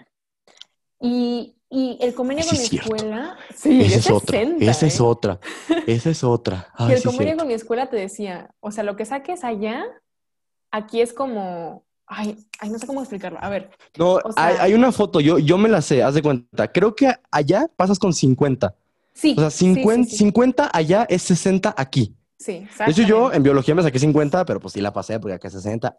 Y, 1.01 1.55
y 1.68 1.99
el 2.01 2.14
convenio 2.14 2.42
Ese 2.42 2.51
con 2.51 2.59
mi 2.59 2.64
es 2.64 2.70
cierto. 2.70 2.94
escuela, 2.94 3.37
sí, 3.55 3.81
esa 3.83 3.96
es 3.99 4.07
es 4.07 4.11
otra, 4.12 4.38
60, 4.38 4.64
esa 4.64 4.87
es 4.87 5.01
¿eh? 5.01 5.03
otra, 5.03 5.40
esa 5.87 6.11
es 6.11 6.25
otra. 6.25 6.68
Y 6.79 6.83
Ay, 6.85 6.92
el 6.92 6.99
sí, 6.99 7.05
convenio 7.09 7.37
con 7.37 7.46
mi 7.49 7.55
escuela 7.55 7.90
te 7.90 7.96
decía, 7.96 8.51
o 8.61 8.70
sea, 8.70 8.85
lo 8.85 8.96
que 8.96 9.05
saques 9.05 9.44
allá, 9.44 9.85
aquí 10.70 11.01
es 11.01 11.12
como, 11.12 11.85
ay, 12.07 12.37
ay, 12.61 12.70
no 12.70 12.79
sé 12.79 12.87
cómo 12.87 13.01
explicarlo. 13.01 13.38
A 13.42 13.49
ver, 13.51 13.70
No, 13.99 14.14
o 14.14 14.20
hay, 14.37 14.55
sea- 14.55 14.62
hay 14.64 14.75
una 14.75 14.92
foto, 14.92 15.20
yo, 15.20 15.38
yo 15.38 15.59
me 15.59 15.68
la 15.68 15.83
sé, 15.83 16.03
haz 16.03 16.14
de 16.14 16.22
cuenta. 16.22 16.70
Creo 16.72 16.94
que 16.94 17.12
allá 17.31 17.66
pasas 17.77 17.99
con 17.99 18.12
50. 18.14 18.75
sí. 19.12 19.35
O 19.37 19.40
sea, 19.40 19.51
sí, 19.51 19.66
sí, 19.66 19.75
50, 19.75 20.11
sí, 20.11 20.16
50 20.18 20.70
allá 20.72 21.07
es 21.11 21.22
60 21.22 21.75
aquí. 21.77 22.14
Sí, 22.38 22.66
De 22.79 22.90
hecho, 22.92 23.03
yo 23.03 23.33
en 23.33 23.42
biología 23.42 23.75
me 23.75 23.83
saqué 23.83 23.99
50, 23.99 24.44
pero 24.44 24.61
pues 24.61 24.75
sí 24.75 24.81
la 24.81 24.92
pasé 24.92 25.18
porque 25.20 25.35
acá 25.35 25.49
es 25.49 25.55
60. 25.55 25.96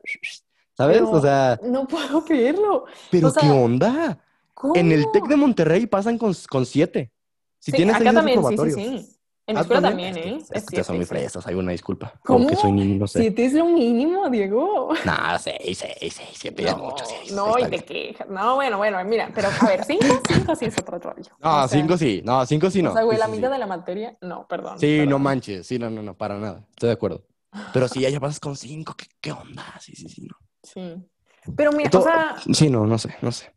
¿Sabes? 0.75 0.97
Pero 0.97 1.09
o 1.11 1.21
sea, 1.21 1.59
No 1.63 1.87
puedo 1.87 2.23
creerlo. 2.23 2.85
pero 3.09 3.27
o 3.27 3.31
sea, 3.31 3.41
¿qué 3.41 3.49
onda? 3.49 4.19
¿Cómo? 4.53 4.75
En 4.75 4.91
el 4.91 5.11
TEC 5.11 5.25
de 5.27 5.35
Monterrey 5.35 5.87
pasan 5.87 6.17
con, 6.17 6.33
con 6.49 6.65
7. 6.65 7.11
Si 7.59 7.71
Sí, 7.71 7.77
tienes 7.77 7.95
acá 7.95 8.13
también, 8.13 8.43
sí, 8.45 8.57
sí, 8.57 8.71
sí. 8.71 9.16
En 9.47 9.55
mi 9.55 9.59
Ah, 9.59 9.61
escuela 9.61 9.81
¿también? 9.89 10.13
también, 10.13 10.33
¿eh? 10.35 10.37
Es 10.41 10.51
es 10.51 10.63
que 10.65 10.69
siete, 10.71 10.83
son 10.83 10.97
muy 10.97 11.05
fresas, 11.05 11.47
hay 11.47 11.55
una 11.55 11.71
disculpa. 11.71 12.13
¿Cómo? 12.25 12.39
Como 12.39 12.49
que 12.49 12.55
soy 12.57 12.71
niño, 12.73 12.99
no 12.99 13.07
sé. 13.07 13.19
Siete 13.21 13.45
es 13.45 13.53
lo 13.53 13.65
mínimo, 13.65 14.29
Diego. 14.29 14.89
6, 15.39 15.77
6, 15.77 16.13
6, 16.13 16.13
siempre 16.33 16.65
es 16.65 16.75
No, 16.75 16.83
mucho, 16.83 17.05
seis, 17.05 17.31
no, 17.31 17.57
y 17.57 17.63
te 17.65 17.79
quejas. 17.85 18.27
No, 18.27 18.55
bueno, 18.55 18.77
bueno, 18.77 19.01
mira, 19.05 19.31
pero 19.33 19.47
a 19.47 19.67
ver, 19.67 19.85
cinco, 19.85 20.03
cinco 20.27 20.55
sí 20.55 20.65
es 20.65 20.77
otro 20.77 20.99
rollo. 20.99 21.31
No, 21.39 21.49
O 21.63 21.67
sea, 21.67 21.79
5 21.79 21.97
sí, 21.97 22.21
no, 22.25 22.45
5 22.45 22.69
sí 22.69 22.81
no. 22.81 22.89
O 22.89 22.93
sea, 22.93 23.03
güey, 23.03 23.17
la 23.17 23.25
sí, 23.25 23.31
sí. 23.31 23.37
mitad 23.37 23.51
de 23.51 23.57
la 23.57 23.67
materia, 23.67 24.17
no, 24.19 24.45
perdón. 24.49 24.79
Sí, 24.79 25.05
no 25.07 25.17
manches, 25.17 25.65
sí, 25.65 25.79
no, 25.79 25.89
no, 25.89 26.03
no, 26.03 26.13
para 26.17 26.37
nada, 26.37 26.65
estoy 26.71 26.87
de 26.87 26.93
acuerdo. 26.93 27.23
Pero 27.73 27.87
sí, 27.87 28.01
ya 28.01 28.19
pasas 28.19 28.41
con 28.41 28.57
5, 28.57 28.95
¿qué, 28.97 29.05
¿qué 29.21 29.31
onda? 29.31 29.63
Sí, 29.79 29.95
sí, 29.95 30.09
sí, 30.09 30.23
no. 30.23 30.35
Sí. 30.61 30.95
Pero 31.55 31.71
mira, 31.71 31.89
To- 31.89 31.99
o 31.99 32.03
sea, 32.03 32.35
Sí, 32.53 32.69
no, 32.69 32.85
no 32.85 32.97
sé, 32.97 33.15
no 33.21 33.31
sé. 33.31 33.53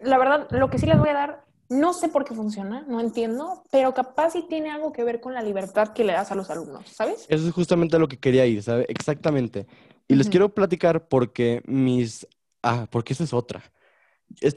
la 0.00 0.18
verdad, 0.18 0.48
lo 0.50 0.68
que 0.68 0.78
sí 0.78 0.84
les 0.86 0.98
voy 0.98 1.08
a 1.08 1.14
dar, 1.14 1.44
no 1.70 1.92
sé 1.92 2.08
por 2.08 2.24
qué 2.24 2.34
funciona, 2.34 2.84
no 2.88 3.00
entiendo, 3.00 3.62
pero 3.70 3.94
capaz 3.94 4.32
sí 4.32 4.44
tiene 4.48 4.70
algo 4.70 4.92
que 4.92 5.04
ver 5.04 5.20
con 5.20 5.34
la 5.34 5.40
libertad 5.40 5.92
que 5.92 6.04
le 6.04 6.12
das 6.12 6.32
a 6.32 6.34
los 6.34 6.50
alumnos, 6.50 6.88
¿sabes? 6.88 7.26
Eso 7.28 7.46
es 7.46 7.54
justamente 7.54 7.94
a 7.94 7.98
lo 8.00 8.08
que 8.08 8.18
quería 8.18 8.44
ir, 8.44 8.62
¿sabe? 8.62 8.86
Exactamente. 8.88 9.68
Y 10.08 10.16
les 10.16 10.26
Ujú. 10.26 10.32
quiero 10.32 10.54
platicar 10.54 11.06
porque 11.08 11.62
mis... 11.66 12.26
Ah, 12.62 12.88
porque 12.90 13.12
esa 13.12 13.22
es 13.22 13.32
otra. 13.32 13.62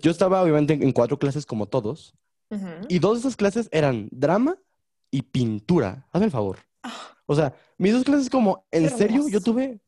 Yo 0.01 0.09
estaba 0.09 0.41
obviamente 0.41 0.73
en 0.73 0.91
cuatro 0.91 1.17
clases 1.19 1.45
como 1.45 1.67
todos, 1.67 2.15
Ujú. 2.49 2.65
y 2.89 2.97
dos 2.97 3.13
de 3.13 3.19
esas 3.19 3.35
clases 3.35 3.69
eran 3.71 4.09
drama 4.11 4.57
y 5.11 5.21
pintura. 5.21 6.07
Hazme 6.11 6.25
el 6.25 6.31
favor. 6.31 6.57
O 7.27 7.35
sea, 7.35 7.53
mis 7.77 7.93
dos 7.93 8.03
clases 8.03 8.29
como, 8.29 8.65
en 8.71 8.83
Qué 8.83 8.89
serio, 8.89 9.21
yo 9.29 9.37
hermoso. 9.37 9.43
tuve... 9.43 9.79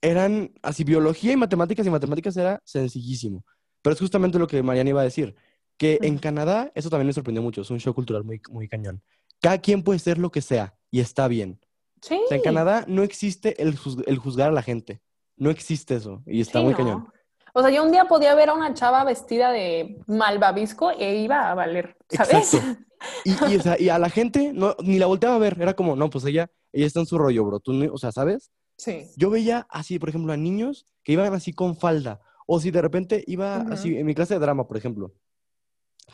Eran 0.00 0.52
así, 0.62 0.84
biología 0.84 1.32
y 1.32 1.36
matemáticas, 1.36 1.86
y 1.86 1.90
matemáticas 1.90 2.36
era 2.36 2.60
sencillísimo. 2.64 3.44
Pero 3.82 3.94
es 3.94 4.00
justamente 4.00 4.38
lo 4.38 4.46
que 4.46 4.62
Mariana 4.62 4.90
iba 4.90 5.00
a 5.00 5.04
decir, 5.04 5.34
que 5.78 5.98
en. 6.02 6.18
Canadá, 6.18 6.72
eso 6.74 6.90
también 6.90 7.06
me 7.06 7.12
sorprendió 7.12 7.42
mucho, 7.42 7.62
es 7.62 7.70
un 7.70 7.80
show 7.80 7.94
cultural 7.94 8.24
muy, 8.24 8.40
muy 8.50 8.68
cañón. 8.68 9.02
Cada 9.40 9.58
quien 9.58 9.82
puede 9.82 9.98
ser 9.98 10.18
lo 10.18 10.30
que 10.30 10.40
sea, 10.40 10.74
y 10.90 11.00
está 11.00 11.28
bien. 11.28 11.60
Sí. 12.02 12.20
O 12.24 12.28
sea, 12.28 12.36
en 12.38 12.42
Canadá 12.42 12.84
no 12.88 13.02
existe 13.02 13.60
el, 13.62 13.78
el 14.06 14.18
juzgar 14.18 14.48
a 14.50 14.52
la 14.52 14.62
gente. 14.62 15.00
No 15.36 15.50
existe 15.50 15.96
eso. 15.96 16.22
Y 16.26 16.40
está 16.40 16.60
Sí, 16.60 16.64
muy 16.64 16.72
¿no? 16.72 16.78
cañón. 16.78 17.08
O 17.52 17.62
sea, 17.62 17.70
yo 17.70 17.82
un 17.84 17.90
día 17.90 18.04
podía 18.04 18.34
ver 18.34 18.50
a 18.50 18.54
una 18.54 18.74
chava 18.74 19.02
vestida 19.04 19.50
de 19.50 19.98
malvavisco 20.06 20.90
e 20.90 21.16
iba 21.16 21.50
a 21.50 21.54
valer, 21.54 21.96
¿sabes? 22.10 22.54
Exacto. 22.54 22.82
Y, 23.24 23.30
y, 23.52 23.56
o 23.56 23.62
sea, 23.62 23.78
y 23.78 23.90
a 23.90 23.98
la 23.98 24.08
gente 24.08 24.52
no, 24.54 24.74
ni 24.82 24.98
la 24.98 25.04
volteaba 25.04 25.36
a 25.36 25.38
ver. 25.38 25.58
Era 25.60 25.74
como, 25.74 25.94
no, 25.96 26.08
pues 26.08 26.24
ella, 26.24 26.50
ella 26.72 26.86
está 26.86 27.00
en 27.00 27.06
su 27.06 27.18
rollo, 27.18 27.44
bro. 27.44 27.60
Tú, 27.60 27.92
o 27.92 27.98
sea, 27.98 28.10
¿sabes? 28.10 28.50
Sí. 28.78 29.10
Yo 29.18 29.28
veía 29.28 29.66
así, 29.70 29.98
por 29.98 30.08
ejemplo, 30.08 30.32
a 30.32 30.36
niños 30.38 30.86
que 31.04 31.12
iban 31.12 31.32
así 31.34 31.52
con 31.52 31.76
falda. 31.76 32.20
O 32.46 32.58
si 32.58 32.70
de 32.70 32.80
repente 32.80 33.22
iba 33.26 33.56
así, 33.70 33.98
en 33.98 34.06
mi 34.06 34.14
clase 34.14 34.34
de 34.34 34.40
drama, 34.40 34.66
por 34.66 34.78
ejemplo. 34.78 35.12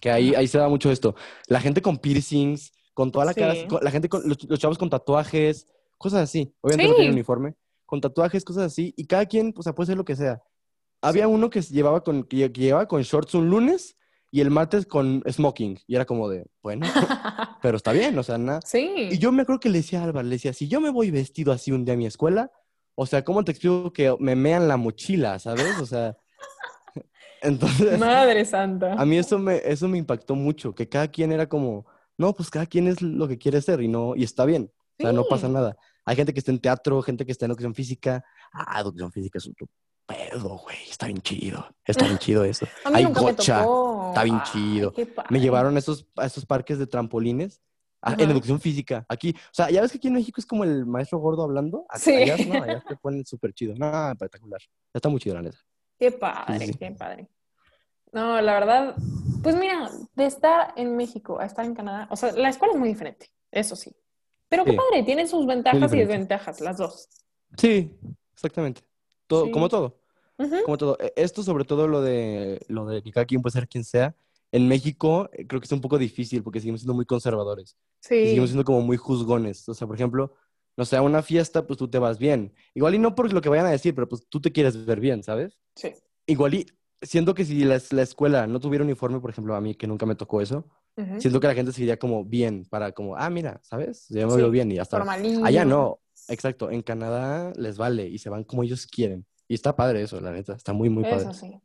Que 0.01 0.11
ahí, 0.11 0.35
ahí 0.35 0.49
se 0.49 0.59
da 0.59 0.69
mucho 0.69 0.91
esto. 0.91 1.15
La 1.47 1.61
gente 1.61 1.81
con 1.83 1.99
piercings, 1.99 2.73
con 2.95 3.11
toda 3.13 3.25
la 3.25 3.35
cara, 3.35 3.55
Sí. 3.55 3.67
con- 3.67 3.83
la 3.83 3.91
gente 3.91 4.09
con 4.09 4.29
los, 4.29 4.43
los 4.45 4.59
chavos 4.59 4.79
con 4.79 4.91
tatuajes, 4.91 5.67
cosas 5.99 6.23
así. 6.23 6.55
Obviamente 6.61 6.91
no 6.91 6.97
tienen 6.97 7.13
uniforme. 7.15 7.55
Con 7.87 8.01
tatuajes, 8.01 8.45
cosas 8.45 8.65
así. 8.65 8.93
Y 8.97 9.07
cada 9.07 9.27
quien, 9.27 9.53
o 9.57 9.63
sea, 9.63 9.75
puede 9.75 9.89
ser 9.89 9.97
lo 9.97 10.05
que 10.05 10.17
sea. 10.17 10.43
Había 11.03 11.29
uno 11.29 11.51
que 11.51 11.61
llevaba 11.63 12.03
con, 12.03 12.25
que 12.25 12.49
llevaba 12.51 12.87
con 12.89 13.03
shorts 13.03 13.35
un 13.35 13.51
lunes 13.51 13.97
y 14.31 14.41
el 14.41 14.51
martes 14.51 14.87
con 14.87 15.23
smoking. 15.31 15.79
Y 15.87 15.95
era 15.97 16.05
como 16.07 16.29
de, 16.29 16.47
bueno, 16.63 16.87
pero 17.63 17.77
está 17.77 17.93
bien, 17.93 18.19
o 18.19 18.23
sea, 18.23 18.39
nada. 18.39 18.61
sí. 18.65 19.09
Y 19.11 19.19
yo 19.19 19.31
me 19.33 19.43
acuerdo 19.43 19.61
que 19.61 19.69
le 19.69 19.79
decía 19.79 20.01
a 20.01 20.05
Álvaro, 20.05 20.27
le 20.27 20.37
decía, 20.37 20.53
si 20.53 20.69
yo 20.69 20.81
me 20.81 20.91
voy 20.91 21.11
vestido 21.11 21.53
así 21.53 21.71
un 21.73 21.85
día 21.85 21.95
a 21.95 21.97
mi 21.99 22.07
escuela, 22.07 22.51
o 22.95 23.05
sea, 23.07 23.25
¿cómo 23.25 23.45
te 23.45 23.53
explico 23.53 23.93
que 23.93 24.15
me 24.21 24.37
mean 24.37 24.69
la 24.69 24.77
mochila, 24.77 25.39
¿sabes? 25.39 25.79
O 25.81 25.87
sea, 25.87 26.17
entonces, 27.43 27.99
Madre 27.99 28.45
santa. 28.45 28.95
a 28.95 29.05
mí 29.05 29.17
eso 29.19 29.39
me, 29.39 29.61
eso 29.65 29.89
me 29.89 29.99
impactó 29.99 30.35
mucho, 30.35 30.75
que 30.75 30.89
cada 30.89 31.09
quien 31.09 31.33
era 31.33 31.49
como, 31.49 31.87
no, 32.19 32.33
pues 32.35 32.51
cada 32.51 32.67
quien 32.67 32.87
es 32.89 33.03
lo 33.03 33.27
que 33.29 33.39
quiere 33.39 33.61
ser 33.61 33.81
y 33.83 33.89
no, 33.89 34.15
y 34.17 34.23
está 34.25 34.45
bien, 34.45 34.71
o 34.99 35.03
sea, 35.03 35.13
no 35.13 35.25
pasa 35.25 35.49
nada. 35.49 35.77
Hay 36.05 36.17
gente 36.17 36.33
que 36.33 36.39
está 36.41 36.51
en 36.51 36.59
teatro, 36.59 37.01
gente 37.03 37.25
que 37.25 37.33
está 37.33 37.45
en 37.45 37.53
educación 37.53 37.75
física. 37.75 38.25
Ah, 38.53 38.81
educación 38.81 39.13
física 39.13 39.39
es 39.39 39.47
otro 39.49 39.69
pedo, 40.07 40.59
güey, 40.59 40.77
está 40.91 41.07
bien 41.07 41.21
chido, 41.23 41.65
está 41.85 42.05
bien 42.05 42.19
chido 42.19 42.45
eso. 42.45 42.67
Hay 42.85 43.05
gocha, 43.05 43.65
está 44.09 44.25
bien 44.25 44.37
Ay, 44.37 44.51
chido. 44.53 44.93
Me 45.31 45.41
llevaron 45.41 45.77
a 45.77 45.79
esos, 45.79 46.07
a 46.17 46.27
esos 46.27 46.45
parques 46.45 46.79
de 46.79 46.87
trampolines 46.87 47.61
a- 48.03 48.15
en 48.15 48.31
educación 48.31 48.61
física. 48.61 49.07
Aquí, 49.09 49.31
o 49.31 49.53
sea, 49.53 49.71
ya 49.71 49.81
ves 49.81 49.93
que 49.93 49.99
aquí 49.99 50.09
en 50.09 50.15
México 50.15 50.41
es 50.41 50.47
como 50.47 50.65
el 50.65 50.85
maestro 50.87 51.19
gordo 51.21 51.45
hablando. 51.45 51.87
Acá- 51.89 52.01
Sí. 52.01 52.13
Allá, 52.15 52.37
no, 52.47 52.63
allá 52.63 52.83
te 52.89 52.97
ponen 52.97 53.25
súper 53.25 53.53
chido. 53.55 53.75
No, 53.77 54.11
espectacular. 54.11 54.61
Está 54.93 55.09
muy 55.09 55.21
chido, 55.21 55.37
la 55.37 55.43
neta. 55.43 55.59
Qué 56.03 56.11
padre, 56.11 56.67
Sí, 56.67 56.75
qué 56.75 56.91
padre. 56.91 57.29
No, 58.11 58.41
la 58.41 58.55
verdad, 58.55 58.97
pues 59.41 59.55
mira, 59.55 59.89
de 60.17 60.27
estar 60.27 60.73
en 60.77 60.97
México 60.97 61.39
a 61.39 61.45
estar 61.47 61.65
en 61.65 61.77
Canadá, 61.77 62.09
o 62.11 62.17
sea, 62.17 62.33
la 62.33 62.49
escuela 62.49 62.75
es 62.75 62.81
muy 62.81 62.89
diferente, 62.89 63.31
eso 63.53 63.77
sí. 63.77 63.95
Pero 64.49 64.65
qué 64.65 64.73
Sí. 64.73 64.77
padre, 64.77 65.05
tiene 65.05 65.29
sus 65.29 65.47
ventajas 65.47 65.95
y 65.95 65.99
desventajas, 65.99 66.61
las 66.61 66.79
dos. 66.79 67.09
Sí, 67.57 67.97
exactamente. 68.35 68.81
Todo, 69.29 69.45
Sí. 69.45 69.51
Como 69.53 69.69
todo, 69.69 70.01
como 70.65 70.77
todo. 70.77 70.97
E- 70.99 71.13
Esto 71.15 71.45
sobre 71.45 71.65
todo 71.65 71.87
lo 71.87 72.01
de, 72.03 72.61
lo 72.67 72.85
de 72.87 73.01
que 73.01 73.13
cada 73.13 73.25
quien 73.25 73.41
puede 73.41 73.53
ser 73.53 73.69
quien 73.69 73.85
sea. 73.85 74.13
En 74.51 74.67
México 74.67 75.31
eh, 75.33 75.47
creo 75.47 75.61
que 75.61 75.67
es 75.67 75.73
un 75.73 75.81
poco 75.81 75.99
difícil 75.99 76.43
porque 76.43 76.59
seguimos 76.59 76.81
siendo 76.81 76.95
muy 76.95 77.07
conservadores. 77.07 77.77
Y 78.01 78.07
Sí. 78.09 78.27
seguimos 78.27 78.51
siendo 78.51 78.65
como 78.65 78.81
muy 78.81 78.97
juzgones. 78.97 79.69
O 79.69 79.75
sea, 79.75 79.87
por 79.87 79.95
ejemplo, 79.95 80.35
no 80.77 80.85
sé, 80.85 80.97
a 80.97 81.03
una 81.03 81.23
fiesta, 81.23 81.67
pues 81.67 81.79
tú 81.79 81.89
te 81.89 81.99
vas 81.99 82.19
bien. 82.19 82.53
Igual 82.75 82.95
y 82.95 82.99
no 82.99 83.15
por 83.15 83.33
lo 83.33 83.41
que 83.41 83.49
vayan 83.49 83.67
a 83.67 83.71
decir, 83.71 83.95
pero 83.95 84.09
pues 84.09 84.27
tú 84.29 84.41
te 84.41 84.53
quieres 84.53 84.85
ver 84.87 85.01
bien, 85.01 85.23
¿sabes? 85.23 85.59
Sí. 85.77 85.93
Igual 86.27 86.55
y 86.55 86.67
siento 87.03 87.35
que 87.35 87.45
si 87.45 87.65
la, 87.65 87.81
la 87.91 88.03
escuela 88.03 88.47
no 88.47 88.61
tuviera 88.61 88.85
uniforme, 88.85 89.21
por 89.21 89.31
ejemplo, 89.31 89.55
a 89.55 89.61
mí 89.61 89.75
que 89.75 89.87
nunca 89.87 90.07
me 90.07 90.15
tocó 90.15 90.41
eso, 90.41 90.67
Ujú. 90.97 91.21
siento 91.21 91.41
que 91.41 91.47
la 91.47 91.55
gente 91.55 91.73
se 91.73 91.83
iría 91.83 91.99
como 91.99 92.25
bien, 92.25 92.65
para 92.71 92.93
como, 92.93 93.17
ah, 93.17 93.29
mira, 93.31 93.61
¿sabes? 93.63 94.07
Ya 94.09 94.27
me 94.27 94.33
Sí, 94.33 94.39
veo 94.39 94.51
bien 94.51 94.71
y 94.71 94.77
ya 94.77 94.83
está. 94.83 95.03
Allá 95.43 95.65
no, 95.65 96.01
exacto. 96.29 96.71
En 96.71 96.83
Canadá 96.83 97.53
les 97.57 97.77
vale 97.79 98.07
y 98.07 98.19
se 98.19 98.31
van 98.31 98.45
como 98.45 98.63
ellos 98.63 98.87
quieren. 98.87 99.27
Y 99.49 99.55
está 99.55 99.75
padre 99.75 100.03
eso, 100.03 100.21
la 100.21 100.31
neta. 100.33 100.55
Está 100.55 100.73
muy, 100.73 100.89
muy 100.89 101.03
padre. 101.05 101.23
Eso 101.23 101.33
sí. 101.35 101.61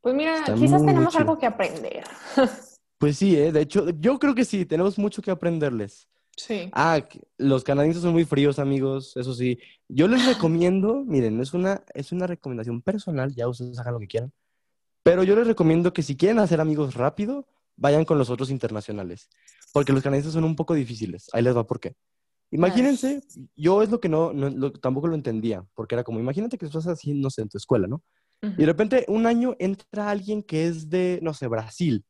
Pues 0.00 0.14
mira, 0.14 0.38
Está 0.38 0.54
quizás 0.54 0.70
muy, 0.70 0.78
muy 0.82 0.86
tenemos 0.86 1.12
chido. 1.12 1.20
algo 1.22 1.38
que 1.38 1.46
aprender. 1.46 2.04
Pues 2.98 3.18
sí, 3.18 3.36
¿eh? 3.36 3.52
De 3.52 3.60
hecho, 3.60 3.90
yo 3.90 4.18
creo 4.18 4.34
que 4.34 4.46
sí, 4.46 4.64
tenemos 4.64 4.98
mucho 4.98 5.20
que 5.20 5.30
aprenderles. 5.30 6.08
Sí. 6.36 6.68
Ah, 6.72 7.00
los 7.38 7.64
canadienses 7.64 8.02
son 8.02 8.12
muy 8.12 8.24
fríos, 8.24 8.58
amigos, 8.58 9.16
eso 9.16 9.32
sí. 9.34 9.58
Yo 9.88 10.06
les 10.08 10.24
recomiendo, 10.26 11.02
miren, 11.06 11.40
es 11.40 11.54
una, 11.54 11.82
es 11.94 12.12
una 12.12 12.26
recomendación 12.26 12.82
personal, 12.82 13.34
ya 13.34 13.48
ustedes 13.48 13.78
hagan 13.78 13.94
lo 13.94 14.00
que 14.00 14.06
quieran, 14.08 14.32
pero 15.02 15.22
yo 15.22 15.34
les 15.36 15.46
recomiendo 15.46 15.92
que 15.92 16.02
si 16.02 16.16
quieren 16.16 16.38
hacer 16.38 16.60
amigos 16.60 16.94
rápido, 16.94 17.46
vayan 17.76 18.04
con 18.04 18.18
los 18.18 18.28
otros 18.30 18.50
internacionales, 18.50 19.28
porque 19.72 19.92
los 19.92 20.02
canadienses 20.02 20.32
son 20.34 20.44
un 20.44 20.56
poco 20.56 20.74
difíciles. 20.74 21.28
Ahí 21.32 21.42
les 21.42 21.56
va 21.56 21.66
por 21.66 21.80
qué. 21.80 21.94
Imagínense, 22.50 23.22
yo 23.56 23.82
es 23.82 23.90
lo 23.90 24.00
que 24.00 24.08
no, 24.08 24.32
no- 24.32 24.50
lo- 24.50 24.72
tampoco 24.72 25.08
lo 25.08 25.14
entendía, 25.14 25.64
porque 25.74 25.94
era 25.94 26.04
como, 26.04 26.20
imagínate 26.20 26.58
que 26.58 26.66
estás 26.66 26.86
así, 26.86 27.12
no 27.14 27.28
sé, 27.30 27.42
en 27.42 27.48
tu 27.48 27.58
escuela, 27.58 27.86
¿no? 27.88 28.02
Y 28.42 28.60
de 28.60 28.66
repente 28.66 29.04
un 29.08 29.26
año 29.26 29.56
entra 29.58 30.10
alguien 30.10 30.42
que 30.42 30.66
es 30.68 30.88
de, 30.90 31.18
no 31.22 31.34
sé, 31.34 31.48
Brasil. 31.48 32.04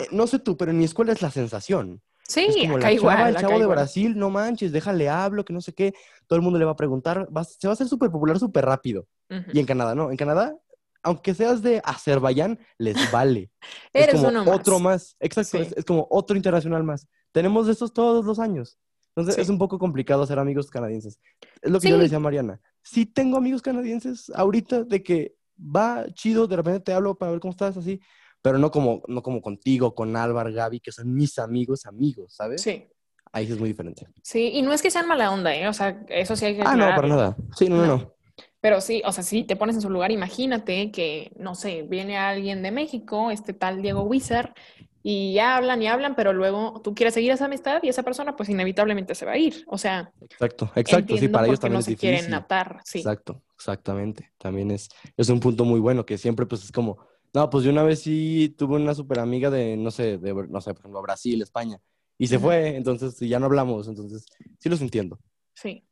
Eh, 0.00 0.08
no 0.10 0.26
sé 0.26 0.38
tú, 0.38 0.56
pero 0.56 0.70
en 0.72 0.78
mi 0.78 0.84
escuela 0.84 1.12
es 1.12 1.22
la 1.22 1.30
sensación. 1.30 2.02
Sí, 2.28 2.46
Es 2.48 2.56
como 2.56 2.76
acá 2.76 2.86
la 2.86 2.92
igual. 2.92 3.16
chava, 3.16 3.28
el 3.28 3.36
acá 3.36 3.40
chavo 3.46 3.58
de 3.58 3.62
igual. 3.64 3.76
Brasil, 3.76 4.16
no 4.16 4.30
manches, 4.30 4.72
déjale 4.72 5.08
hablo, 5.08 5.44
que 5.44 5.52
no 5.52 5.60
sé 5.60 5.72
qué. 5.74 5.94
Todo 6.26 6.36
el 6.36 6.42
mundo 6.42 6.58
le 6.58 6.64
va 6.64 6.70
a 6.72 6.76
preguntar, 6.76 7.28
va- 7.36 7.44
se 7.44 7.66
va 7.66 7.72
a 7.72 7.74
hacer 7.74 7.88
súper 7.88 8.10
popular 8.10 8.38
súper 8.38 8.64
rápido. 8.64 9.06
Ujú. 9.30 9.42
Y 9.52 9.58
en 9.60 9.66
Canadá, 9.66 9.94
no. 9.94 10.10
En 10.10 10.16
Canadá, 10.16 10.56
aunque 11.02 11.34
seas 11.34 11.62
de 11.62 11.82
Azerbaiyán, 11.84 12.58
les 12.78 12.94
vale. 13.12 13.50
es 13.92 14.02
Eres 14.04 14.14
como 14.16 14.28
uno 14.28 14.44
más. 14.44 14.54
otro 14.60 14.78
más. 14.78 15.16
Exacto, 15.20 15.50
Sí. 15.58 15.58
es, 15.58 15.72
es 15.76 15.84
como 15.84 16.06
otro 16.10 16.36
internacional 16.36 16.84
más. 16.84 17.06
Tenemos 17.32 17.66
de 17.66 17.72
estos 17.72 17.92
todos 17.92 18.24
los 18.24 18.38
años. 18.38 18.78
Entonces 19.14 19.34
Sí. 19.34 19.40
es 19.42 19.48
un 19.50 19.58
poco 19.58 19.78
complicado 19.78 20.22
hacer 20.22 20.38
amigos 20.38 20.70
canadienses. 20.70 21.18
Es 21.60 21.70
lo 21.70 21.80
que 21.80 21.88
yo 21.88 21.96
Sí. 21.96 21.98
le 21.98 22.04
decía 22.04 22.16
a 22.16 22.20
Mariana. 22.20 22.60
Sí 22.82 23.04
tengo 23.04 23.36
amigos 23.36 23.60
canadienses 23.60 24.30
ahorita 24.34 24.84
de 24.84 25.02
que 25.02 25.34
va 25.58 26.06
chido, 26.14 26.46
de 26.46 26.56
repente 26.56 26.80
te 26.80 26.92
hablo 26.94 27.14
para 27.16 27.32
ver 27.32 27.40
cómo 27.40 27.50
estás, 27.50 27.76
así. 27.76 28.00
Pero 28.42 28.58
no 28.58 28.70
como, 28.70 29.02
no 29.06 29.22
como 29.22 29.40
contigo, 29.40 29.94
con 29.94 30.16
Álvaro, 30.16 30.52
Gaby, 30.52 30.80
que 30.80 30.92
son 30.92 31.14
mis 31.14 31.38
amigos, 31.38 31.86
amigos, 31.86 32.34
¿sabes? 32.34 32.60
Sí. 32.62 32.84
Ahí 33.32 33.50
es 33.50 33.58
muy 33.58 33.68
diferente. 33.68 34.06
Sí, 34.22 34.50
y 34.52 34.62
no 34.62 34.72
es 34.72 34.82
que 34.82 34.90
sean 34.90 35.08
mala 35.08 35.30
onda, 35.30 35.54
¿eh? 35.54 35.66
O 35.68 35.72
sea, 35.72 36.04
eso 36.08 36.36
sí 36.36 36.44
hay 36.44 36.56
que 36.56 36.62
Ah, 36.66 36.76
no, 36.76 36.86
para 36.94 37.08
nada. 37.08 37.36
Sí, 37.56 37.68
no, 37.68 37.76
no, 37.76 37.86
No. 37.86 38.14
Pero 38.60 38.80
sí, 38.80 39.02
o 39.04 39.10
sea, 39.10 39.24
si 39.24 39.42
te 39.42 39.56
pones 39.56 39.74
en 39.74 39.82
su 39.82 39.90
lugar, 39.90 40.12
imagínate 40.12 40.92
que, 40.92 41.32
no 41.36 41.56
sé, 41.56 41.82
viene 41.82 42.16
alguien 42.16 42.62
de 42.62 42.70
México, 42.70 43.30
este 43.32 43.52
tal 43.54 43.82
Diego 43.82 44.02
Wizard, 44.02 44.54
y 45.02 45.32
ya 45.34 45.56
hablan 45.56 45.82
y 45.82 45.88
hablan, 45.88 46.14
pero 46.14 46.32
luego 46.32 46.80
tú 46.82 46.94
quieres 46.94 47.14
seguir 47.14 47.32
esa 47.32 47.46
amistad 47.46 47.82
y 47.82 47.88
esa 47.88 48.04
persona 48.04 48.36
pues 48.36 48.48
inevitablemente 48.48 49.16
se 49.16 49.26
va 49.26 49.32
a 49.32 49.36
ir. 49.38 49.64
O 49.66 49.78
sea, 49.78 50.12
Exacto, 50.20 50.70
exacto. 50.76 51.16
Sí, 51.16 51.26
para 51.26 51.46
ellos 51.46 51.58
también 51.58 51.74
no 51.74 51.78
es 51.80 51.86
se 51.86 51.90
difícil. 51.92 52.10
quieren 52.18 52.34
atar, 52.34 52.80
sí. 52.84 52.98
Exacto, 52.98 53.42
exactamente. 53.56 54.30
También 54.38 54.70
es, 54.70 54.88
es 55.16 55.28
un 55.28 55.40
punto 55.40 55.64
muy 55.64 55.80
bueno 55.80 56.06
que 56.06 56.16
siempre 56.16 56.46
pues 56.46 56.62
es 56.62 56.70
como, 56.70 56.98
no, 57.34 57.48
pues 57.50 57.64
yo 57.64 57.70
una 57.70 57.82
vez 57.82 58.00
sí 58.00 58.54
tuve 58.58 58.76
una 58.76 58.94
super 58.94 59.18
amiga 59.18 59.50
de, 59.50 59.76
no 59.76 59.90
sé, 59.90 60.18
de, 60.18 60.34
no 60.48 60.60
sé, 60.60 60.72
por 60.74 60.80
ejemplo, 60.80 61.02
Brasil, 61.02 61.40
España, 61.42 61.78
y 62.18 62.26
se 62.26 62.38
fue, 62.38 62.76
entonces 62.76 63.18
ya 63.20 63.38
no 63.38 63.46
hablamos, 63.46 63.88
entonces 63.88 64.26
sí 64.58 64.68
los 64.68 64.80
entiendo. 64.80 65.18
Sí. 65.54 65.84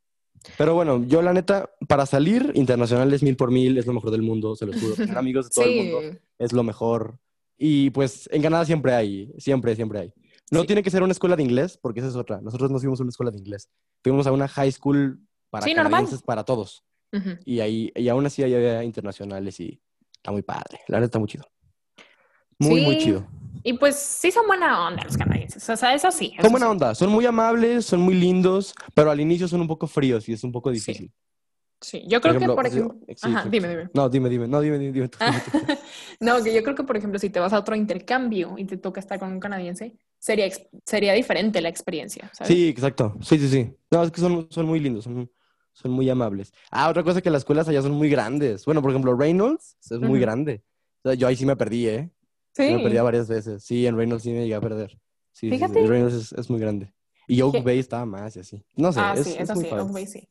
Pero 0.57 0.75
bueno, 0.75 1.05
yo 1.07 1.21
la 1.23 1.33
neta, 1.33 1.71
para 1.89 2.07
salir, 2.07 2.53
internacional 2.55 3.13
es 3.13 3.23
mil 3.23 3.37
por 3.37 3.51
mil, 3.51 3.77
es 3.79 3.87
lo 3.87 3.93
mejor 3.93 4.11
del 4.11 4.23
mundo, 4.23 4.57
se 4.57 4.65
los 4.67 4.81
juro. 4.81 4.95
Tener 4.97 5.19
amigos 5.19 5.47
de 5.47 5.51
todo 5.55 5.65
el 5.65 5.71
Sí, 5.73 5.77
mundo 5.79 6.19
es 6.39 6.53
lo 6.53 6.63
mejor. 6.63 7.19
Y 7.59 7.91
pues 7.91 8.29
en 8.33 8.41
Canadá 8.41 8.65
siempre 8.65 8.95
hay, 8.95 9.33
siempre, 9.39 9.75
siempre 9.77 9.99
hay. 10.01 10.13
No 10.51 10.63
Sí. 10.63 10.67
tiene 10.69 10.83
que 10.83 10.91
ser 10.91 11.03
una 11.03 11.13
escuela 11.13 11.37
de 11.37 11.43
inglés, 11.43 11.77
porque 11.77 12.01
esa 12.01 12.09
es 12.09 12.17
otra. 12.17 12.41
Nosotros 12.41 12.71
nos 12.71 12.81
fuimos 12.81 12.99
a 13.01 13.03
una 13.03 13.11
escuela 13.11 13.31
de 13.31 13.39
inglés. 13.39 13.69
Fuimos 14.03 14.27
a 14.27 14.33
una 14.33 14.49
high 14.49 14.73
school 14.73 15.21
para 15.51 15.67
Sí, 15.67 15.75
normal. 15.75 15.93
canadienses, 15.93 16.23
para 16.23 16.45
todos. 16.45 16.85
Ujú. 17.13 17.31
Y 17.45 17.61
ahí, 17.61 17.93
y 17.95 18.09
aún 18.09 18.25
así 18.25 18.43
hay 18.43 18.55
había 18.55 18.83
internacionales 18.83 19.61
y 19.61 19.79
está 20.21 20.33
muy 20.33 20.43
padre. 20.43 20.81
La 20.87 20.99
neta 20.99 21.07
está 21.07 21.19
muy 21.19 21.29
chido. 21.29 21.45
Muy, 22.59 22.83
muy 22.83 22.99
chido. 22.99 23.27
Y 23.63 23.73
pues 23.75 23.97
sí 23.97 24.31
son 24.31 24.47
buena 24.47 24.87
onda 24.87 25.03
los 25.05 25.17
canadienses. 25.17 25.69
O 25.69 25.77
sea, 25.77 25.95
eso 25.95 26.11
sí. 26.11 26.33
eso 26.35 26.43
Son 26.43 26.53
buena 26.53 26.67
sí. 26.67 26.71
onda, 26.71 26.95
son 26.95 27.11
muy 27.11 27.27
amables, 27.27 27.87
son 27.87 28.01
muy 28.01 28.15
lindos, 28.15 28.75
pero 28.95 29.11
al 29.11 29.21
inicio 29.21 29.49
son 29.49 29.61
un 29.63 29.69
poco 29.69 29.87
fríos 29.87 30.29
y 30.29 30.33
es 30.33 30.45
un 30.45 30.53
poco 30.53 30.71
difícil. 30.71 31.13
Sí, 31.83 32.05
yo 32.07 32.21
creo 32.21 32.39
que, 32.39 32.47
por 32.47 32.67
ejemplo... 32.67 32.99
Ajá, 33.23 33.47
dime, 33.49 33.69
dime. 33.69 33.91
No, 33.95 34.11
dime, 34.11 34.29
dime, 34.29 34.47
no, 34.47 34.61
dime, 34.61 34.79
dime, 34.79 34.93
dime 34.93 35.09
tú, 35.09 35.19
dime 35.19 35.41
tú. 35.67 35.75
no, 36.21 36.43
que 36.45 36.55
yo 36.55 36.63
creo 36.63 36.75
que, 36.75 36.85
por 36.85 36.99
ejemplo, 36.99 37.19
si 37.19 37.31
te 37.31 37.41
vas 37.41 37.55
a 37.55 37.59
otro 37.59 37.75
intercambio 37.75 38.55
y 38.59 38.67
te 38.67 38.77
toca 38.77 39.01
estar 39.01 39.19
con 39.19 39.33
un 39.33 39.41
canadiense, 39.41 39.97
sería, 40.19 40.47
sería 40.85 41.15
diferente 41.15 41.63
la 41.63 41.71
experiencia, 41.71 42.31
¿sabes? 42.35 42.53
Sí, 42.53 42.69
exacto. 42.69 43.17
Sí, 43.23 43.39
sí, 43.39 43.49
sí. 43.49 43.75
No, 43.91 44.03
es 44.03 44.11
que 44.11 44.21
son, 44.21 44.47
son 44.51 44.67
muy 44.67 44.79
lindos, 44.79 45.05
son, 45.05 45.31
son 45.73 45.93
muy 45.93 46.09
amables. 46.11 46.53
Ah, 46.71 46.89
otra 46.89 47.03
cosa 47.03 47.21
que 47.21 47.31
las 47.31 47.41
escuelas 47.43 47.69
allá 47.69 47.83
son 47.83 47.93
muy 47.93 48.09
grandes. 48.11 48.65
Bueno, 48.65 48.83
por 48.83 48.91
ejemplo, 48.91 49.15
Reynolds 49.17 49.77
es 49.91 49.99
muy 50.01 50.21
grande. 50.21 50.63
O 51.03 51.09
sea, 51.09 51.15
yo 51.15 51.27
ahí 51.27 51.37
sí 51.37 51.47
me 51.47 51.57
perdí, 51.57 51.89
¿eh? 51.89 52.11
Sí. 52.53 52.63
Me 52.75 52.81
perdí 52.83 52.99
varias 52.99 53.29
veces. 53.29 53.63
Sí, 53.65 53.87
en 53.87 53.97
Reynolds 53.97 54.23
sí 54.23 54.31
me 54.31 54.43
llegué 54.43 54.55
a 54.55 54.61
perder. 54.61 54.91
Sí, 55.33 55.49
sí, 55.49 55.51
sí. 55.51 55.51
Fíjate. 55.51 55.87
Reynolds 55.87 56.15
es, 56.15 56.33
es 56.33 56.51
muy 56.51 56.61
grande. 56.61 56.93
Y 57.27 57.41
Oak 57.43 57.53
¿Qué? 57.55 57.61
Bay 57.63 57.79
estaba 57.79 58.05
más 58.05 58.37
y 58.37 58.41
así. 58.41 58.65
No 58.77 58.93
sé, 58.93 59.01
Ah, 59.01 59.15
es, 59.17 59.25
sí, 59.25 59.35
es 59.35 59.41
eso 59.43 59.55
muy 59.55 59.65
sí. 59.65 59.71
Oak 59.71 59.93
Bay 59.93 60.07
sí. 60.07 60.29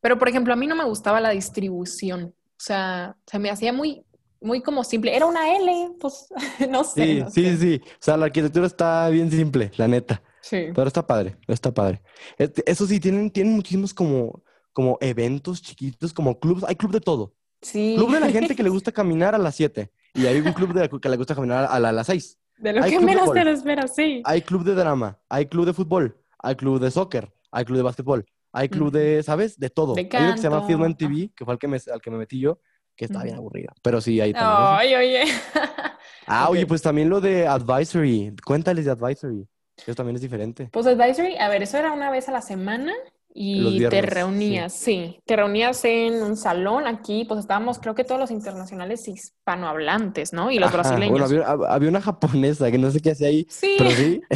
Pero, 0.00 0.18
por 0.18 0.28
ejemplo, 0.28 0.52
a 0.52 0.56
mí 0.56 0.66
no 0.66 0.74
me 0.76 0.84
gustaba 0.84 1.20
la 1.20 1.30
distribución. 1.30 2.34
O 2.34 2.60
sea, 2.60 3.16
se 3.26 3.38
me 3.38 3.50
hacía 3.50 3.72
muy, 3.72 4.04
muy 4.40 4.62
como 4.62 4.82
simple. 4.84 5.14
Era 5.14 5.26
una 5.26 5.54
L, 5.56 5.90
pues, 6.00 6.28
no 6.70 6.84
sé. 6.84 7.04
Sí, 7.04 7.20
no 7.20 7.30
sí, 7.30 7.44
sé. 7.44 7.56
sí. 7.58 7.80
O 7.84 7.96
sea, 8.00 8.16
la 8.16 8.26
arquitectura 8.26 8.66
está 8.66 9.08
bien 9.10 9.30
simple, 9.30 9.70
la 9.76 9.88
neta. 9.88 10.22
Sí. 10.40 10.68
Pero 10.74 10.86
está 10.86 11.06
padre, 11.06 11.36
está 11.46 11.72
padre. 11.72 12.00
Este, 12.38 12.62
Eso 12.70 12.86
sí, 12.86 12.98
tienen, 13.00 13.30
tienen 13.30 13.52
muchísimos 13.52 13.92
como, 13.92 14.42
como 14.78 14.96
eventos 15.00 15.60
chiquitos, 15.60 16.12
como 16.12 16.38
clubs. 16.38 16.62
Hay 16.62 16.76
club 16.76 16.92
de 16.92 17.00
todo. 17.00 17.34
Sí. 17.60 17.94
Club 17.96 18.12
de 18.12 18.20
la 18.20 18.28
gente 18.30 18.54
que 18.54 18.62
le 18.62 18.68
gusta 18.76 18.92
caminar 18.92 19.34
a 19.34 19.38
las 19.38 19.56
7. 19.56 19.90
Y 20.14 20.24
hay 20.26 20.38
un 20.38 20.52
club 20.52 20.72
de 20.72 20.82
la 20.82 20.88
que 20.88 21.08
le 21.08 21.16
gusta 21.16 21.34
caminar 21.34 21.66
a, 21.68 21.80
la- 21.80 21.88
a 21.88 21.92
las 21.92 22.06
6. 22.06 22.38
De 22.58 22.72
lo 22.72 22.84
hay 22.84 22.92
que 22.92 23.00
menos 23.00 23.32
te 23.32 23.44
lo 23.44 23.50
esperas, 23.50 23.96
sí. 23.96 24.22
Hay 24.24 24.40
club 24.42 24.62
de 24.62 24.76
drama, 24.76 25.18
hay 25.28 25.46
club 25.46 25.66
de 25.66 25.72
fútbol, 25.72 26.16
hay 26.38 26.54
club 26.54 26.78
de 26.78 26.92
soccer, 26.92 27.28
hay 27.50 27.64
club 27.64 27.78
de 27.78 27.82
básquetbol, 27.82 28.24
hay 28.52 28.68
club 28.68 28.92
de, 28.92 29.20
¿sabes? 29.24 29.58
De 29.58 29.68
todo. 29.68 29.94
De 29.94 30.08
hay 30.12 30.22
uno 30.22 30.32
que 30.34 30.38
se 30.38 30.48
llama 30.48 30.62
Film 30.62 30.84
and 30.84 30.96
TV, 30.96 31.32
que 31.34 31.44
fue 31.44 31.54
al 31.54 31.58
que 31.58 31.66
me, 31.66 31.78
al 31.92 32.00
que 32.00 32.10
me 32.12 32.18
metí 32.18 32.38
yo, 32.38 32.60
que 32.94 33.06
está 33.06 33.24
bien 33.24 33.34
aburrido. 33.34 33.72
Pero 33.82 34.00
sí, 34.00 34.20
ahí 34.20 34.32
también. 34.32 34.68
Ay, 34.70 34.94
oye. 34.94 35.24
Ah, 36.30 36.44
ok. 36.44 36.50
oye, 36.52 36.66
pues 36.66 36.82
también 36.82 37.08
lo 37.08 37.20
de 37.20 37.48
Advisory. 37.48 38.32
Cuéntales 38.44 38.84
de 38.84 38.90
Advisory. 38.92 39.48
Eso 39.76 39.94
también 39.96 40.14
es 40.16 40.22
diferente. 40.22 40.68
Pues 40.72 40.86
Advisory, 40.86 41.36
a 41.36 41.48
ver, 41.48 41.62
eso 41.64 41.78
era 41.78 41.90
una 41.92 42.10
vez 42.10 42.28
a 42.28 42.32
la 42.32 42.42
semana 42.42 42.92
Y 43.34 43.82
te 43.88 44.02
reunías, 44.02 44.72
sí. 44.72 45.20
te 45.24 45.36
reunías 45.36 45.84
en 45.84 46.22
un 46.22 46.36
salón 46.36 46.86
aquí, 46.86 47.24
pues 47.24 47.40
estábamos, 47.40 47.78
creo 47.78 47.94
que 47.94 48.04
todos 48.04 48.20
los 48.20 48.30
internacionales 48.30 49.06
hispanohablantes, 49.06 50.32
¿no? 50.32 50.50
Y 50.50 50.58
los 50.58 50.70
Ajá, 50.70 50.72
brasileños. 50.72 51.06
Bueno, 51.06 51.24
había, 51.26 51.46
hab- 51.46 51.66
había 51.68 51.88
una 51.88 52.00
japonesa 52.00 52.70
que 52.70 52.78
no 52.78 52.90
sé 52.90 53.00
qué 53.00 53.12
hacía 53.12 53.28
ahí, 53.28 53.46
Sí, 53.46 53.68
pero 53.76 53.94
sí. 53.94 54.26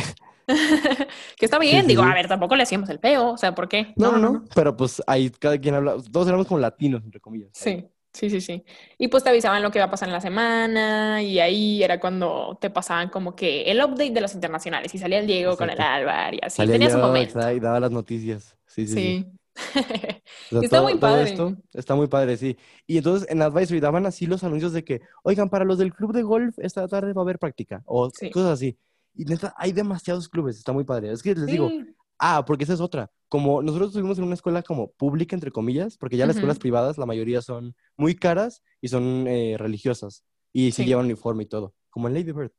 que 1.37 1.45
está 1.47 1.59
bien, 1.59 1.87
sí, 1.87 1.89
digo, 1.89 2.03
a 2.03 2.15
ver, 2.15 2.29
tampoco 2.29 2.57
le 2.57 2.63
hacíamos 2.65 2.89
el 2.91 3.01
peo, 3.01 3.31
o 3.33 3.37
sea, 3.39 3.55
¿por 3.55 3.69
qué? 3.69 3.95
No, 3.95 4.11
no, 4.11 4.19
no, 4.19 4.45
pero 4.55 4.75
pues 4.77 5.03
ahí 5.07 5.31
cada 5.31 5.59
quien 5.61 5.75
habla, 5.75 5.97
todos 6.11 6.27
éramos 6.29 6.47
como 6.47 6.61
latinos, 6.61 7.05
entre 7.05 7.21
comillas. 7.21 7.53
Sí, 7.53 7.91
sí, 8.13 8.31
sí, 8.31 8.41
sí. 8.41 8.65
Y 8.99 9.09
pues 9.09 9.25
te 9.25 9.31
avisaban 9.31 9.63
lo 9.63 9.71
que 9.71 9.79
iba 9.79 9.87
a 9.87 9.91
pasar 9.91 10.09
en 10.09 10.13
la 10.15 10.21
semana 10.21 11.23
y 11.23 11.39
ahí 11.41 11.83
era 11.83 11.99
cuando 12.01 12.59
te 12.61 12.71
pasaban 12.71 13.09
como 13.11 13.35
que 13.35 13.63
el 13.65 13.83
update 13.83 14.11
de 14.13 14.21
los 14.21 14.35
internacionales 14.35 14.95
y 14.95 14.99
salía 14.99 15.19
el 15.19 15.27
Diego 15.27 15.57
con 15.57 15.69
el 15.71 15.77
Exacto. 15.77 15.95
Álvaro 15.95 16.37
y 16.37 16.41
así. 16.43 16.57
Salía 16.57 16.73
Tenía 16.75 16.91
su 16.91 16.99
momento. 16.99 17.51
y 17.53 17.61
daba 17.61 17.81
las 17.81 17.91
noticias. 17.91 18.57
Sí, 18.67 18.87
sí, 18.87 18.95
sí. 18.95 19.01
Sí. 19.25 19.33
O 20.51 20.61
sea, 20.61 20.61
está 20.63 20.77
todo- 20.79 20.89
muy 20.89 20.99
padre. 20.99 21.23
esto 21.25 21.57
está 21.75 21.95
muy 21.95 22.07
padre, 22.07 22.37
sí. 22.39 22.57
Y 22.87 22.97
entonces 22.99 23.29
en 23.31 23.43
Advisory 23.43 23.81
daban 23.81 24.07
así 24.07 24.27
los 24.27 24.43
anuncios 24.45 24.73
de 24.73 24.83
que, 24.85 25.01
oigan, 25.25 25.51
para 25.51 25.65
los 25.67 25.77
del 25.79 25.93
club 25.93 26.13
de 26.15 26.23
golf 26.23 26.59
esta 26.59 26.87
tarde 26.89 27.13
va 27.13 27.21
a 27.21 27.25
haber 27.25 27.39
práctica 27.39 27.83
o 27.87 28.11
Sí. 28.11 28.31
cosas 28.31 28.53
así. 28.53 28.79
Y 29.15 29.25
neta, 29.27 29.53
hay 29.59 29.73
demasiados 29.73 30.29
clubes, 30.31 30.57
está 30.57 30.73
muy 30.73 30.85
padre. 30.85 31.13
Es 31.13 31.23
que 31.23 31.35
les 31.35 31.47
digo, 31.47 31.69
Sí. 31.69 31.85
Ah, 32.19 32.45
porque 32.47 32.65
esa 32.65 32.75
es 32.75 32.81
otra. 32.81 33.11
Como 33.29 33.63
nosotros 33.63 33.89
estuvimos 33.91 34.19
en 34.19 34.25
una 34.25 34.35
escuela 34.35 34.63
como 34.63 34.93
pública, 34.93 35.35
entre 35.35 35.51
comillas, 35.51 35.97
porque 35.97 36.17
ya 36.17 36.27
las 36.27 36.37
escuelas 36.37 36.59
privadas, 36.59 36.99
la 36.99 37.07
mayoría 37.07 37.41
son 37.43 37.75
muy 37.97 38.15
caras 38.15 38.63
y 38.81 38.89
son 38.89 39.27
eh, 39.27 39.57
religiosas. 39.59 40.25
Y 40.53 40.73
sí, 40.73 40.83
Sí. 40.83 40.89
llevan 40.89 41.07
uniforme 41.07 41.45
y 41.45 41.47
todo, 41.47 41.75
como 41.91 42.09
en 42.09 42.15
Lady 42.15 42.33
Bird. 42.33 42.53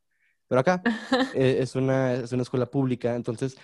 Pero 0.48 0.62
acá 0.62 0.82
eh, 1.36 1.58
es, 1.62 1.76
una, 1.76 2.14
es 2.16 2.32
una 2.32 2.42
escuela 2.42 2.66
pública, 2.66 3.16
entonces 3.16 3.56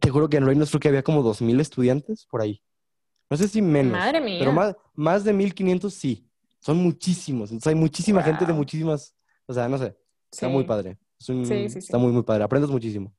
te 0.00 0.10
juro 0.10 0.28
que 0.28 0.36
en 0.36 0.44
Reynolds 0.46 0.70
creo 0.70 0.80
que 0.80 0.88
había 0.88 1.02
como 1.02 1.22
2.000 1.22 1.58
estudiantes 1.60 2.26
por 2.30 2.42
ahí. 2.42 2.62
No 3.30 3.36
sé 3.36 3.48
si 3.48 3.62
menos. 3.62 3.92
Madre 3.92 4.20
mía. 4.20 4.38
Pero 4.38 4.52
más, 4.52 4.76
más 4.94 5.24
de 5.24 5.32
1500 5.32 5.92
sí. 5.94 6.28
Son 6.60 6.76
muchísimos. 6.78 7.50
Entonces 7.50 7.68
hay 7.68 7.74
muchísima 7.74 8.22
gente 8.22 8.44
de 8.44 8.52
muchísimas. 8.52 9.14
O 9.46 9.54
sea, 9.54 9.68
no 9.68 9.78
sé. 9.78 9.96
Está 10.30 10.48
muy 10.48 10.64
padre. 10.64 10.98
Es 11.18 11.28
un- 11.28 11.46
Sí, 11.46 11.64
sí, 11.68 11.70
sí. 11.70 11.78
Está 11.78 11.98
muy, 11.98 12.12
muy 12.12 12.22
padre. 12.24 12.44
Aprendes 12.44 12.70
muchísimo. 12.70 13.12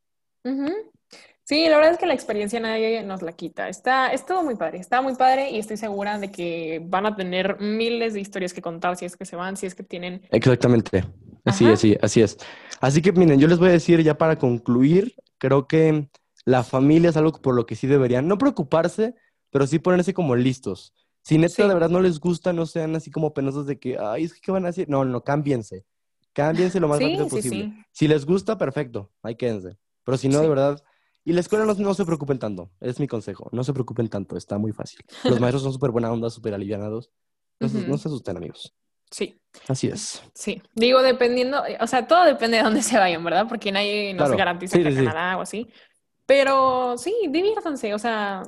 Sí, 1.48 1.70
la 1.70 1.78
verdad 1.78 1.94
es 1.94 1.98
que 1.98 2.06
la 2.06 2.14
experiencia 2.14 2.60
nadie 2.60 3.02
nos 3.04 3.22
la 3.22 3.32
quita. 3.32 3.70
Está, 3.70 4.12
es 4.12 4.26
todo 4.26 4.44
muy 4.44 4.56
padre, 4.56 4.80
está 4.80 5.02
muy 5.02 5.16
padre 5.16 5.50
y 5.50 5.60
estoy 5.60 5.78
segura 5.78 6.20
de 6.20 6.30
que 6.30 6.82
van 6.84 7.06
a 7.06 7.16
tener 7.16 7.58
miles 7.62 8.14
de 8.14 8.20
historias 8.20 8.52
que 8.54 8.62
contar 8.62 8.98
si 8.98 9.06
es 9.06 9.16
que 9.16 9.24
se 9.24 9.38
van, 9.38 9.56
si 9.56 9.66
es 9.66 9.74
que 9.74 9.84
tienen... 9.84 10.24
Exactamente. 10.32 11.06
Así 11.46 11.64
Ajá. 11.64 11.76
es, 11.76 11.80
sí, 11.80 11.96
así 12.02 12.22
es. 12.22 12.38
Así 12.82 13.02
que 13.02 13.14
miren, 13.14 13.40
yo 13.40 13.48
les 13.48 13.60
voy 13.60 13.70
a 13.70 13.72
decir 13.72 14.04
ya 14.04 14.18
para 14.18 14.38
concluir, 14.38 15.16
creo 15.38 15.70
que 15.70 16.10
la 16.44 16.66
familia 16.66 17.12
es 17.12 17.16
algo 17.16 17.32
por 17.32 17.56
lo 17.56 17.66
que 17.66 17.78
sí 17.78 17.88
deberían 17.88 18.28
no 18.28 18.38
preocuparse, 18.38 19.16
pero 19.50 19.66
sí 19.68 19.80
ponerse 19.80 20.14
como 20.14 20.36
listos. 20.36 20.94
Si 21.22 21.38
neta 21.38 21.54
Sí. 21.56 21.62
de 21.62 21.74
verdad 21.74 21.90
no 21.90 22.02
les 22.02 22.20
gusta, 22.20 22.52
no 22.52 22.66
sean 22.66 22.94
así 22.98 23.10
como 23.10 23.34
penosos 23.34 23.66
de 23.68 23.80
que, 23.80 23.98
ay, 23.98 24.26
es 24.26 24.34
que 24.34 24.42
¿qué 24.42 24.52
van 24.52 24.66
a 24.66 24.70
hacer? 24.70 24.90
No, 24.90 25.06
no, 25.06 25.22
cámbiense. 25.24 25.86
Cámbiense 26.34 26.82
lo 26.82 26.90
más 26.90 26.98
Sí, 26.98 27.06
rápido 27.06 27.24
sí, 27.30 27.36
posible. 27.38 27.74
Si 27.94 28.06
les 28.10 28.26
gusta, 28.26 28.58
perfecto, 28.58 29.14
ahí 29.24 29.36
quédense. 29.36 29.78
Pero 30.04 30.18
si 30.18 30.28
no, 30.28 30.42
de 30.42 30.50
verdad. 30.50 30.84
Y 31.28 31.34
la 31.34 31.42
escuela 31.42 31.66
no, 31.66 31.74
no 31.74 31.94
se 31.94 32.06
preocupen 32.06 32.40
tanto, 32.40 32.70
es 32.80 33.02
mi 33.02 33.08
consejo. 33.08 33.50
No 33.52 33.62
se 33.66 33.74
preocupen 33.74 34.08
tanto, 34.08 34.38
está 34.38 34.58
muy 34.58 34.72
fácil. 34.72 35.02
Los 35.26 35.40
maestros 35.42 35.62
son 35.62 35.74
súper 35.74 35.92
buena 35.92 36.10
onda, 36.10 36.30
súper 36.30 36.54
alivianados. 36.54 37.10
No, 37.60 37.68
se- 37.68 37.80
Ujú. 37.80 37.88
no 37.90 37.98
se 37.98 38.08
asusten, 38.08 38.38
amigos. 38.38 38.74
Sí, 39.12 39.38
Así 39.68 39.88
es. 39.88 40.24
sí. 40.34 40.62
Digo, 40.74 41.02
dependiendo, 41.02 41.62
o 41.82 41.88
sea, 41.88 42.08
todo 42.08 42.24
depende 42.24 42.56
de 42.58 42.64
dónde 42.64 42.82
se 42.82 42.98
vayan, 42.98 43.26
¿verdad? 43.26 43.46
Porque 43.50 43.74
nadie 43.74 44.14
nos 44.14 44.28
Claro. 44.28 44.38
garantiza 44.38 44.78
Sí, 44.78 44.84
que 44.84 44.92
sí. 44.92 45.04
Canadá 45.04 45.38
o 45.38 45.42
así. 45.42 45.68
Pero 46.26 46.98
sí, 46.98 47.14
diviértanse, 47.30 47.94
o 47.94 48.00
sea, 48.00 48.44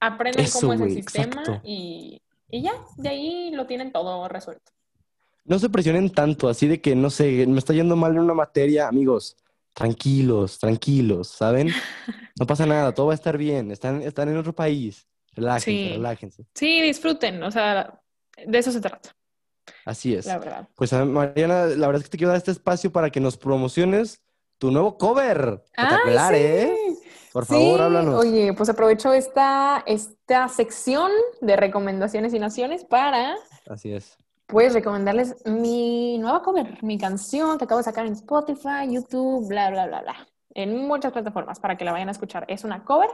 aprendan 0.00 0.46
Eso, 0.46 0.60
cómo 0.60 0.72
es 0.72 0.80
el 0.80 0.86
güey, 0.86 0.96
sistema 1.02 1.42
y, 1.62 2.22
y 2.50 2.62
ya, 2.62 2.72
de 2.96 3.08
ahí 3.10 3.50
lo 3.52 3.66
tienen 3.66 3.92
todo 3.92 4.28
resuelto. 4.28 4.72
No 5.44 5.58
se 5.58 5.68
presionen 5.68 6.08
tanto, 6.10 6.48
así 6.48 6.68
de 6.68 6.80
que, 6.80 6.94
no 6.96 7.10
sé, 7.10 7.46
me 7.46 7.58
está 7.58 7.74
yendo 7.74 7.96
mal 7.96 8.12
en 8.12 8.20
una 8.20 8.32
materia, 8.34 8.88
amigos. 8.88 9.36
Tranquilos, 9.74 10.58
tranquilos, 10.58 11.28
¿saben? 11.28 11.68
No 12.38 12.46
pasa 12.46 12.64
nada, 12.66 12.92
todo 12.94 13.06
va 13.06 13.12
a 13.12 13.14
estar 13.14 13.36
bien. 13.36 13.70
Están, 13.70 14.00
están 14.02 14.28
en 14.30 14.38
otro 14.38 14.54
país. 14.54 15.06
Relájense, 15.34 15.64
Sí. 15.70 15.88
relájense. 15.92 16.46
Sí, 16.54 16.80
disfruten, 16.82 17.42
o 17.42 17.50
sea, 17.50 18.00
de 18.46 18.58
eso 18.58 18.72
se 18.72 18.80
trata, 18.80 19.14
Así 19.84 20.14
es. 20.14 20.26
la 20.26 20.38
verdad. 20.38 20.68
Pues 20.74 20.92
a- 20.94 21.04
Mariana, 21.04 21.66
la 21.66 21.86
verdad 21.86 21.96
es 22.00 22.04
que 22.04 22.10
te 22.10 22.18
quiero 22.18 22.30
dar 22.30 22.38
este 22.38 22.50
espacio 22.50 22.90
para 22.90 23.10
que 23.10 23.20
nos 23.20 23.36
promociones 23.36 24.22
tu 24.58 24.70
nuevo 24.70 24.96
cover. 24.96 25.62
Espectacular, 25.76 26.34
¡Ay, 26.34 26.42
¿eh? 26.42 26.76
Por 27.32 27.46
favor, 27.46 27.78
Sí, 27.78 27.82
háblanos. 27.82 28.14
Oye, 28.24 28.52
pues 28.54 28.68
aprovecho 28.68 29.12
esta, 29.12 29.82
esta 29.86 30.48
sección 30.48 31.10
de 31.40 31.56
recomendaciones 31.56 32.32
y 32.34 32.38
naciones 32.38 32.84
para, 32.84 33.36
Así 33.68 33.92
es. 33.92 34.16
Pues, 34.52 34.74
recomendarles 34.74 35.34
mi 35.46 36.18
nueva 36.18 36.42
cover, 36.42 36.78
mi 36.84 36.98
canción 36.98 37.56
que 37.56 37.64
acabo 37.64 37.78
de 37.78 37.84
sacar 37.84 38.04
en 38.04 38.12
Spotify, 38.12 38.86
YouTube, 38.86 39.48
bla, 39.48 39.70
bla, 39.70 39.86
bla, 39.86 40.02
bla. 40.02 40.28
En 40.54 40.86
muchas 40.86 41.10
plataformas 41.10 41.58
para 41.58 41.78
que 41.78 41.86
la 41.86 41.92
vayan 41.92 42.08
a 42.08 42.12
escuchar. 42.12 42.44
Es 42.48 42.62
una 42.62 42.84
cover, 42.84 43.08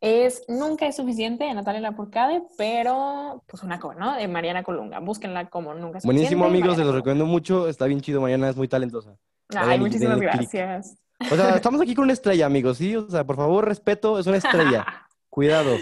es 0.00 0.44
Nunca 0.46 0.86
es 0.86 0.94
suficiente 0.94 1.42
de 1.42 1.52
Natalia 1.52 1.80
Lafourcade, 1.80 2.44
pero 2.56 3.42
pues 3.48 3.64
una 3.64 3.80
cover, 3.80 3.98
¿no? 3.98 4.14
De 4.14 4.28
Mariana 4.28 4.62
Colunga. 4.62 5.00
Búsquenla 5.00 5.50
como 5.50 5.74
Nunca 5.74 5.98
es 5.98 6.04
suficiente. 6.04 6.06
Buenísimo, 6.06 6.44
amigos, 6.44 6.76
se 6.76 6.84
los 6.84 6.94
recomiendo 6.94 7.26
mucho. 7.26 7.66
Está 7.66 7.86
bien 7.86 8.00
chido, 8.00 8.20
Mariana 8.20 8.50
es 8.50 8.56
muy 8.56 8.68
talentosa. 8.68 9.16
Ay, 9.48 9.66
Vayan 9.66 9.80
muchísimas 9.80 10.20
denle 10.20 10.30
click. 10.30 10.52
gracias. 10.52 10.96
O 11.28 11.34
sea, 11.34 11.50
estamos 11.56 11.80
aquí 11.80 11.96
con 11.96 12.04
una 12.04 12.12
estrella, 12.12 12.46
amigos, 12.46 12.78
¿sí? 12.78 12.94
O 12.94 13.10
sea, 13.10 13.24
por 13.24 13.34
favor, 13.34 13.66
respeto, 13.66 14.16
es 14.20 14.28
una 14.28 14.36
estrella. 14.36 14.86
Cuidado. 15.28 15.76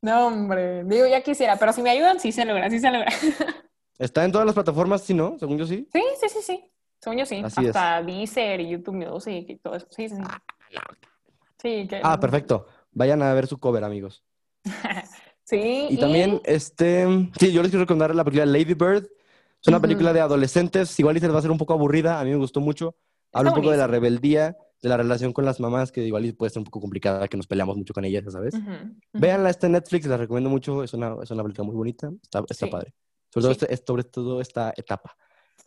No, 0.00 0.28
hombre, 0.28 0.84
digo, 0.84 1.06
ya 1.06 1.20
quisiera, 1.20 1.56
pero 1.58 1.74
si 1.74 1.82
me 1.82 1.90
ayudan, 1.90 2.18
sí 2.18 2.32
se 2.32 2.46
logra, 2.46 2.70
sí 2.70 2.80
se 2.80 2.90
logra. 2.90 3.12
Está 3.98 4.24
en 4.24 4.32
todas 4.32 4.44
las 4.46 4.54
plataformas, 4.54 5.02
¿sí, 5.02 5.14
no? 5.14 5.38
Según 5.38 5.58
yo, 5.58 5.66
sí. 5.66 5.88
Sí, 5.92 6.02
sí, 6.20 6.28
sí, 6.28 6.38
sí. 6.42 6.70
Según 7.00 7.18
yo 7.18 7.26
sí. 7.26 7.40
Así 7.44 7.62
es. 7.62 7.68
Hasta 7.76 8.02
Deezer 8.02 8.60
y 8.60 8.70
YouTube 8.70 8.94
Music 8.94 9.46
y 9.48 9.56
todo 9.56 9.76
eso. 9.76 9.86
Sí, 9.90 10.08
sí, 10.08 10.16
sí. 10.16 10.22
Sí, 11.62 11.86
que... 11.88 12.00
Ah, 12.02 12.18
perfecto. 12.18 12.66
Vayan 12.92 13.22
a 13.22 13.32
ver 13.34 13.46
su 13.46 13.58
cover, 13.58 13.84
amigos. 13.84 14.24
Sí, 15.46 15.88
Y 15.90 15.98
también, 15.98 16.40
este, 16.44 17.06
sí, 17.38 17.52
yo 17.52 17.60
les 17.60 17.70
quiero 17.70 17.84
recomendar 17.84 18.14
la 18.14 18.24
película 18.24 18.46
Lady 18.46 18.72
Bird. 18.72 19.04
Es 19.60 19.68
una 19.68 19.78
película 19.78 20.14
de 20.14 20.20
adolescentes, 20.20 20.98
igual 20.98 21.14
les 21.16 21.30
va 21.30 21.34
a 21.34 21.38
hacer 21.38 21.50
un 21.50 21.58
poco 21.58 21.74
aburrida, 21.74 22.18
a 22.18 22.24
mí 22.24 22.30
me 22.30 22.36
gustó 22.36 22.60
mucho. 22.60 22.96
Habla 23.30 23.50
un 23.50 23.56
poco 23.56 23.70
de 23.70 23.76
la 23.76 23.86
rebeldía, 23.86 24.56
de 24.80 24.88
la 24.88 24.96
relación 24.96 25.34
con 25.34 25.44
las 25.44 25.60
mamás, 25.60 25.92
que 25.92 26.02
igual 26.02 26.34
puede 26.34 26.48
ser 26.48 26.60
un 26.60 26.64
poco 26.64 26.80
complicada, 26.80 27.28
que 27.28 27.36
nos 27.36 27.46
peleamos 27.46 27.76
mucho 27.76 27.92
con 27.92 28.06
ellas, 28.06 28.24
¿sabes? 28.30 28.54
Ujú. 28.54 28.70
Véanla, 29.12 29.50
está 29.50 29.66
en 29.66 29.72
Netflix, 29.72 30.06
la 30.06 30.16
recomiendo 30.16 30.48
mucho, 30.48 30.82
es 30.82 30.94
una, 30.94 31.14
es 31.22 31.30
una 31.30 31.42
película 31.42 31.66
muy 31.66 31.76
bonita, 31.76 32.10
está, 32.22 32.40
está 32.40 32.54
Sí. 32.54 32.70
padre. 32.70 32.94
Sobre 33.34 33.42
todo, 33.42 33.54
Sí. 33.54 33.58
este- 33.62 33.74
es- 33.74 33.82
sobre 33.86 34.04
todo 34.04 34.40
esta 34.40 34.72
etapa. 34.76 35.16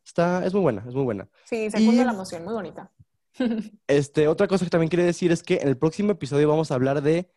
Está, 0.05 0.45
es 0.45 0.53
muy 0.53 0.61
buena, 0.61 0.83
es 0.87 0.95
muy 0.95 1.03
buena. 1.03 1.27
Sí, 1.45 1.69
segundo 1.69 2.01
Y- 2.01 2.05
la 2.05 2.13
emoción, 2.13 2.43
muy 2.45 2.53
bonita. 2.53 2.91
Este, 3.87 4.27
otra 4.27 4.47
cosa 4.47 4.65
que 4.65 4.71
también 4.71 4.89
quería 4.89 5.05
decir 5.05 5.31
es 5.31 5.43
que 5.43 5.57
en 5.61 5.67
el 5.67 5.77
próximo 5.77 6.11
episodio 6.11 6.47
vamos 6.47 6.71
a 6.71 6.75
hablar 6.75 7.01
de, 7.01 7.29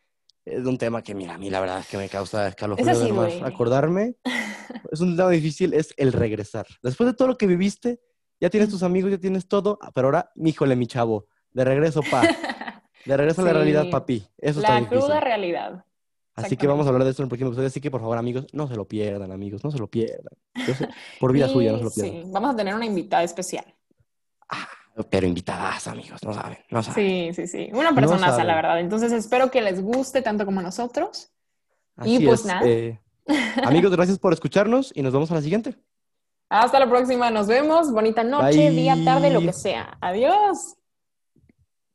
eh, 0.47 0.61
de 0.61 0.69
un 0.69 0.79
tema 0.79 1.03
que, 1.03 1.15
mira, 1.15 1.35
a 1.35 1.39
mí 1.39 1.51
la 1.51 1.61
verdad 1.61 1.81
es 1.81 1.89
que 1.89 1.99
me 1.99 2.09
causa 2.09 2.47
escalofrío 2.49 2.95
sí 3.29 3.41
acordarme. 3.45 4.15
es 4.93 5.01
un 5.01 5.17
tema 5.17 5.31
difícil, 5.31 5.75
es 5.75 5.93
el 5.97 6.13
regresar. 6.13 6.67
Después 6.83 7.09
de 7.11 7.15
todo 7.15 7.29
lo 7.29 7.37
que 7.37 7.47
viviste, 7.47 8.01
ya 8.41 8.49
tienes 8.49 8.71
tus 8.71 8.83
amigos, 8.83 9.11
ya 9.11 9.19
tienes 9.19 9.49
todo, 9.49 9.79
pero 9.95 10.07
ahora, 10.09 10.31
híjole, 10.37 10.77
mi 10.77 10.87
chavo, 10.87 11.27
de 11.53 11.65
regreso, 11.65 12.01
pa. 12.11 12.23
De 13.07 13.17
regreso 13.17 13.41
a 13.41 13.45
la 13.45 13.51
Sí. 13.53 13.57
realidad, 13.57 13.87
papi. 13.91 14.23
Eso 14.37 14.61
está 14.61 14.75
La 14.75 14.81
difícil. 14.81 14.99
cruda 15.01 15.21
realidad. 15.21 15.85
Así 16.45 16.57
que 16.57 16.67
vamos 16.67 16.87
a 16.87 16.89
hablar 16.89 17.05
de 17.05 17.11
esto 17.11 17.23
en 17.23 17.25
el 17.25 17.29
próximo 17.29 17.51
episodio. 17.51 17.69
Así 17.69 17.81
que, 17.81 17.91
por 17.91 18.01
favor, 18.01 18.19
amigos, 18.19 18.47
no 18.53 18.67
se 18.69 18.77
lo 18.77 18.87
pierdan, 18.87 19.33
amigos, 19.33 19.63
no 19.65 19.71
se 19.71 19.79
lo 19.79 19.87
pierdan. 19.87 20.35
Por 21.19 21.33
vida 21.33 21.49
suya, 21.53 21.73
no 21.73 21.79
se 21.79 21.85
lo 21.85 21.91
pierdan. 21.91 22.23
Sí, 22.25 22.31
vamos 22.31 22.55
a 22.55 22.57
tener 22.57 22.75
una 22.75 22.87
invitada 22.87 23.23
especial. 23.23 23.65
Pero 25.09 25.27
invitadas, 25.27 25.87
amigos, 25.87 26.23
no 26.25 26.35
saben, 26.35 26.59
no 26.69 26.83
saben. 26.83 27.33
Sí, 27.33 27.35
sí, 27.35 27.47
sí. 27.47 27.71
Una 27.73 27.95
persona, 27.95 28.31
saben. 28.31 28.47
la 28.49 28.55
verdad. 28.57 28.81
Entonces 28.81 29.13
espero 29.13 29.51
que 29.51 29.63
les 29.63 29.81
guste 29.81 30.21
tanto 30.21 30.45
como 30.45 30.61
a 30.61 30.63
nosotros. 30.63 31.31
Así 31.97 32.17
y 32.17 32.27
pues 32.27 32.41
es, 32.41 32.47
nada. 32.47 32.67
eh, 32.67 33.01
amigos, 33.65 33.93
gracias 33.93 34.19
por 34.19 34.33
escucharnos 34.33 34.93
y 34.95 35.03
nos 35.03 35.13
vemos 35.13 35.31
a 35.31 35.35
la 35.35 35.43
siguiente. 35.43 35.77
Hasta 36.51 36.81
la 36.81 36.89
próxima. 36.89 37.31
Nos 37.31 37.47
vemos. 37.47 37.93
Bonita 37.93 38.25
noche, 38.25 38.69
Bye. 38.69 38.71
día, 38.71 38.97
tarde, 39.05 39.31
lo 39.31 39.41
que 39.41 39.53
sea. 39.53 39.97
Adiós. 40.01 40.77